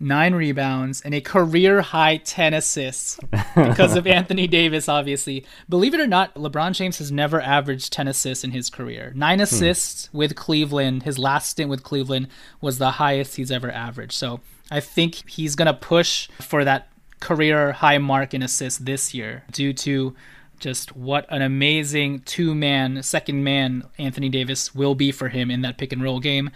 nine 0.00 0.34
rebounds, 0.34 1.00
and 1.00 1.14
a 1.14 1.20
career 1.20 1.80
high 1.80 2.16
10 2.16 2.54
assists 2.54 3.18
because 3.54 3.94
of 3.96 4.06
Anthony 4.06 4.46
Davis, 4.46 4.88
obviously. 4.88 5.44
Believe 5.68 5.94
it 5.94 6.00
or 6.00 6.06
not, 6.06 6.34
LeBron 6.34 6.72
James 6.72 6.98
has 6.98 7.12
never 7.12 7.40
averaged 7.40 7.92
10 7.92 8.08
assists 8.08 8.44
in 8.44 8.50
his 8.50 8.68
career. 8.68 9.12
Nine 9.14 9.38
hmm. 9.38 9.44
assists 9.44 10.06
hmm. 10.06 10.18
with 10.18 10.34
Cleveland. 10.34 11.04
His 11.04 11.18
last 11.18 11.50
stint 11.50 11.70
with 11.70 11.82
Cleveland 11.82 12.28
was 12.60 12.78
the 12.78 12.92
highest 12.92 13.36
he's 13.36 13.52
ever 13.52 13.70
averaged. 13.70 14.12
So 14.12 14.40
I 14.70 14.80
think 14.80 15.28
he's 15.28 15.54
going 15.54 15.66
to 15.66 15.74
push 15.74 16.28
for 16.40 16.64
that 16.64 16.88
career 17.20 17.72
high 17.72 17.98
mark 17.98 18.34
in 18.34 18.42
assists 18.42 18.80
this 18.80 19.14
year 19.14 19.44
due 19.52 19.72
to 19.72 20.14
just 20.58 20.96
what 20.96 21.26
an 21.28 21.42
amazing 21.42 22.20
two 22.20 22.54
man, 22.54 23.02
second 23.02 23.44
man 23.44 23.84
Anthony 23.98 24.28
Davis 24.28 24.74
will 24.74 24.94
be 24.94 25.12
for 25.12 25.28
him 25.28 25.50
in 25.50 25.62
that 25.62 25.76
pick 25.76 25.92
and 25.92 26.02
roll 26.02 26.20
game. 26.20 26.50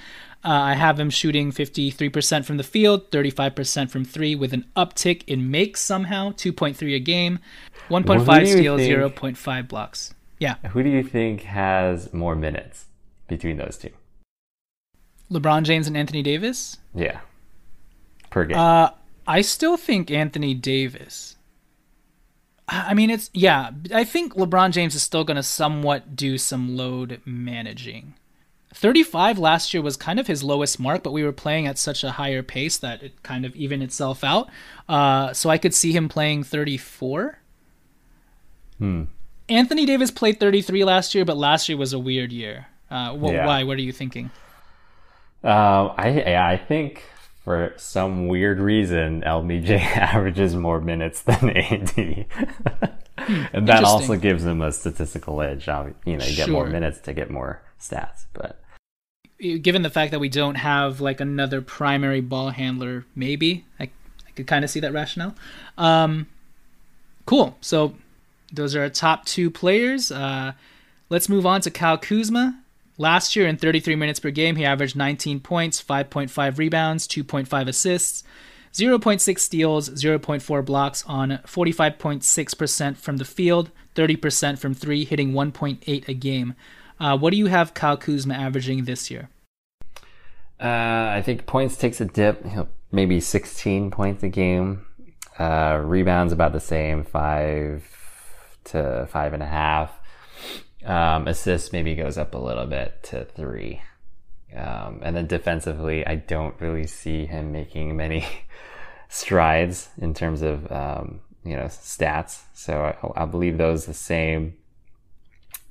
Uh, 0.47 0.51
I 0.51 0.75
have 0.75 1.01
him 1.01 1.11
shooting 1.11 1.51
53% 1.51 2.45
from 2.45 2.57
the 2.57 2.63
field, 2.63 3.11
35% 3.11 3.91
from 3.91 4.05
three, 4.05 4.37
with 4.37 4.53
an 4.53 4.65
uptick 4.77 5.25
in 5.27 5.51
makes 5.51 5.81
somehow, 5.81 6.31
2.3 6.31 6.95
a 6.95 7.01
game, 7.01 7.41
1.5 7.91 8.27
well, 8.27 8.47
steals, 8.47 8.81
0.5 8.81 9.67
blocks. 9.67 10.15
Yeah. 10.39 10.55
Who 10.69 10.85
do 10.85 10.89
you 10.89 11.03
think 11.03 11.43
has 11.43 12.13
more 12.13 12.37
minutes 12.37 12.85
between 13.27 13.57
those 13.57 13.77
two? 13.77 13.91
LeBron 15.33 15.65
James 15.65 15.89
and 15.89 15.97
Anthony 15.97 16.23
Davis? 16.23 16.77
Yeah. 16.95 17.19
Per 18.31 18.45
game. 18.45 18.57
Uh, 18.57 18.91
I 19.27 19.41
still 19.41 19.77
think 19.77 20.13
Anthony 20.13 20.55
Davis. 20.55 21.35
I 22.69 22.95
mean, 22.95 23.11
it's 23.11 23.31
yeah. 23.33 23.71
I 23.93 24.05
think 24.05 24.35
LeBron 24.35 24.73
James 24.73 24.95
is 24.95 25.03
still 25.03 25.25
going 25.25 25.37
to 25.37 25.43
somewhat 25.43 26.15
do 26.15 26.39
some 26.39 26.77
load 26.77 27.21
managing. 27.25 28.15
35 28.77 29.39
last 29.39 29.73
year 29.73 29.83
was 29.83 29.97
kind 29.97 30.21
of 30.21 30.27
his 30.27 30.45
lowest 30.45 30.79
mark, 30.79 31.03
but 31.03 31.13
we 31.13 31.25
were 31.25 31.33
playing 31.33 31.67
at 31.67 31.79
such 31.79 32.05
a 32.05 32.11
higher 32.11 32.43
pace 32.43 32.77
that 32.79 33.03
it 33.03 33.23
kind 33.23 33.47
of 33.47 33.57
evened 33.57 33.83
itself 33.83 34.23
out. 34.23 34.51
Uh, 34.87 35.33
so 35.33 35.49
I 35.49 35.57
could 35.57 35.75
see 35.75 35.93
him 35.93 36.11
playing 36.11 36.45
34. 36.45 37.39
Hmm. 38.79 39.05
Anthony 39.49 39.87
Davis 39.87 40.11
played 40.11 40.39
33 40.39 40.85
last 40.85 41.15
year, 41.15 41.25
but 41.25 41.39
last 41.39 41.71
year 41.71 41.79
was 41.79 41.95
a 41.95 41.99
weird 41.99 42.33
year. 42.33 42.67
Uh, 42.91 43.17
wh- 43.17 43.33
yeah. 43.33 43.47
Why? 43.47 43.65
What 43.65 43.79
are 43.79 43.83
you 43.83 43.93
thinking? 43.93 44.31
Uh, 45.43 45.95
I 45.97 46.37
I 46.37 46.57
think 46.59 47.03
for 47.45 47.73
some 47.77 48.29
weird 48.29 48.59
reason 48.59 49.23
LBJ 49.23 49.81
averages 49.97 50.55
more 50.55 50.81
minutes 50.83 51.23
than 51.23 51.51
AD. 51.57 52.27
Hmm, 53.19 53.45
and 53.55 53.69
that 53.69 53.85
also 53.85 54.17
gives 54.17 54.45
him 54.45 54.61
a 54.61 54.71
statistical 54.71 55.41
edge. 55.41 55.67
You 55.67 55.73
know, 55.73 55.95
you 56.05 56.19
get 56.19 56.47
sure. 56.47 56.49
more 56.49 56.67
minutes 56.67 57.01
to 57.01 57.15
get 57.15 57.31
more 57.31 57.63
stats, 57.81 58.27
but 58.35 58.61
given 59.39 59.83
the 59.83 59.91
fact 59.91 60.13
that 60.13 60.21
we 60.21 60.29
don't 60.29 60.55
have 60.57 61.01
like 61.01 61.21
another 61.21 61.61
primary 61.61 62.21
ball 62.21 62.51
handler, 62.51 63.05
maybe 63.15 63.65
I, 63.79 63.85
I 63.85 64.31
could 64.35 64.47
kind 64.47 64.65
of 64.65 64.71
see 64.71 64.81
that 64.81 64.93
rationale. 64.93 65.35
Um, 65.77 66.27
cool. 67.27 67.57
So 67.61 67.95
those 68.53 68.75
are 68.75 68.83
our 68.83 68.89
top 68.89 69.25
two 69.25 69.51
players. 69.51 70.11
Uh, 70.11 70.53
let's 71.09 71.29
move 71.29 71.47
on 71.47 71.61
to 71.63 71.71
Kyle 71.71 71.99
Kuzma. 71.99 72.61
Last 72.99 73.37
year, 73.37 73.47
in 73.47 73.59
33 73.59 73.95
minutes 73.95 74.21
per 74.21 74.31
game, 74.31 74.57
he 74.57 74.65
averaged 74.65 74.97
19 74.97 75.41
points, 75.41 75.83
5.5 75.83 76.57
rebounds, 76.57 77.07
2.5 77.07 77.69
assists, 77.69 78.25
0.6 78.73 79.39
steals, 79.39 79.91
0.4 79.91 80.65
blocks 80.65 81.05
on 81.07 81.41
45.6% 81.47 82.97
from 82.97 83.19
the 83.19 83.25
field, 83.27 83.71
30% 83.95 84.59
from 84.59 84.73
three, 84.73 85.05
hitting 85.05 85.33
1.8 85.33 86.09
a 86.09 86.15
game. 86.15 86.55
Uh, 86.99 87.17
what 87.17 87.31
do 87.31 87.37
you 87.37 87.47
have 87.47 87.75
Kyle 87.75 87.97
Kuzma 87.97 88.35
averaging 88.35 88.85
this 88.85 89.11
year? 89.11 89.29
Uh, 90.59 91.13
I 91.13 91.23
think 91.25 91.47
points 91.47 91.77
takes 91.77 92.01
a 92.01 92.07
dip, 92.07 92.45
maybe 92.91 93.21
16 93.21 93.91
points 93.91 94.23
a 94.23 94.29
game. 94.29 94.87
Uh, 95.39 95.83
rebounds 95.85 96.33
about 96.33 96.53
the 96.53 96.61
same, 96.61 97.05
five 97.05 97.85
to 98.65 99.07
five 99.11 99.35
and 99.35 99.43
a 99.43 99.47
half. 99.47 99.93
Um, 100.85 101.27
assists 101.29 101.73
maybe 101.73 101.95
goes 101.95 102.17
up 102.17 102.35
a 102.35 102.39
little 102.39 102.67
bit 102.67 103.03
to 103.05 103.25
three. 103.25 103.83
Um, 104.55 105.01
and 105.03 105.15
then 105.15 105.27
defensively, 105.27 106.07
I 106.07 106.17
don't 106.17 106.59
really 106.61 106.87
see 106.87 107.27
him 107.27 107.53
making 107.53 107.97
many 107.97 108.25
strides 109.09 109.91
in 109.99 110.15
terms 110.15 110.43
of 110.43 110.71
um, 110.73 111.21
you 111.45 111.57
know 111.57 111.65
stats. 111.65 112.43
So 112.55 112.85
I, 113.17 113.23
I 113.23 113.25
believe 113.27 113.59
those 113.59 113.85
the 113.87 113.95
same. 113.95 114.57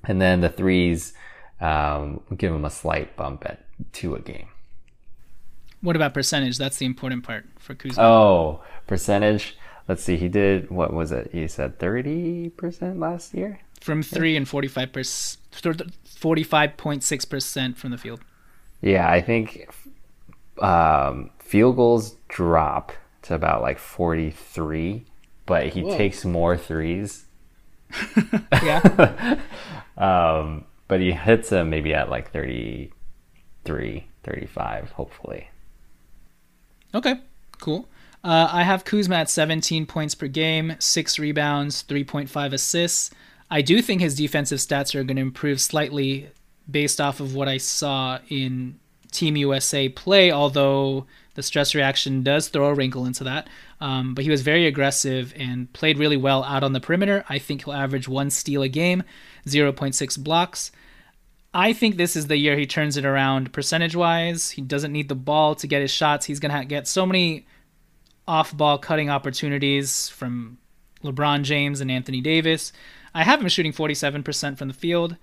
And 0.07 0.21
then 0.21 0.41
the 0.41 0.49
threes, 0.49 1.13
um, 1.61 2.21
give 2.35 2.53
him 2.53 2.65
a 2.65 2.69
slight 2.69 3.15
bump 3.15 3.45
at 3.45 3.65
two 3.93 4.15
a 4.15 4.19
game. 4.19 4.47
What 5.81 5.95
about 5.95 6.13
percentage? 6.13 6.57
That's 6.57 6.77
the 6.77 6.85
important 6.85 7.23
part 7.23 7.45
for 7.59 7.75
Kuzma. 7.75 8.01
Oh, 8.01 8.63
percentage. 8.87 9.57
Let's 9.87 10.03
see. 10.03 10.17
He 10.17 10.29
did 10.29 10.71
what 10.71 10.93
was 10.93 11.11
it? 11.11 11.29
He 11.31 11.47
said 11.47 11.77
thirty 11.77 12.49
percent 12.49 12.99
last 12.99 13.33
year 13.33 13.59
from 13.81 14.01
three 14.01 14.35
and 14.35 14.47
forty 14.47 14.67
five 14.67 14.91
percent, 14.91 15.93
forty 16.05 16.43
five 16.43 16.75
point 16.77 17.03
six 17.03 17.23
percent 17.23 17.77
from 17.77 17.91
the 17.91 17.97
field. 17.97 18.21
Yeah, 18.81 19.09
I 19.09 19.21
think 19.21 19.69
um, 20.59 21.29
field 21.39 21.75
goals 21.75 22.15
drop 22.29 22.93
to 23.23 23.35
about 23.35 23.61
like 23.61 23.77
forty 23.77 24.31
three, 24.31 25.05
but 25.45 25.67
he 25.67 25.83
Whoa. 25.83 25.97
takes 25.97 26.25
more 26.25 26.57
threes. 26.57 27.25
yeah. 28.51 29.39
um, 29.97 30.65
but 30.87 30.99
he 30.99 31.11
hits 31.11 31.49
them 31.49 31.69
maybe 31.69 31.93
at 31.93 32.09
like 32.09 32.31
33, 32.31 34.07
35, 34.23 34.91
hopefully. 34.91 35.49
Okay, 36.93 37.19
cool. 37.59 37.87
Uh, 38.23 38.49
I 38.51 38.63
have 38.63 38.85
Kuzma 38.85 39.17
at 39.17 39.29
17 39.29 39.85
points 39.85 40.15
per 40.15 40.27
game, 40.27 40.75
six 40.79 41.19
rebounds, 41.19 41.83
3.5 41.83 42.53
assists. 42.53 43.11
I 43.51 43.61
do 43.61 43.81
think 43.81 44.01
his 44.01 44.15
defensive 44.15 44.59
stats 44.59 44.95
are 44.95 45.03
going 45.03 45.17
to 45.17 45.21
improve 45.21 45.61
slightly 45.61 46.29
based 46.69 46.99
off 46.99 47.19
of 47.19 47.35
what 47.35 47.47
I 47.47 47.57
saw 47.57 48.19
in 48.29 48.79
Team 49.11 49.37
USA 49.37 49.89
play, 49.89 50.31
although 50.31 51.05
the 51.35 51.43
stress 51.43 51.75
reaction 51.75 52.23
does 52.23 52.47
throw 52.47 52.65
a 52.65 52.73
wrinkle 52.73 53.05
into 53.05 53.23
that. 53.25 53.47
Um, 53.81 54.15
but 54.15 54.23
he 54.23 54.29
was 54.29 54.41
very 54.41 54.65
aggressive 54.67 55.33
and 55.35 55.71
played 55.73 55.97
really 55.97 56.17
well 56.17 56.43
out 56.43 56.63
on 56.63 56.73
the 56.73 56.79
perimeter. 56.79 57.25
I 57.27 57.39
think 57.39 57.65
he'll 57.65 57.73
average 57.73 58.07
one 58.07 58.29
steal 58.29 58.61
a 58.61 58.69
game, 58.69 59.03
0.6 59.45 60.23
blocks. 60.23 60.71
I 61.53 61.73
think 61.73 61.95
this 61.95 62.15
is 62.15 62.27
the 62.27 62.37
year 62.37 62.57
he 62.57 62.65
turns 62.65 62.97
it 62.97 63.05
around 63.05 63.53
percentage 63.53 63.95
wise. 63.95 64.51
He 64.51 64.61
doesn't 64.61 64.91
need 64.91 65.07
the 65.09 65.15
ball 65.15 65.55
to 65.55 65.67
get 65.67 65.81
his 65.81 65.91
shots. 65.91 66.25
He's 66.25 66.39
going 66.39 66.53
to 66.53 66.65
get 66.65 66.87
so 66.87 67.05
many 67.05 67.47
off 68.27 68.55
ball 68.55 68.77
cutting 68.77 69.09
opportunities 69.09 70.09
from 70.09 70.57
LeBron 71.03 71.43
James 71.43 71.79
and 71.79 71.91
Anthony 71.91 72.21
Davis. 72.21 72.73
I 73.13 73.23
have 73.23 73.39
him 73.39 73.47
shooting 73.47 73.71
47% 73.71 74.57
from 74.57 74.67
the 74.67 74.73
field. 74.73 75.15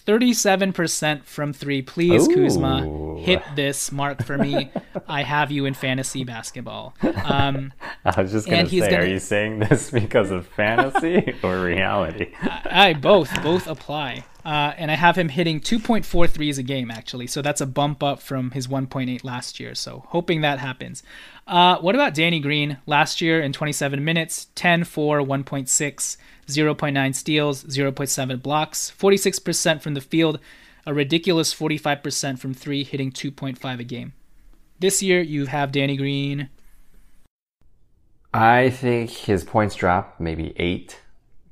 37% 0.00 1.24
from 1.24 1.52
three. 1.52 1.82
Please, 1.82 2.28
Ooh. 2.28 2.34
Kuzma, 2.34 3.18
hit 3.18 3.42
this 3.54 3.92
mark 3.92 4.24
for 4.24 4.38
me. 4.38 4.70
I 5.08 5.22
have 5.22 5.50
you 5.50 5.66
in 5.66 5.74
fantasy 5.74 6.24
basketball. 6.24 6.94
Um, 7.24 7.72
I 8.04 8.22
was 8.22 8.32
just 8.32 8.48
going 8.48 8.66
to 8.66 8.70
say, 8.70 8.90
gonna, 8.90 9.02
are 9.02 9.06
you 9.06 9.18
saying 9.18 9.60
this 9.60 9.90
because 9.92 10.30
of 10.30 10.46
fantasy 10.46 11.34
or 11.42 11.60
reality? 11.60 12.32
I, 12.42 12.90
I, 12.90 12.92
both, 12.94 13.30
both 13.42 13.66
apply. 13.66 14.24
Uh, 14.44 14.72
and 14.78 14.90
I 14.90 14.94
have 14.94 15.16
him 15.16 15.28
hitting 15.28 15.60
2.4 15.60 16.30
threes 16.30 16.58
a 16.58 16.62
game, 16.62 16.90
actually. 16.90 17.26
So 17.26 17.42
that's 17.42 17.60
a 17.60 17.66
bump 17.66 18.02
up 18.02 18.20
from 18.20 18.52
his 18.52 18.68
1.8 18.68 19.22
last 19.22 19.60
year. 19.60 19.74
So 19.74 20.04
hoping 20.08 20.40
that 20.40 20.58
happens. 20.58 21.02
Uh, 21.46 21.76
what 21.78 21.94
about 21.94 22.14
Danny 22.14 22.40
Green? 22.40 22.78
Last 22.86 23.20
year 23.20 23.40
in 23.42 23.52
27 23.52 24.02
minutes, 24.02 24.46
10, 24.54 24.84
4, 24.84 25.20
1.6. 25.20 26.16
0.9 26.50 27.14
steals, 27.14 27.64
0.7 27.64 28.42
blocks, 28.42 28.92
46% 28.98 29.80
from 29.80 29.94
the 29.94 30.00
field, 30.00 30.38
a 30.86 30.94
ridiculous 30.94 31.54
45% 31.54 32.38
from 32.38 32.54
three, 32.54 32.84
hitting 32.84 33.12
2.5 33.12 33.80
a 33.80 33.84
game. 33.84 34.12
This 34.78 35.02
year, 35.02 35.20
you 35.20 35.46
have 35.46 35.72
Danny 35.72 35.96
Green. 35.96 36.48
I 38.32 38.70
think 38.70 39.10
his 39.10 39.44
points 39.44 39.74
drop 39.74 40.18
maybe 40.18 40.54
eight. 40.56 41.00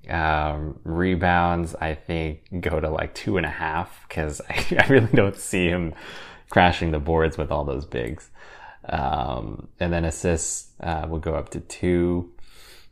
Um, 0.09 0.78
rebounds, 0.84 1.74
I 1.74 1.94
think, 1.94 2.62
go 2.62 2.80
to 2.80 2.88
like 2.88 3.14
two 3.14 3.36
and 3.36 3.44
a 3.44 3.51
half 3.51 4.07
because 4.09 4.40
I, 4.49 4.64
I, 4.82 4.86
really 4.86 5.12
don't 5.12 5.36
see 5.36 5.68
him 5.68 5.92
crashing 6.49 6.92
the 6.92 6.99
boards 6.99 7.36
with 7.36 7.51
all 7.51 7.64
those 7.64 7.84
bigs. 7.84 8.30
Um, 8.88 9.68
and 9.78 9.92
then 9.92 10.07
assists 10.07 10.70
uh, 10.80 11.07
will 11.07 11.18
go 11.18 11.34
up 11.34 11.51
to 11.51 11.61
two 11.61 12.32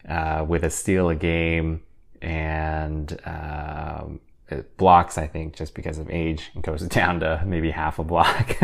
uh, 0.06 0.44
with 0.46 0.62
a 0.62 0.68
steal 0.68 1.08
a 1.08 1.14
game 1.14 1.80
and 2.22 3.18
um, 3.24 4.20
it 4.48 4.76
blocks, 4.76 5.18
I 5.18 5.26
think, 5.26 5.56
just 5.56 5.74
because 5.74 5.98
of 5.98 6.10
age, 6.10 6.50
it 6.54 6.62
goes 6.62 6.82
down 6.88 7.20
to 7.20 7.42
maybe 7.44 7.70
half 7.70 7.98
a 7.98 8.04
block. 8.04 8.56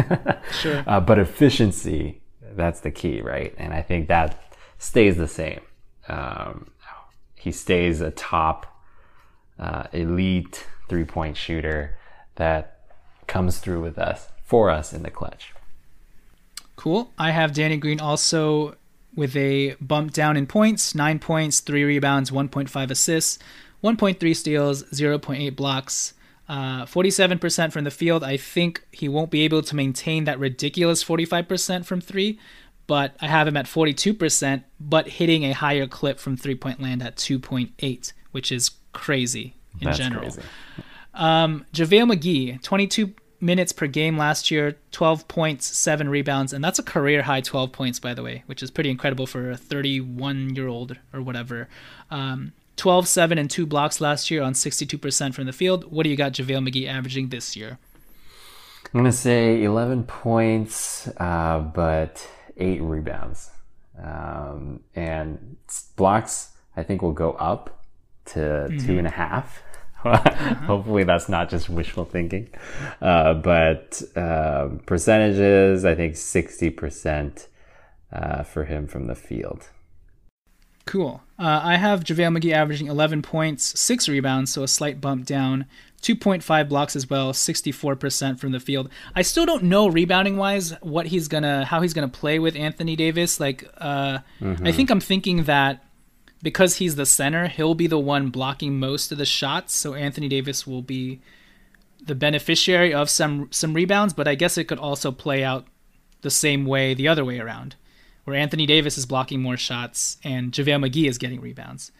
sure. 0.52 0.84
Uh, 0.86 1.00
but 1.00 1.18
efficiency, 1.18 2.22
that's 2.40 2.80
the 2.80 2.90
key, 2.90 3.20
right? 3.20 3.54
And 3.58 3.72
I 3.72 3.82
think 3.82 4.08
that 4.08 4.42
stays 4.78 5.16
the 5.16 5.28
same. 5.28 5.60
Um, 6.08 6.70
he 7.34 7.50
stays 7.50 8.00
a 8.00 8.10
top 8.10 8.66
uh, 9.58 9.84
elite 9.92 10.66
three 10.88 11.04
point 11.04 11.36
shooter 11.36 11.98
that 12.36 12.80
comes 13.26 13.58
through 13.58 13.82
with 13.82 13.98
us 13.98 14.28
for 14.44 14.70
us 14.70 14.92
in 14.92 15.02
the 15.02 15.10
clutch. 15.10 15.52
Cool. 16.76 17.12
I 17.18 17.30
have 17.30 17.52
Danny 17.52 17.76
Green 17.76 18.00
also 18.00 18.76
with 19.14 19.36
a 19.36 19.76
bump 19.80 20.12
down 20.12 20.36
in 20.36 20.46
points 20.46 20.94
9 20.94 21.18
points, 21.18 21.60
3 21.60 21.84
rebounds, 21.84 22.30
1.5 22.30 22.90
assists, 22.90 23.38
1.3 23.82 24.36
steals, 24.36 24.82
0.8 24.84 25.56
blocks. 25.56 26.14
Uh, 26.48 26.84
47% 26.84 27.72
from 27.72 27.84
the 27.84 27.90
field. 27.90 28.22
I 28.22 28.36
think 28.36 28.84
he 28.90 29.08
won't 29.08 29.30
be 29.30 29.42
able 29.42 29.62
to 29.62 29.76
maintain 29.76 30.24
that 30.24 30.38
ridiculous 30.38 31.02
45% 31.02 31.86
from 31.86 32.00
three, 32.00 32.38
but 32.86 33.16
I 33.20 33.28
have 33.28 33.46
him 33.46 33.56
at 33.56 33.66
42%, 33.66 34.64
but 34.78 35.08
hitting 35.08 35.44
a 35.44 35.52
higher 35.52 35.86
clip 35.86 36.18
from 36.18 36.36
three 36.36 36.56
point 36.56 36.82
land 36.82 37.02
at 37.02 37.16
2.8, 37.16 38.12
which 38.32 38.52
is 38.52 38.72
crazy 38.92 39.54
in 39.80 39.86
That's 39.86 39.98
general. 39.98 40.22
Crazy. 40.24 40.42
Um, 41.14 41.64
JaVale 41.72 42.12
McGee, 42.12 42.62
22 42.62 43.14
minutes 43.42 43.72
per 43.72 43.86
game 43.86 44.16
last 44.16 44.50
year, 44.50 44.76
12 44.92 45.28
points, 45.28 45.66
7 45.66 46.08
rebounds, 46.08 46.52
and 46.52 46.64
that's 46.64 46.78
a 46.78 46.82
career 46.82 47.22
high 47.22 47.40
12 47.40 47.72
points, 47.72 47.98
by 47.98 48.14
the 48.14 48.22
way, 48.22 48.44
which 48.46 48.62
is 48.62 48.70
pretty 48.70 48.88
incredible 48.88 49.26
for 49.26 49.50
a 49.50 49.56
31 49.56 50.54
year 50.54 50.68
old 50.68 50.96
or 51.12 51.20
whatever. 51.20 51.68
Um, 52.10 52.52
12, 52.76 53.06
7, 53.06 53.38
and 53.38 53.50
2 53.50 53.66
blocks 53.66 54.00
last 54.00 54.30
year 54.30 54.42
on 54.42 54.54
62% 54.54 55.34
from 55.34 55.46
the 55.46 55.52
field. 55.52 55.90
What 55.92 56.04
do 56.04 56.10
you 56.10 56.16
got 56.16 56.32
JaVale 56.32 56.68
McGee 56.68 56.88
averaging 56.88 57.28
this 57.28 57.56
year? 57.56 57.78
I'm 58.86 59.00
going 59.00 59.04
to 59.04 59.12
say 59.12 59.62
11 59.62 60.04
points, 60.04 61.08
uh, 61.18 61.60
but 61.60 62.26
8 62.56 62.80
rebounds. 62.80 63.50
Um, 64.02 64.80
and 64.94 65.56
blocks, 65.96 66.50
I 66.76 66.82
think, 66.82 67.02
will 67.02 67.12
go 67.12 67.32
up 67.32 67.84
to 68.24 68.38
mm-hmm. 68.38 68.86
two 68.86 68.98
and 68.98 69.06
a 69.06 69.10
half 69.10 69.62
Hopefully, 70.66 71.04
that's 71.04 71.28
not 71.28 71.48
just 71.48 71.68
wishful 71.68 72.04
thinking. 72.04 72.48
Uh, 73.00 73.34
but 73.34 74.02
uh, 74.16 74.68
percentages, 74.86 75.84
I 75.84 75.94
think 75.94 76.14
60% 76.14 77.46
uh, 78.12 78.42
for 78.42 78.64
him 78.64 78.86
from 78.86 79.06
the 79.06 79.14
field. 79.14 79.68
Cool. 80.84 81.22
Uh, 81.38 81.60
I 81.62 81.76
have 81.76 82.02
JaVale 82.02 82.38
McGee 82.38 82.52
averaging 82.52 82.88
11 82.88 83.22
points, 83.22 83.78
6 83.78 84.08
rebounds, 84.08 84.52
so 84.52 84.62
a 84.62 84.68
slight 84.68 85.00
bump 85.00 85.26
down. 85.26 85.66
2.5 86.02 86.68
blocks 86.68 86.96
as 86.96 87.08
well, 87.08 87.32
64% 87.32 88.40
from 88.40 88.50
the 88.50 88.58
field. 88.58 88.88
I 89.14 89.22
still 89.22 89.46
don't 89.46 89.62
know 89.62 89.86
rebounding 89.86 90.36
wise 90.36 90.72
what 90.82 91.06
he's 91.06 91.28
gonna, 91.28 91.64
how 91.64 91.80
he's 91.80 91.94
gonna 91.94 92.08
play 92.08 92.40
with 92.40 92.56
Anthony 92.56 92.96
Davis. 92.96 93.38
Like, 93.38 93.70
uh, 93.78 94.18
mm-hmm. 94.40 94.66
I 94.66 94.72
think 94.72 94.90
I'm 94.90 94.98
thinking 94.98 95.44
that 95.44 95.84
because 96.42 96.76
he's 96.76 96.96
the 96.96 97.06
center, 97.06 97.46
he'll 97.48 97.74
be 97.74 97.86
the 97.86 97.98
one 97.98 98.28
blocking 98.30 98.78
most 98.78 99.12
of 99.12 99.18
the 99.18 99.26
shots. 99.26 99.74
So 99.74 99.94
Anthony 99.94 100.28
Davis 100.28 100.66
will 100.66 100.82
be 100.82 101.20
the 102.04 102.14
beneficiary 102.14 102.92
of 102.92 103.08
some 103.08 103.48
some 103.50 103.74
rebounds, 103.74 104.12
but 104.12 104.26
I 104.26 104.34
guess 104.34 104.58
it 104.58 104.64
could 104.64 104.78
also 104.78 105.12
play 105.12 105.44
out 105.44 105.66
the 106.22 106.30
same 106.30 106.66
way 106.66 106.94
the 106.94 107.08
other 107.08 107.24
way 107.24 107.38
around, 107.38 107.76
where 108.24 108.36
Anthony 108.36 108.66
Davis 108.66 108.98
is 108.98 109.06
blocking 109.06 109.40
more 109.40 109.56
shots 109.56 110.18
and 110.24 110.52
JaVale 110.52 110.88
McGee 110.88 111.08
is 111.08 111.18
getting 111.18 111.40
rebounds. 111.40 111.92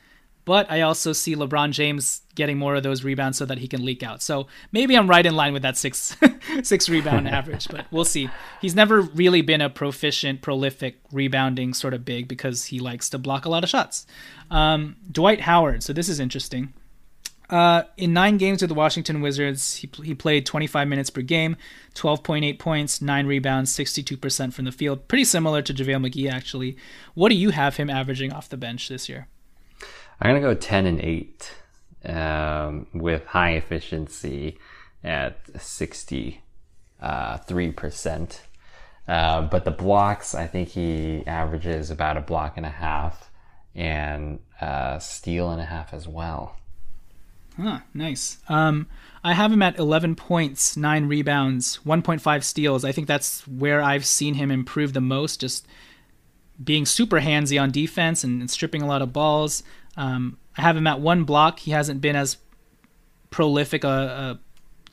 But 0.44 0.70
I 0.70 0.80
also 0.80 1.12
see 1.12 1.36
LeBron 1.36 1.70
James 1.70 2.22
getting 2.34 2.58
more 2.58 2.74
of 2.74 2.82
those 2.82 3.04
rebounds 3.04 3.38
so 3.38 3.44
that 3.46 3.58
he 3.58 3.68
can 3.68 3.84
leak 3.84 4.02
out. 4.02 4.22
So 4.22 4.48
maybe 4.72 4.96
I'm 4.96 5.08
right 5.08 5.24
in 5.24 5.36
line 5.36 5.52
with 5.52 5.62
that 5.62 5.76
six 5.76 6.16
six 6.62 6.88
rebound 6.88 7.28
average, 7.38 7.68
but 7.68 7.86
we'll 7.90 8.04
see. 8.04 8.28
He's 8.60 8.74
never 8.74 9.00
really 9.00 9.42
been 9.42 9.60
a 9.60 9.70
proficient, 9.70 10.42
prolific 10.42 10.98
rebounding 11.12 11.74
sort 11.74 11.94
of 11.94 12.04
big 12.04 12.26
because 12.26 12.66
he 12.66 12.80
likes 12.80 13.08
to 13.10 13.18
block 13.18 13.44
a 13.44 13.48
lot 13.48 13.62
of 13.62 13.70
shots. 13.70 14.06
Um, 14.50 14.96
Dwight 15.10 15.42
Howard. 15.42 15.82
So 15.82 15.92
this 15.92 16.08
is 16.08 16.18
interesting. 16.18 16.72
Uh, 17.52 17.82
in 17.98 18.14
nine 18.14 18.38
games 18.38 18.62
with 18.62 18.70
the 18.70 18.74
Washington 18.74 19.20
Wizards, 19.20 19.76
he, 19.76 19.90
he 20.02 20.14
played 20.14 20.46
25 20.46 20.88
minutes 20.88 21.10
per 21.10 21.20
game, 21.20 21.54
12.8 21.94 22.58
points, 22.58 23.02
nine 23.02 23.26
rebounds, 23.26 23.76
62% 23.76 24.54
from 24.54 24.64
the 24.64 24.72
field. 24.72 25.06
Pretty 25.06 25.24
similar 25.24 25.60
to 25.60 25.74
JaVale 25.74 26.08
McGee, 26.08 26.32
actually. 26.32 26.78
What 27.12 27.28
do 27.28 27.34
you 27.34 27.50
have 27.50 27.76
him 27.76 27.90
averaging 27.90 28.32
off 28.32 28.48
the 28.48 28.56
bench 28.56 28.88
this 28.88 29.06
year? 29.06 29.28
I'm 30.22 30.30
going 30.30 30.40
to 30.40 30.48
go 30.48 30.54
10 30.54 30.86
and 30.86 31.00
8 31.00 31.52
um, 32.04 32.86
with 32.94 33.26
high 33.26 33.54
efficiency 33.54 34.56
at 35.02 35.44
63%. 35.52 36.38
Uh, 39.08 39.42
but 39.42 39.64
the 39.64 39.72
blocks, 39.72 40.36
I 40.36 40.46
think 40.46 40.68
he 40.68 41.24
averages 41.26 41.90
about 41.90 42.16
a 42.16 42.20
block 42.20 42.56
and 42.56 42.64
a 42.64 42.70
half 42.70 43.32
and 43.74 44.38
a 44.60 45.00
steal 45.00 45.50
and 45.50 45.60
a 45.60 45.64
half 45.64 45.92
as 45.92 46.06
well. 46.06 46.56
Huh, 47.60 47.80
nice. 47.92 48.38
Um, 48.48 48.86
I 49.24 49.32
have 49.34 49.50
him 49.50 49.60
at 49.60 49.76
11 49.76 50.14
points, 50.14 50.76
9 50.76 51.08
rebounds, 51.08 51.80
1.5 51.84 52.44
steals. 52.44 52.84
I 52.84 52.92
think 52.92 53.08
that's 53.08 53.46
where 53.48 53.82
I've 53.82 54.06
seen 54.06 54.34
him 54.34 54.52
improve 54.52 54.92
the 54.92 55.00
most, 55.00 55.40
just 55.40 55.66
being 56.62 56.86
super 56.86 57.20
handsy 57.20 57.60
on 57.60 57.72
defense 57.72 58.22
and, 58.22 58.40
and 58.40 58.48
stripping 58.48 58.82
a 58.82 58.86
lot 58.86 59.02
of 59.02 59.12
balls. 59.12 59.64
Um, 59.96 60.38
I 60.56 60.62
have 60.62 60.76
him 60.76 60.86
at 60.86 61.00
one 61.00 61.24
block. 61.24 61.60
He 61.60 61.70
hasn't 61.70 62.00
been 62.00 62.16
as 62.16 62.36
prolific 63.30 63.84
a, 63.84 63.88
a, 63.88 64.40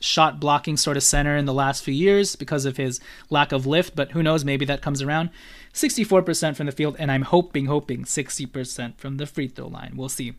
shot 0.02 0.40
blocking 0.40 0.78
sort 0.78 0.96
of 0.96 1.02
center 1.02 1.36
in 1.36 1.44
the 1.44 1.52
last 1.52 1.84
few 1.84 1.92
years 1.92 2.34
because 2.34 2.64
of 2.64 2.78
his 2.78 3.00
lack 3.28 3.52
of 3.52 3.66
lift, 3.66 3.94
but 3.94 4.12
who 4.12 4.22
knows? 4.22 4.46
Maybe 4.46 4.64
that 4.64 4.80
comes 4.80 5.02
around. 5.02 5.28
64% 5.74 6.56
from 6.56 6.64
the 6.64 6.72
field, 6.72 6.96
and 6.98 7.12
I'm 7.12 7.22
hoping, 7.22 7.66
hoping 7.66 8.04
60% 8.04 8.96
from 8.96 9.18
the 9.18 9.26
free 9.26 9.48
throw 9.48 9.68
line. 9.68 9.92
We'll 9.96 10.08
see. 10.08 10.34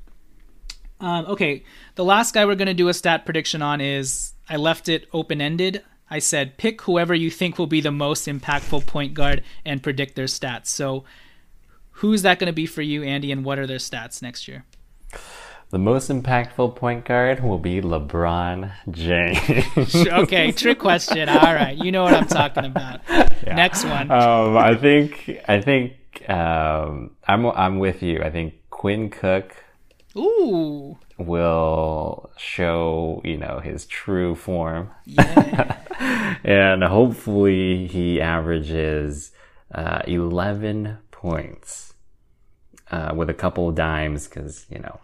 Um, 1.00 1.26
okay, 1.28 1.64
the 1.96 2.04
last 2.04 2.34
guy 2.34 2.46
we're 2.46 2.56
going 2.56 2.68
to 2.68 2.74
do 2.74 2.90
a 2.90 2.94
stat 2.94 3.24
prediction 3.24 3.62
on 3.62 3.82
is 3.82 4.34
I 4.50 4.58
left 4.58 4.90
it 4.90 5.08
open 5.14 5.42
ended. 5.42 5.84
I 6.10 6.20
said 6.20 6.58
pick 6.58 6.82
whoever 6.82 7.16
you 7.16 7.32
think 7.32 7.58
will 7.58 7.68
be 7.68 7.82
the 7.82 7.92
most 7.92 8.28
impactful 8.28 8.86
point 8.86 9.14
guard 9.14 9.44
and 9.66 9.82
predict 9.82 10.16
their 10.16 10.26
stats. 10.26 10.68
So 10.68 11.06
Who's 12.02 12.24
that 12.24 12.40
going 12.40 12.48
to 12.48 12.54
be 12.54 12.66
for 12.66 12.82
you, 12.82 13.04
Andy, 13.04 13.32
and 13.32 13.46
what 13.46 13.60
are 13.60 13.68
their 13.68 13.78
stats 13.78 14.24
next 14.24 14.48
year? 14.48 14.66
The 15.70 15.78
most 15.78 16.10
impactful 16.10 16.76
point 16.76 17.06
guard 17.06 17.44
will 17.44 17.60
be 17.60 17.80
LeBron 17.80 18.72
James. 18.90 19.96
okay, 20.08 20.52
trick 20.52 20.80
question. 20.80 21.30
All 21.30 21.54
right, 21.54 21.78
you 21.78 21.92
know 21.92 22.02
what 22.02 22.16
I'm 22.16 22.26
talking 22.26 22.66
about. 22.66 23.02
Yeah. 23.08 23.54
Next 23.54 23.86
one. 23.86 24.10
Um, 24.10 24.58
I 24.58 24.74
think 24.76 25.30
I 25.48 25.62
think 25.62 26.28
um, 26.28 27.12
I'm 27.28 27.46
I'm 27.46 27.78
with 27.78 28.02
you. 28.02 28.24
I 28.24 28.32
think 28.32 28.56
Quinn 28.72 29.12
Cook. 29.12 29.56
Ooh. 30.18 30.98
Will 31.20 32.32
show 32.36 33.22
you 33.24 33.38
know 33.38 33.60
his 33.64 33.86
true 33.86 34.34
form. 34.34 34.90
Yeah. 35.06 35.78
and 36.44 36.84
hopefully 36.84 37.86
he 37.86 38.20
averages 38.20 39.34
uh, 39.72 40.02
11 40.08 40.98
points 41.12 41.91
uh, 42.92 43.14
with 43.16 43.30
a 43.30 43.34
couple 43.34 43.70
of 43.70 43.76
dimes 43.76 44.28
because 44.28 44.66
you 44.70 44.80
know 44.80 45.00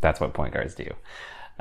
that's 0.00 0.20
what 0.20 0.34
point 0.34 0.54
guards 0.54 0.74
do. 0.74 0.90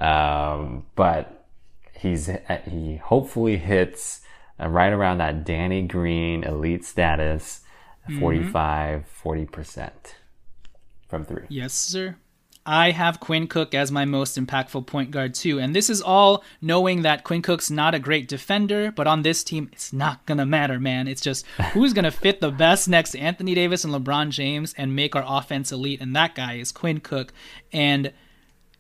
Um, 0.03 0.85
but 0.95 1.45
he's 1.93 2.29
he 2.69 2.95
hopefully 2.97 3.57
hits 3.57 4.21
uh, 4.59 4.67
right 4.67 4.91
around 4.91 5.19
that 5.19 5.43
Danny 5.43 5.83
Green 5.83 6.43
elite 6.43 6.85
status, 6.85 7.61
mm-hmm. 8.09 8.19
45 8.19 9.07
40 9.07 9.45
percent 9.45 10.15
from 11.07 11.25
three. 11.25 11.45
Yes, 11.49 11.73
sir. 11.73 12.15
I 12.65 12.91
have 12.91 13.19
Quinn 13.19 13.47
Cook 13.47 13.73
as 13.73 13.91
my 13.91 14.05
most 14.05 14.37
impactful 14.37 14.85
point 14.85 15.09
guard 15.09 15.33
too. 15.33 15.59
And 15.59 15.75
this 15.75 15.89
is 15.89 16.01
all 16.01 16.43
knowing 16.61 17.01
that 17.01 17.23
Quinn 17.23 17.41
Cook's 17.41 17.71
not 17.71 17.95
a 17.95 17.99
great 17.99 18.27
defender, 18.27 18.91
but 18.91 19.07
on 19.07 19.23
this 19.23 19.43
team, 19.43 19.69
it's 19.71 19.91
not 19.91 20.25
going 20.27 20.37
to 20.37 20.45
matter, 20.45 20.79
man. 20.79 21.07
It's 21.07 21.21
just 21.21 21.45
who's 21.73 21.93
going 21.93 22.05
to 22.05 22.11
fit 22.11 22.39
the 22.39 22.51
best 22.51 22.87
next 22.87 23.11
to 23.11 23.19
Anthony 23.19 23.55
Davis 23.55 23.83
and 23.83 23.93
LeBron 23.93 24.29
James 24.29 24.75
and 24.77 24.95
make 24.95 25.15
our 25.15 25.25
offense 25.25 25.71
elite. 25.71 26.01
And 26.01 26.15
that 26.15 26.35
guy 26.35 26.55
is 26.55 26.71
Quinn 26.71 26.99
Cook. 26.99 27.33
And 27.73 28.13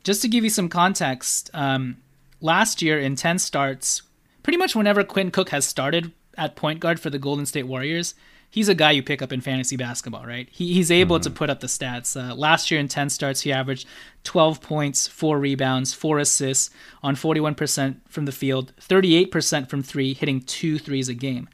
just 0.03 0.21
to 0.21 0.27
give 0.27 0.43
you 0.43 0.49
some 0.51 0.69
context, 0.69 1.49
um, 1.53 1.97
last 2.39 2.81
year 2.81 2.99
in 2.99 3.15
10 3.15 3.39
starts, 3.39 4.03
pretty 4.43 4.57
much 4.57 4.75
whenever 4.75 5.03
Quinn 5.03 5.31
Cook 5.31 5.49
has 5.49 5.65
started 5.65 6.11
at 6.37 6.55
point 6.55 6.79
guard 6.79 6.99
for 6.99 7.09
the 7.09 7.19
Golden 7.19 7.45
State 7.45 7.67
Warriors, 7.67 8.13
he's 8.51 8.69
a 8.69 8.75
guy 8.75 8.91
you 8.91 9.01
pick 9.01 9.21
up 9.21 9.33
in 9.33 9.41
fantasy 9.41 9.77
basketball, 9.77 10.25
right? 10.25 10.47
He, 10.51 10.73
he's 10.73 10.91
able 10.91 11.15
mm-hmm. 11.15 11.23
to 11.23 11.29
put 11.31 11.49
up 11.49 11.61
the 11.61 11.67
stats. 11.67 12.15
Uh, 12.15 12.35
last 12.35 12.69
year 12.69 12.79
in 12.79 12.87
10 12.87 13.09
starts, 13.09 13.41
he 13.41 13.51
averaged 13.51 13.87
12 14.23 14.61
points, 14.61 15.07
4 15.07 15.39
rebounds, 15.39 15.93
4 15.93 16.19
assists 16.19 16.69
on 17.01 17.15
41% 17.15 17.95
from 18.07 18.25
the 18.25 18.31
field, 18.31 18.73
38% 18.79 19.69
from 19.69 19.81
three, 19.81 20.13
hitting 20.13 20.41
two 20.41 20.77
threes 20.77 21.09
a 21.09 21.15
game. 21.15 21.49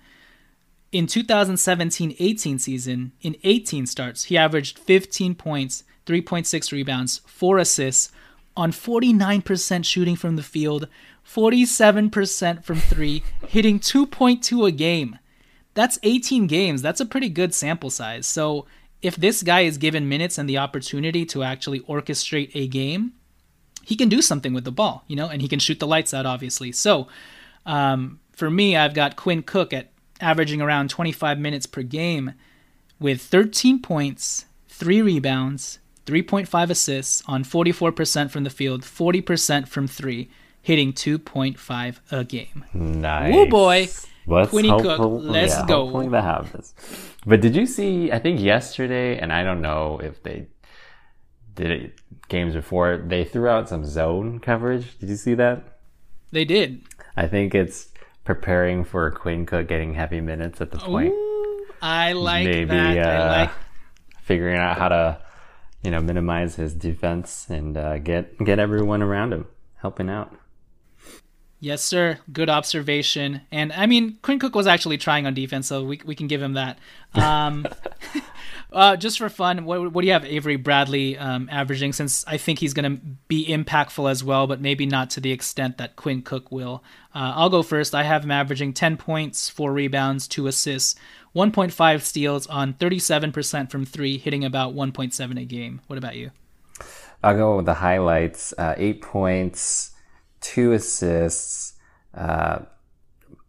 In 0.91 1.05
2017 1.05 2.15
18 2.17 2.59
season, 2.59 3.11
in 3.21 3.35
18 3.43 3.85
starts, 3.85 4.25
he 4.25 4.37
averaged 4.37 4.79
15 4.79 5.35
points, 5.35 5.83
3.6 6.05 6.71
rebounds, 6.71 7.21
4 7.25 7.59
assists, 7.59 8.11
on 8.55 8.71
49% 8.71 9.85
shooting 9.85 10.15
from 10.15 10.35
the 10.35 10.41
field, 10.41 10.87
47% 11.25 12.63
from 12.63 12.77
three, 12.77 13.21
hitting 13.47 13.79
2.2 13.79 14.67
a 14.67 14.71
game. 14.71 15.19
That's 15.77 15.99
18 16.01 16.47
games. 16.47 16.81
That's 16.81 16.99
a 16.99 17.05
pretty 17.05 17.29
good 17.29 17.53
sample 17.53 17.91
size. 17.91 18.25
So 18.25 18.65
if 19.03 19.15
this 19.15 19.43
guy 19.43 19.61
is 19.61 19.77
given 19.77 20.09
minutes 20.09 20.39
and 20.39 20.49
the 20.49 20.57
opportunity 20.57 21.23
to 21.27 21.43
actually 21.43 21.81
orchestrate 21.81 22.49
a 22.55 22.67
game, 22.67 23.13
he 23.83 23.95
can 23.95 24.09
do 24.09 24.23
something 24.23 24.55
with 24.55 24.63
the 24.63 24.71
ball, 24.71 25.03
you 25.05 25.15
know, 25.15 25.27
and 25.27 25.39
he 25.39 25.47
can 25.47 25.59
shoot 25.59 25.79
the 25.79 25.85
lights 25.85 26.15
out, 26.15 26.25
obviously. 26.25 26.71
So 26.71 27.07
um, 27.67 28.19
for 28.31 28.49
me, 28.49 28.75
I've 28.75 28.95
got 28.95 29.17
Quinn 29.17 29.43
Cook 29.43 29.71
at 29.71 29.91
averaging 30.19 30.63
around 30.63 30.89
25 30.89 31.37
minutes 31.37 31.67
per 31.67 31.83
game 31.83 32.33
with 32.99 33.21
13 33.21 33.79
points, 33.79 34.45
three 34.67 35.03
rebounds, 35.03 35.77
3.5 36.07 36.71
assists 36.71 37.21
on 37.27 37.43
44% 37.43 38.31
from 38.31 38.43
the 38.43 38.49
field, 38.49 38.81
40% 38.81 39.67
from 39.67 39.85
three, 39.85 40.31
hitting 40.59 40.91
2.5 40.91 41.97
a 42.09 42.23
game. 42.23 42.65
Nice. 42.73 43.31
Woo 43.31 43.45
boy. 43.45 43.87
Let's 44.27 44.49
Quinny 44.49 44.69
Cook, 44.69 44.99
let's 45.23 45.53
yeah, 45.53 45.65
go. 45.67 45.85
Hopefully 45.85 46.09
that 46.09 46.23
happens. 46.23 46.73
But 47.25 47.41
did 47.41 47.55
you 47.55 47.65
see, 47.65 48.11
I 48.11 48.19
think 48.19 48.39
yesterday, 48.39 49.17
and 49.17 49.31
I 49.31 49.43
don't 49.43 49.61
know 49.61 49.99
if 50.03 50.21
they 50.21 50.47
did 51.55 51.71
it 51.71 52.01
games 52.27 52.53
before, 52.53 52.97
they 52.97 53.23
threw 53.23 53.47
out 53.47 53.69
some 53.69 53.85
zone 53.85 54.39
coverage. 54.39 54.99
Did 54.99 55.09
you 55.09 55.15
see 55.15 55.33
that? 55.35 55.79
They 56.31 56.45
did. 56.45 56.81
I 57.15 57.27
think 57.27 57.55
it's 57.55 57.87
preparing 58.25 58.83
for 58.83 59.09
Quinn 59.11 59.45
Cook 59.45 59.67
getting 59.67 59.93
heavy 59.93 60.19
minutes 60.19 60.59
at 60.59 60.71
the 60.71 60.77
point. 60.77 61.13
Ooh, 61.13 61.65
I 61.81 62.11
like 62.11 62.45
Maybe, 62.45 62.65
that. 62.65 62.97
Uh, 62.97 63.09
I 63.09 63.41
like 63.41 63.51
figuring 64.23 64.57
out 64.57 64.77
how 64.77 64.89
to 64.89 65.21
you 65.83 65.91
know, 65.91 66.01
minimize 66.01 66.55
his 66.55 66.73
defense 66.73 67.47
and 67.49 67.77
uh, 67.77 67.97
get 67.99 68.37
get 68.43 68.59
everyone 68.59 69.01
around 69.01 69.33
him 69.33 69.45
helping 69.77 70.09
out. 70.09 70.35
Yes, 71.59 71.83
sir. 71.83 72.19
Good 72.31 72.49
observation. 72.49 73.41
And 73.51 73.73
I 73.73 73.87
mean, 73.87 74.17
Quinn 74.21 74.37
Cook 74.37 74.53
was 74.53 74.67
actually 74.67 74.97
trying 74.97 75.25
on 75.25 75.33
defense, 75.33 75.67
so 75.67 75.83
we 75.83 75.99
we 76.05 76.13
can 76.13 76.27
give 76.27 76.41
him 76.41 76.53
that. 76.53 76.77
Um, 77.15 77.65
uh, 78.71 78.95
just 78.95 79.17
for 79.17 79.27
fun, 79.27 79.65
what, 79.65 79.91
what 79.91 80.01
do 80.01 80.07
you 80.07 80.13
have 80.13 80.23
Avery 80.23 80.55
Bradley 80.55 81.17
um, 81.17 81.49
averaging? 81.51 81.93
Since 81.93 82.23
I 82.27 82.37
think 82.37 82.59
he's 82.59 82.75
going 82.75 82.97
to 82.97 83.01
be 83.27 83.47
impactful 83.47 84.09
as 84.09 84.23
well, 84.23 84.45
but 84.45 84.61
maybe 84.61 84.85
not 84.85 85.09
to 85.11 85.19
the 85.19 85.31
extent 85.31 85.79
that 85.79 85.95
Quinn 85.95 86.21
Cook 86.21 86.51
will. 86.51 86.83
Uh, 87.15 87.33
I'll 87.35 87.49
go 87.49 87.63
first. 87.63 87.95
I 87.95 88.03
have 88.03 88.23
him 88.23 88.31
averaging 88.31 88.73
10 88.73 88.97
points, 88.97 89.49
four 89.49 89.73
rebounds, 89.73 90.27
two 90.27 90.45
assists, 90.45 90.95
1.5 91.35 92.01
steals 92.01 92.45
on 92.47 92.75
37% 92.75 93.71
from 93.71 93.85
three, 93.85 94.19
hitting 94.19 94.45
about 94.45 94.75
1.7 94.75 95.41
a 95.41 95.45
game. 95.45 95.81
What 95.87 95.97
about 95.97 96.15
you? 96.15 96.29
I'll 97.23 97.35
go 97.35 97.57
with 97.57 97.65
the 97.65 97.73
highlights 97.73 98.53
uh, 98.59 98.75
eight 98.77 99.01
points, 99.01 99.91
two 100.53 100.73
assists, 100.73 101.73
uh, 102.13 102.59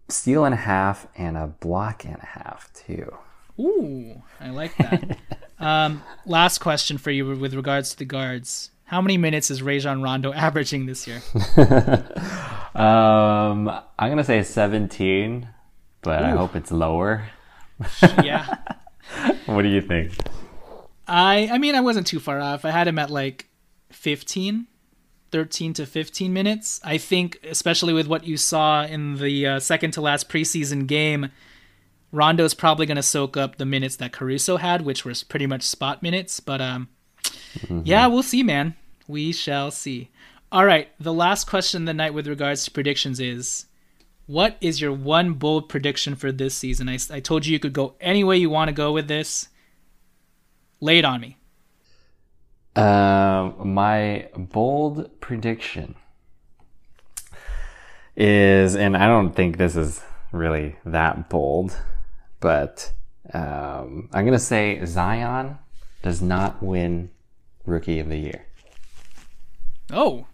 steal 0.08 0.44
and 0.44 0.54
a 0.54 0.58
half, 0.58 1.06
and 1.16 1.36
a 1.36 1.46
block 1.46 2.04
and 2.04 2.16
a 2.16 2.26
half, 2.26 2.72
too. 2.72 3.16
Ooh, 3.60 4.22
I 4.40 4.50
like 4.50 4.76
that. 4.78 5.18
um, 5.58 6.02
last 6.26 6.58
question 6.58 6.98
for 6.98 7.10
you 7.10 7.26
with 7.36 7.54
regards 7.54 7.90
to 7.90 7.98
the 7.98 8.04
guards. 8.04 8.70
How 8.84 9.00
many 9.00 9.18
minutes 9.18 9.50
is 9.50 9.62
Rajon 9.62 10.02
Rondo 10.02 10.32
averaging 10.46 10.86
this 10.86 11.06
year? 11.06 11.20
um, 12.74 13.68
I'm 13.98 14.08
going 14.08 14.16
to 14.18 14.24
say 14.24 14.42
17, 14.42 15.48
but 16.02 16.22
Ooh. 16.22 16.24
I 16.24 16.30
hope 16.30 16.56
it's 16.56 16.72
lower 16.72 17.28
yeah. 18.22 18.56
what 19.46 19.62
do 19.62 19.68
you 19.68 19.80
think? 19.80 20.12
I 21.06 21.48
I 21.50 21.58
mean 21.58 21.74
I 21.74 21.80
wasn't 21.80 22.06
too 22.06 22.20
far 22.20 22.40
off. 22.40 22.64
I 22.64 22.70
had 22.70 22.88
him 22.88 22.98
at 22.98 23.10
like 23.10 23.48
15, 23.90 24.66
13 25.30 25.74
to 25.74 25.86
15 25.86 26.32
minutes. 26.32 26.80
I 26.84 26.98
think 26.98 27.38
especially 27.44 27.92
with 27.92 28.06
what 28.06 28.24
you 28.24 28.36
saw 28.36 28.84
in 28.84 29.16
the 29.16 29.46
uh, 29.46 29.60
second 29.60 29.92
to 29.92 30.00
last 30.00 30.28
preseason 30.28 30.86
game, 30.86 31.30
Rondo's 32.12 32.54
probably 32.54 32.86
going 32.86 32.96
to 32.96 33.02
soak 33.02 33.36
up 33.36 33.56
the 33.56 33.66
minutes 33.66 33.96
that 33.96 34.12
Caruso 34.12 34.56
had, 34.56 34.82
which 34.82 35.04
was 35.04 35.22
pretty 35.22 35.46
much 35.46 35.62
spot 35.62 36.02
minutes, 36.02 36.40
but 36.40 36.60
um 36.60 36.88
mm-hmm. 37.24 37.82
yeah, 37.84 38.06
we'll 38.06 38.22
see, 38.22 38.42
man. 38.42 38.74
We 39.06 39.32
shall 39.32 39.70
see. 39.70 40.10
All 40.50 40.64
right, 40.64 40.88
the 40.98 41.12
last 41.12 41.46
question 41.46 41.82
of 41.82 41.86
the 41.86 41.94
night 41.94 42.14
with 42.14 42.26
regards 42.26 42.64
to 42.64 42.70
predictions 42.70 43.20
is 43.20 43.66
what 44.26 44.58
is 44.60 44.78
your 44.78 44.92
one 44.92 45.32
bold 45.32 45.70
prediction 45.70 46.14
for 46.14 46.30
this 46.30 46.54
season? 46.54 46.88
I, 46.88 46.98
I 47.10 47.20
told 47.20 47.46
you 47.46 47.52
you 47.52 47.58
could 47.58 47.72
go 47.72 47.94
any 47.98 48.22
way 48.22 48.36
you 48.36 48.50
want 48.50 48.68
to 48.68 48.74
go 48.74 48.92
with 48.92 49.08
this. 49.08 49.48
Lay 50.80 50.98
it 50.98 51.04
on 51.06 51.22
me. 51.22 51.37
Uh, 52.78 53.52
my 53.64 54.28
bold 54.36 55.20
prediction 55.20 55.96
is, 58.16 58.76
and 58.76 58.96
I 58.96 59.08
don't 59.08 59.34
think 59.34 59.56
this 59.56 59.74
is 59.74 60.00
really 60.30 60.76
that 60.84 61.28
bold, 61.28 61.76
but 62.38 62.92
um, 63.34 64.08
I'm 64.12 64.24
going 64.24 64.32
to 64.32 64.38
say 64.38 64.84
Zion 64.84 65.58
does 66.02 66.22
not 66.22 66.62
win 66.62 67.10
Rookie 67.66 67.98
of 67.98 68.08
the 68.08 68.18
Year. 68.18 68.46
Oh, 69.92 70.28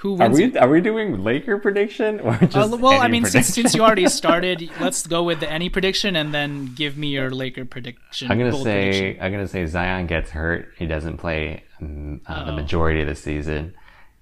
who 0.00 0.14
wins? 0.14 0.38
Are 0.38 0.42
we 0.42 0.58
are 0.58 0.68
we 0.70 0.80
doing 0.80 1.22
Laker 1.22 1.58
prediction 1.58 2.20
or 2.20 2.34
just? 2.38 2.56
Uh, 2.56 2.76
well, 2.78 3.00
I 3.00 3.08
mean, 3.08 3.26
since, 3.26 3.48
since 3.48 3.74
you 3.74 3.82
already 3.82 4.08
started, 4.08 4.70
let's 4.80 5.06
go 5.06 5.22
with 5.22 5.40
the 5.40 5.50
any 5.50 5.68
prediction 5.68 6.16
and 6.16 6.32
then 6.32 6.72
give 6.74 6.96
me 6.96 7.08
your 7.08 7.30
Laker 7.30 7.66
prediction. 7.66 8.30
I'm 8.30 8.38
gonna 8.38 8.52
say 8.52 8.90
prediction. 8.90 9.22
I'm 9.22 9.32
gonna 9.32 9.48
say 9.48 9.66
Zion 9.66 10.06
gets 10.06 10.30
hurt. 10.30 10.72
He 10.78 10.86
doesn't 10.86 11.18
play 11.18 11.64
um, 11.82 12.22
uh, 12.26 12.46
the 12.46 12.52
majority 12.52 13.02
of 13.02 13.08
the 13.08 13.14
season, 13.14 13.74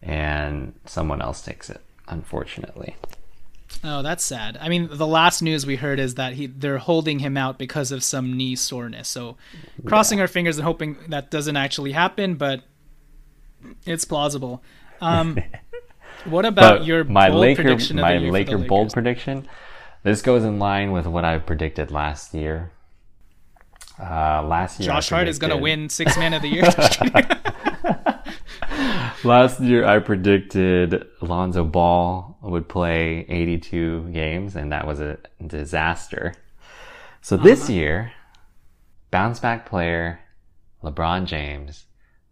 and 0.03 0.75
someone 0.85 1.23
else 1.23 1.43
takes 1.43 1.71
it. 1.71 1.81
Unfortunately. 2.09 2.97
Oh, 3.85 4.03
that's 4.03 4.25
sad. 4.25 4.59
I 4.61 4.69
mean, 4.69 4.89
the 4.91 5.07
last 5.07 5.43
news 5.43 5.65
we 5.65 5.77
heard 5.77 6.01
is 6.01 6.17
that 6.17 6.33
he 6.33 6.47
they're 6.47 6.79
holding 6.79 7.21
him 7.21 7.37
out 7.37 7.57
because 7.57 7.93
of 7.93 8.03
some 8.03 8.37
knee 8.37 8.57
soreness. 8.57 9.09
So, 9.09 9.37
crossing 9.87 10.19
yeah. 10.19 10.23
our 10.23 10.29
fingers 10.29 10.57
and 10.59 10.65
hoping 10.65 10.97
that 11.11 11.31
doesn't 11.31 11.57
actually 11.57 11.93
happen, 11.93 12.35
but 12.35 12.63
it's 13.87 14.05
plausible. 14.05 14.61
Um, 15.01 15.39
What 16.25 16.45
about 16.45 16.81
but 16.81 16.87
your 16.87 17.05
my 17.05 17.29
Laker 17.29 17.77
my 17.95 18.19
Laker 18.19 18.59
bold 18.59 18.93
prediction? 18.93 19.49
This 20.03 20.23
goes 20.23 20.45
in 20.45 20.59
line 20.59 20.93
with 20.93 21.07
what 21.07 21.25
I 21.25 21.39
predicted 21.39 21.91
last 21.91 22.35
year. 22.35 22.73
Uh, 23.99 24.43
last 24.43 24.79
year, 24.79 24.87
Josh 24.87 25.09
Hart 25.09 25.29
is 25.29 25.39
going 25.39 25.51
to 25.51 25.57
win 25.57 25.89
six 25.89 26.17
man 26.17 26.35
of 26.35 26.43
the 26.43 26.49
year. 26.49 26.65
Last 29.25 29.59
year, 29.61 29.85
I 29.85 29.99
predicted 29.99 31.05
Alonzo 31.21 31.65
Ball 31.65 32.39
would 32.41 32.69
play 32.69 33.27
82 33.29 34.11
games, 34.11 34.55
and 34.55 34.71
that 34.71 34.87
was 34.87 35.01
a 35.01 35.19
disaster. 35.45 36.35
So 37.21 37.37
this 37.37 37.65
uh-huh. 37.65 37.73
year, 37.73 38.13
bounce 39.11 39.41
back 39.41 39.69
player 39.69 40.21
LeBron 40.85 41.25
James 41.27 41.87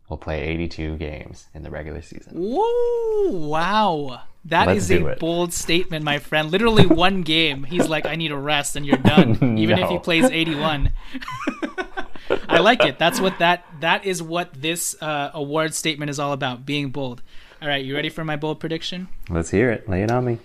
will 0.08 0.16
play 0.16 0.42
82 0.42 0.96
games 0.96 1.46
in 1.54 1.62
the 1.62 1.70
regular 1.70 2.02
season. 2.02 2.32
Whoa! 2.36 3.30
Wow. 3.30 4.22
that 4.44 4.68
Let's 4.68 4.84
is 4.84 4.90
a 4.92 5.06
it. 5.06 5.18
bold 5.18 5.52
statement, 5.52 6.04
my 6.04 6.18
friend. 6.18 6.50
Literally 6.50 6.86
one 7.08 7.22
game, 7.22 7.64
he's 7.64 7.88
like, 7.88 8.06
I 8.06 8.14
need 8.14 8.30
a 8.30 8.36
rest, 8.36 8.76
and 8.76 8.86
you're 8.86 8.98
done. 8.98 9.58
Even 9.58 9.78
no. 9.78 9.84
if 9.84 9.90
he 9.90 9.98
plays 9.98 10.24
81. 10.24 10.92
I 12.48 12.58
like 12.58 12.84
it. 12.84 12.98
That's 12.98 13.20
what 13.20 13.38
that 13.38 13.64
that 13.80 14.04
is 14.04 14.22
what 14.22 14.52
this 14.52 15.00
uh, 15.00 15.30
award 15.32 15.74
statement 15.74 16.10
is 16.10 16.18
all 16.18 16.32
about. 16.32 16.66
Being 16.66 16.90
bold. 16.90 17.22
All 17.62 17.68
right, 17.68 17.84
you 17.84 17.94
ready 17.94 18.08
for 18.08 18.24
my 18.24 18.36
bold 18.36 18.60
prediction? 18.60 19.08
Let's 19.30 19.50
hear 19.50 19.70
it. 19.70 19.88
Lay 19.88 20.02
it 20.02 20.10
on 20.10 20.24
me. 20.24 20.38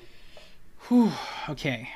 Whew, 0.88 1.12
okay. 1.49 1.89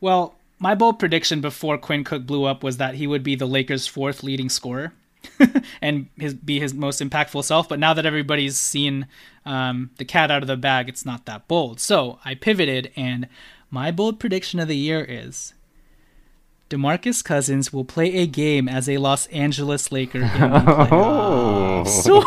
Well, 0.00 0.36
my 0.58 0.74
bold 0.74 0.98
prediction 0.98 1.40
before 1.40 1.78
Quinn 1.78 2.04
Cook 2.04 2.26
blew 2.26 2.44
up 2.44 2.62
was 2.62 2.76
that 2.76 2.94
he 2.94 3.06
would 3.06 3.22
be 3.22 3.34
the 3.34 3.46
Lakers' 3.46 3.86
fourth 3.86 4.22
leading 4.22 4.48
scorer. 4.48 4.92
and 5.82 6.08
his, 6.18 6.34
be 6.34 6.60
his 6.60 6.74
most 6.74 7.00
impactful 7.00 7.44
self. 7.44 7.68
But 7.68 7.78
now 7.78 7.94
that 7.94 8.06
everybody's 8.06 8.58
seen 8.58 9.06
um, 9.44 9.90
the 9.98 10.04
cat 10.04 10.30
out 10.30 10.42
of 10.42 10.48
the 10.48 10.56
bag, 10.56 10.88
it's 10.88 11.04
not 11.04 11.26
that 11.26 11.48
bold. 11.48 11.80
So 11.80 12.18
I 12.24 12.34
pivoted, 12.34 12.90
and 12.96 13.28
my 13.70 13.90
bold 13.90 14.20
prediction 14.20 14.60
of 14.60 14.68
the 14.68 14.76
year 14.76 15.04
is 15.08 15.54
DeMarcus 16.72 17.22
Cousins 17.22 17.72
will 17.72 17.84
play 17.84 18.14
a 18.14 18.26
game 18.26 18.66
as 18.68 18.88
a 18.88 18.96
Los 18.96 19.26
Angeles 19.26 19.92
Laker 19.92 20.22
in 20.22 20.24
the 20.24 20.28
playoffs. 20.48 21.88
So, 21.88 22.22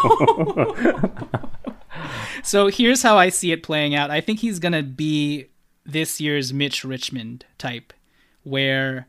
so 2.44 2.68
here's 2.68 3.02
how 3.02 3.18
I 3.18 3.30
see 3.30 3.52
it 3.52 3.64
playing 3.64 3.96
out. 3.96 4.12
I 4.12 4.22
think 4.22 4.40
he's 4.40 4.60
going 4.60 4.74
to 4.74 4.84
be 4.84 5.48
this 5.84 6.22
year's 6.22 6.54
Mitch 6.54 6.84
Richmond 6.84 7.46
type, 7.58 7.92
where 8.44 9.08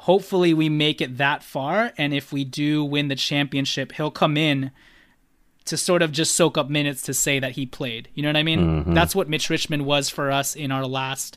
hopefully 0.00 0.54
we 0.54 0.68
make 0.68 1.02
it 1.02 1.18
that 1.18 1.42
far. 1.42 1.92
And 1.98 2.14
if 2.14 2.32
we 2.32 2.42
do 2.42 2.82
win 2.82 3.08
the 3.08 3.16
championship, 3.16 3.92
he'll 3.92 4.10
come 4.10 4.36
in 4.36 4.70
to 5.66 5.76
sort 5.76 6.00
of 6.00 6.10
just 6.10 6.34
soak 6.34 6.56
up 6.56 6.70
minutes 6.70 7.02
to 7.02 7.12
say 7.12 7.38
that 7.38 7.52
he 7.52 7.66
played. 7.66 8.08
You 8.14 8.22
know 8.22 8.30
what 8.30 8.36
I 8.36 8.42
mean? 8.42 8.60
Mm-hmm. 8.60 8.94
That's 8.94 9.14
what 9.14 9.28
Mitch 9.28 9.50
Richmond 9.50 9.84
was 9.84 10.08
for 10.08 10.30
us 10.30 10.56
in 10.56 10.72
our 10.72 10.86
last 10.86 11.36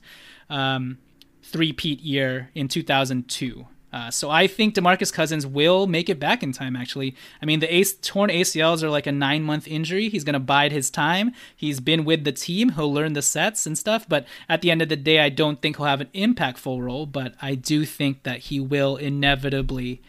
um, 0.49 0.97
three-peat 1.43 1.99
year 1.99 2.51
in 2.55 2.69
2002. 2.69 3.67
Uh, 3.93 4.09
so 4.09 4.31
I 4.31 4.47
think 4.47 4.73
DeMarcus 4.73 5.13
Cousins 5.13 5.45
will 5.45 5.85
make 5.85 6.09
it 6.09 6.19
back 6.19 6.41
in 6.41 6.51
time. 6.51 6.75
Actually, 6.75 7.15
I 7.41 7.45
mean 7.45 7.59
the 7.59 7.73
ace, 7.73 7.93
torn 7.93 8.31
ACLs 8.31 8.81
are 8.81 8.89
like 8.89 9.05
a 9.05 9.11
nine-month 9.11 9.67
injury. 9.67 10.09
He's 10.09 10.23
to 10.23 10.39
bide 10.39 10.71
his 10.71 10.89
time. 10.89 11.31
He's 11.55 11.79
been 11.79 12.03
with 12.03 12.23
the 12.23 12.31
team. 12.31 12.69
He'll 12.69 12.91
learn 12.91 13.13
the 13.13 13.21
sets 13.21 13.67
and 13.67 13.77
stuff. 13.77 14.09
But 14.09 14.25
at 14.49 14.63
the 14.63 14.71
end 14.71 14.81
of 14.81 14.89
the 14.89 14.95
day, 14.95 15.19
I 15.19 15.29
don't 15.29 15.61
think 15.61 15.77
he'll 15.77 15.85
have 15.85 16.01
an 16.01 16.09
impactful 16.15 16.81
role. 16.81 17.05
But 17.05 17.35
I 17.39 17.53
do 17.53 17.85
think 17.85 18.23
that 18.23 18.39
he 18.39 18.59
will 18.59 18.97
inevitably 18.97 20.01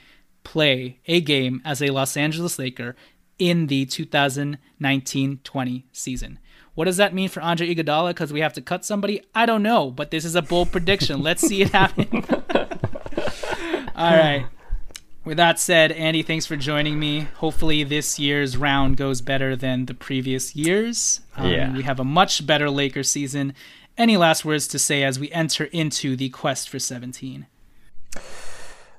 play 0.44 1.00
a 1.06 1.20
game 1.20 1.60
as 1.64 1.82
a 1.82 1.90
Los 1.90 2.16
Angeles 2.16 2.58
Laker 2.58 2.96
in 3.38 3.66
the 3.66 3.84
2019-20 3.84 5.82
season. 5.92 6.38
What 6.74 6.86
does 6.86 6.96
that 6.96 7.14
mean 7.14 7.28
for 7.28 7.42
Andre 7.42 7.72
Iguodala? 7.72 8.10
Because 8.10 8.32
we 8.32 8.40
have 8.40 8.54
to 8.54 8.62
cut 8.62 8.84
somebody? 8.84 9.22
I 9.34 9.44
don't 9.46 9.62
know, 9.62 9.90
but 9.90 10.10
this 10.10 10.24
is 10.24 10.34
a 10.34 10.42
bold 10.42 10.72
prediction. 10.72 11.22
Let's 11.22 11.46
see 11.46 11.62
it 11.62 11.70
happen. 11.70 12.24
All 13.96 14.16
right. 14.16 14.46
With 15.24 15.38
that 15.38 15.58
said, 15.58 15.90
Andy, 15.92 16.22
thanks 16.22 16.44
for 16.44 16.56
joining 16.56 16.98
me. 16.98 17.28
Hopefully, 17.36 17.82
this 17.82 18.18
year's 18.18 18.58
round 18.58 18.98
goes 18.98 19.22
better 19.22 19.56
than 19.56 19.86
the 19.86 19.94
previous 19.94 20.54
years. 20.54 21.20
Um, 21.36 21.50
yeah. 21.50 21.72
We 21.74 21.82
have 21.82 21.98
a 21.98 22.04
much 22.04 22.46
better 22.46 22.68
Lakers 22.68 23.08
season. 23.08 23.54
Any 23.96 24.18
last 24.18 24.44
words 24.44 24.68
to 24.68 24.78
say 24.78 25.02
as 25.02 25.18
we 25.18 25.30
enter 25.32 25.64
into 25.64 26.14
the 26.14 26.28
quest 26.28 26.68
for 26.68 26.78
17? 26.78 27.46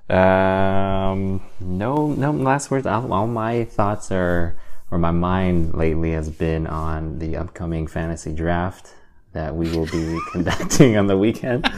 Um, 0.09 1.41
no, 1.59 2.07
no 2.07 2.31
last 2.31 2.71
words. 2.71 2.87
All, 2.87 3.11
all 3.13 3.27
my 3.27 3.65
thoughts 3.65 4.11
are, 4.11 4.55
or 4.89 4.97
my 4.97 5.11
mind 5.11 5.75
lately 5.75 6.11
has 6.11 6.29
been 6.29 6.65
on 6.65 7.19
the 7.19 7.37
upcoming 7.37 7.85
fantasy 7.85 8.33
draft 8.33 8.93
that 9.33 9.55
we 9.55 9.69
will 9.77 9.87
be 9.87 10.19
conducting 10.31 10.97
on 10.97 11.05
the 11.05 11.17
weekend. 11.17 11.69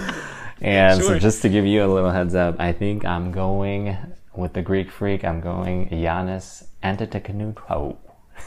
And 0.61 0.99
sure. 0.99 1.09
so, 1.09 1.19
just 1.19 1.41
to 1.43 1.49
give 1.49 1.65
you 1.65 1.83
a 1.83 1.87
little 1.87 2.11
heads 2.11 2.35
up, 2.35 2.59
I 2.59 2.71
think 2.71 3.05
I'm 3.05 3.31
going 3.31 3.97
with 4.35 4.53
the 4.53 4.61
Greek 4.61 4.91
freak. 4.91 5.23
I'm 5.23 5.41
going 5.41 5.89
Giannis 5.89 6.65
Antetokounmpo. 6.83 7.97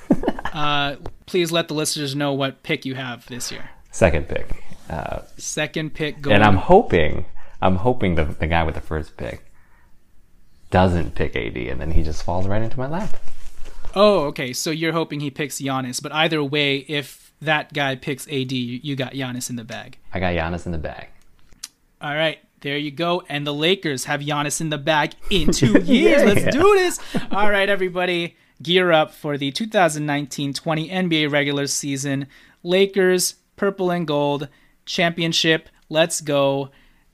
uh, 0.53 0.97
please 1.27 1.53
let 1.53 1.69
the 1.69 1.75
listeners 1.75 2.15
know 2.15 2.33
what 2.33 2.63
pick 2.63 2.85
you 2.85 2.95
have 2.95 3.27
this 3.27 3.51
year. 3.51 3.71
Second 3.91 4.29
pick. 4.29 4.63
Uh, 4.89 5.21
Second 5.37 5.95
pick. 5.95 6.21
Going. 6.23 6.37
And 6.37 6.45
I'm 6.45 6.57
hoping, 6.57 7.27
I'm 7.63 7.77
hoping 7.77 8.17
the 8.17 8.25
the 8.25 8.47
guy 8.47 8.65
with 8.65 8.75
the 8.75 8.81
first 8.81 9.17
pick 9.17 9.51
doesn't 10.71 11.15
pick 11.15 11.37
AD, 11.37 11.57
and 11.57 11.81
then 11.81 11.91
he 11.91 12.03
just 12.03 12.23
falls 12.23 12.47
right 12.47 12.63
into 12.63 12.79
my 12.79 12.87
lap. 12.87 13.17
Oh, 13.95 14.21
okay. 14.27 14.53
So 14.53 14.71
you're 14.71 14.93
hoping 14.93 15.21
he 15.21 15.31
picks 15.31 15.61
Giannis, 15.61 16.01
but 16.01 16.13
either 16.13 16.43
way, 16.43 16.79
if 16.89 17.33
that 17.43 17.73
guy 17.73 17.97
picks 17.97 18.27
AD, 18.29 18.53
you 18.53 18.97
got 18.97 19.13
Giannis 19.13 19.51
in 19.51 19.57
the 19.57 19.65
bag. 19.65 19.99
I 20.13 20.21
got 20.21 20.35
Giannis 20.35 20.67
in 20.67 20.73
the 20.73 20.79
bag. 20.79 21.09
All 22.01 22.15
right, 22.15 22.39
there 22.61 22.79
you 22.79 22.91
go. 22.91 23.23
And 23.29 23.47
the 23.47 23.55
Lakers 23.55 24.05
have 24.05 24.21
Giannis 24.21 24.61
in 24.61 24.71
the 24.71 24.79
bag 24.79 25.13
in 25.31 25.51
two 25.53 25.81
years. 25.81 26.23
yeah, 26.23 26.27
Let's 26.27 26.57
do 26.57 26.75
this. 26.75 26.99
All 27.31 27.51
right, 27.51 27.69
everybody, 27.69 28.37
gear 28.63 28.93
up 28.93 29.13
for 29.13 29.37
the 29.37 29.51
2019 29.51 30.53
20 30.55 30.89
NBA 30.89 31.31
regular 31.31 31.67
season. 31.67 32.27
Lakers, 32.63 33.35
purple 33.57 33.91
and 33.91 34.07
gold, 34.07 34.49
championship. 34.87 35.69
Let's 35.89 36.21
go. 36.21 36.71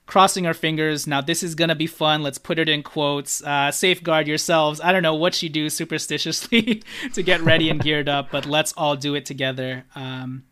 Crossing 0.07 0.47
our 0.47 0.55
fingers. 0.55 1.09
Now, 1.09 1.21
this 1.21 1.43
is 1.43 1.57
going 1.57 1.69
to 1.69 1.75
be 1.75 1.89
fun. 1.89 2.23
Let's 2.23 2.39
put 2.39 2.61
it 2.61 2.69
in 2.69 2.85
quotes. 2.85 3.43
Uh, 3.43 3.73
safeguard 3.73 4.29
yourselves. 4.29 4.81
I 4.81 4.93
don't 4.93 5.03
know 5.03 5.17
what 5.17 5.43
you 5.43 5.49
do 5.49 5.67
superstitiously 5.67 6.85
to 7.15 7.23
get 7.25 7.41
ready 7.41 7.71
and 7.71 7.83
geared 7.83 8.09
up, 8.09 8.31
but 8.31 8.47
let's 8.47 8.73
all 8.77 8.95
do 8.95 9.17
it 9.17 9.27
together. 9.27 9.85
Um, 9.97 10.45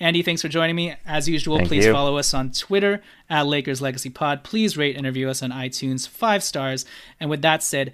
Andy, 0.00 0.22
thanks 0.22 0.40
for 0.40 0.48
joining 0.48 0.74
me. 0.74 0.94
As 1.04 1.28
usual, 1.28 1.58
Thank 1.58 1.68
please 1.68 1.84
you. 1.84 1.92
follow 1.92 2.16
us 2.16 2.32
on 2.32 2.52
Twitter 2.52 3.02
at 3.28 3.46
Lakers 3.46 3.82
Legacy 3.82 4.08
Pod. 4.08 4.42
Please 4.42 4.76
rate 4.76 4.96
and 4.96 5.04
review 5.04 5.28
us 5.28 5.42
on 5.42 5.50
iTunes, 5.50 6.08
five 6.08 6.42
stars. 6.42 6.86
And 7.20 7.28
with 7.28 7.42
that 7.42 7.62
said, 7.62 7.92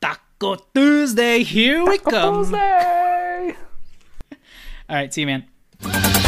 Taco 0.00 0.56
Tuesday, 0.72 1.42
here 1.42 1.78
Taco 1.78 1.90
we 1.90 1.98
come. 1.98 2.44
Tuesday. 2.44 3.56
All 4.88 4.96
right, 4.96 5.12
see 5.12 5.22
you, 5.22 5.26
man. 5.26 6.27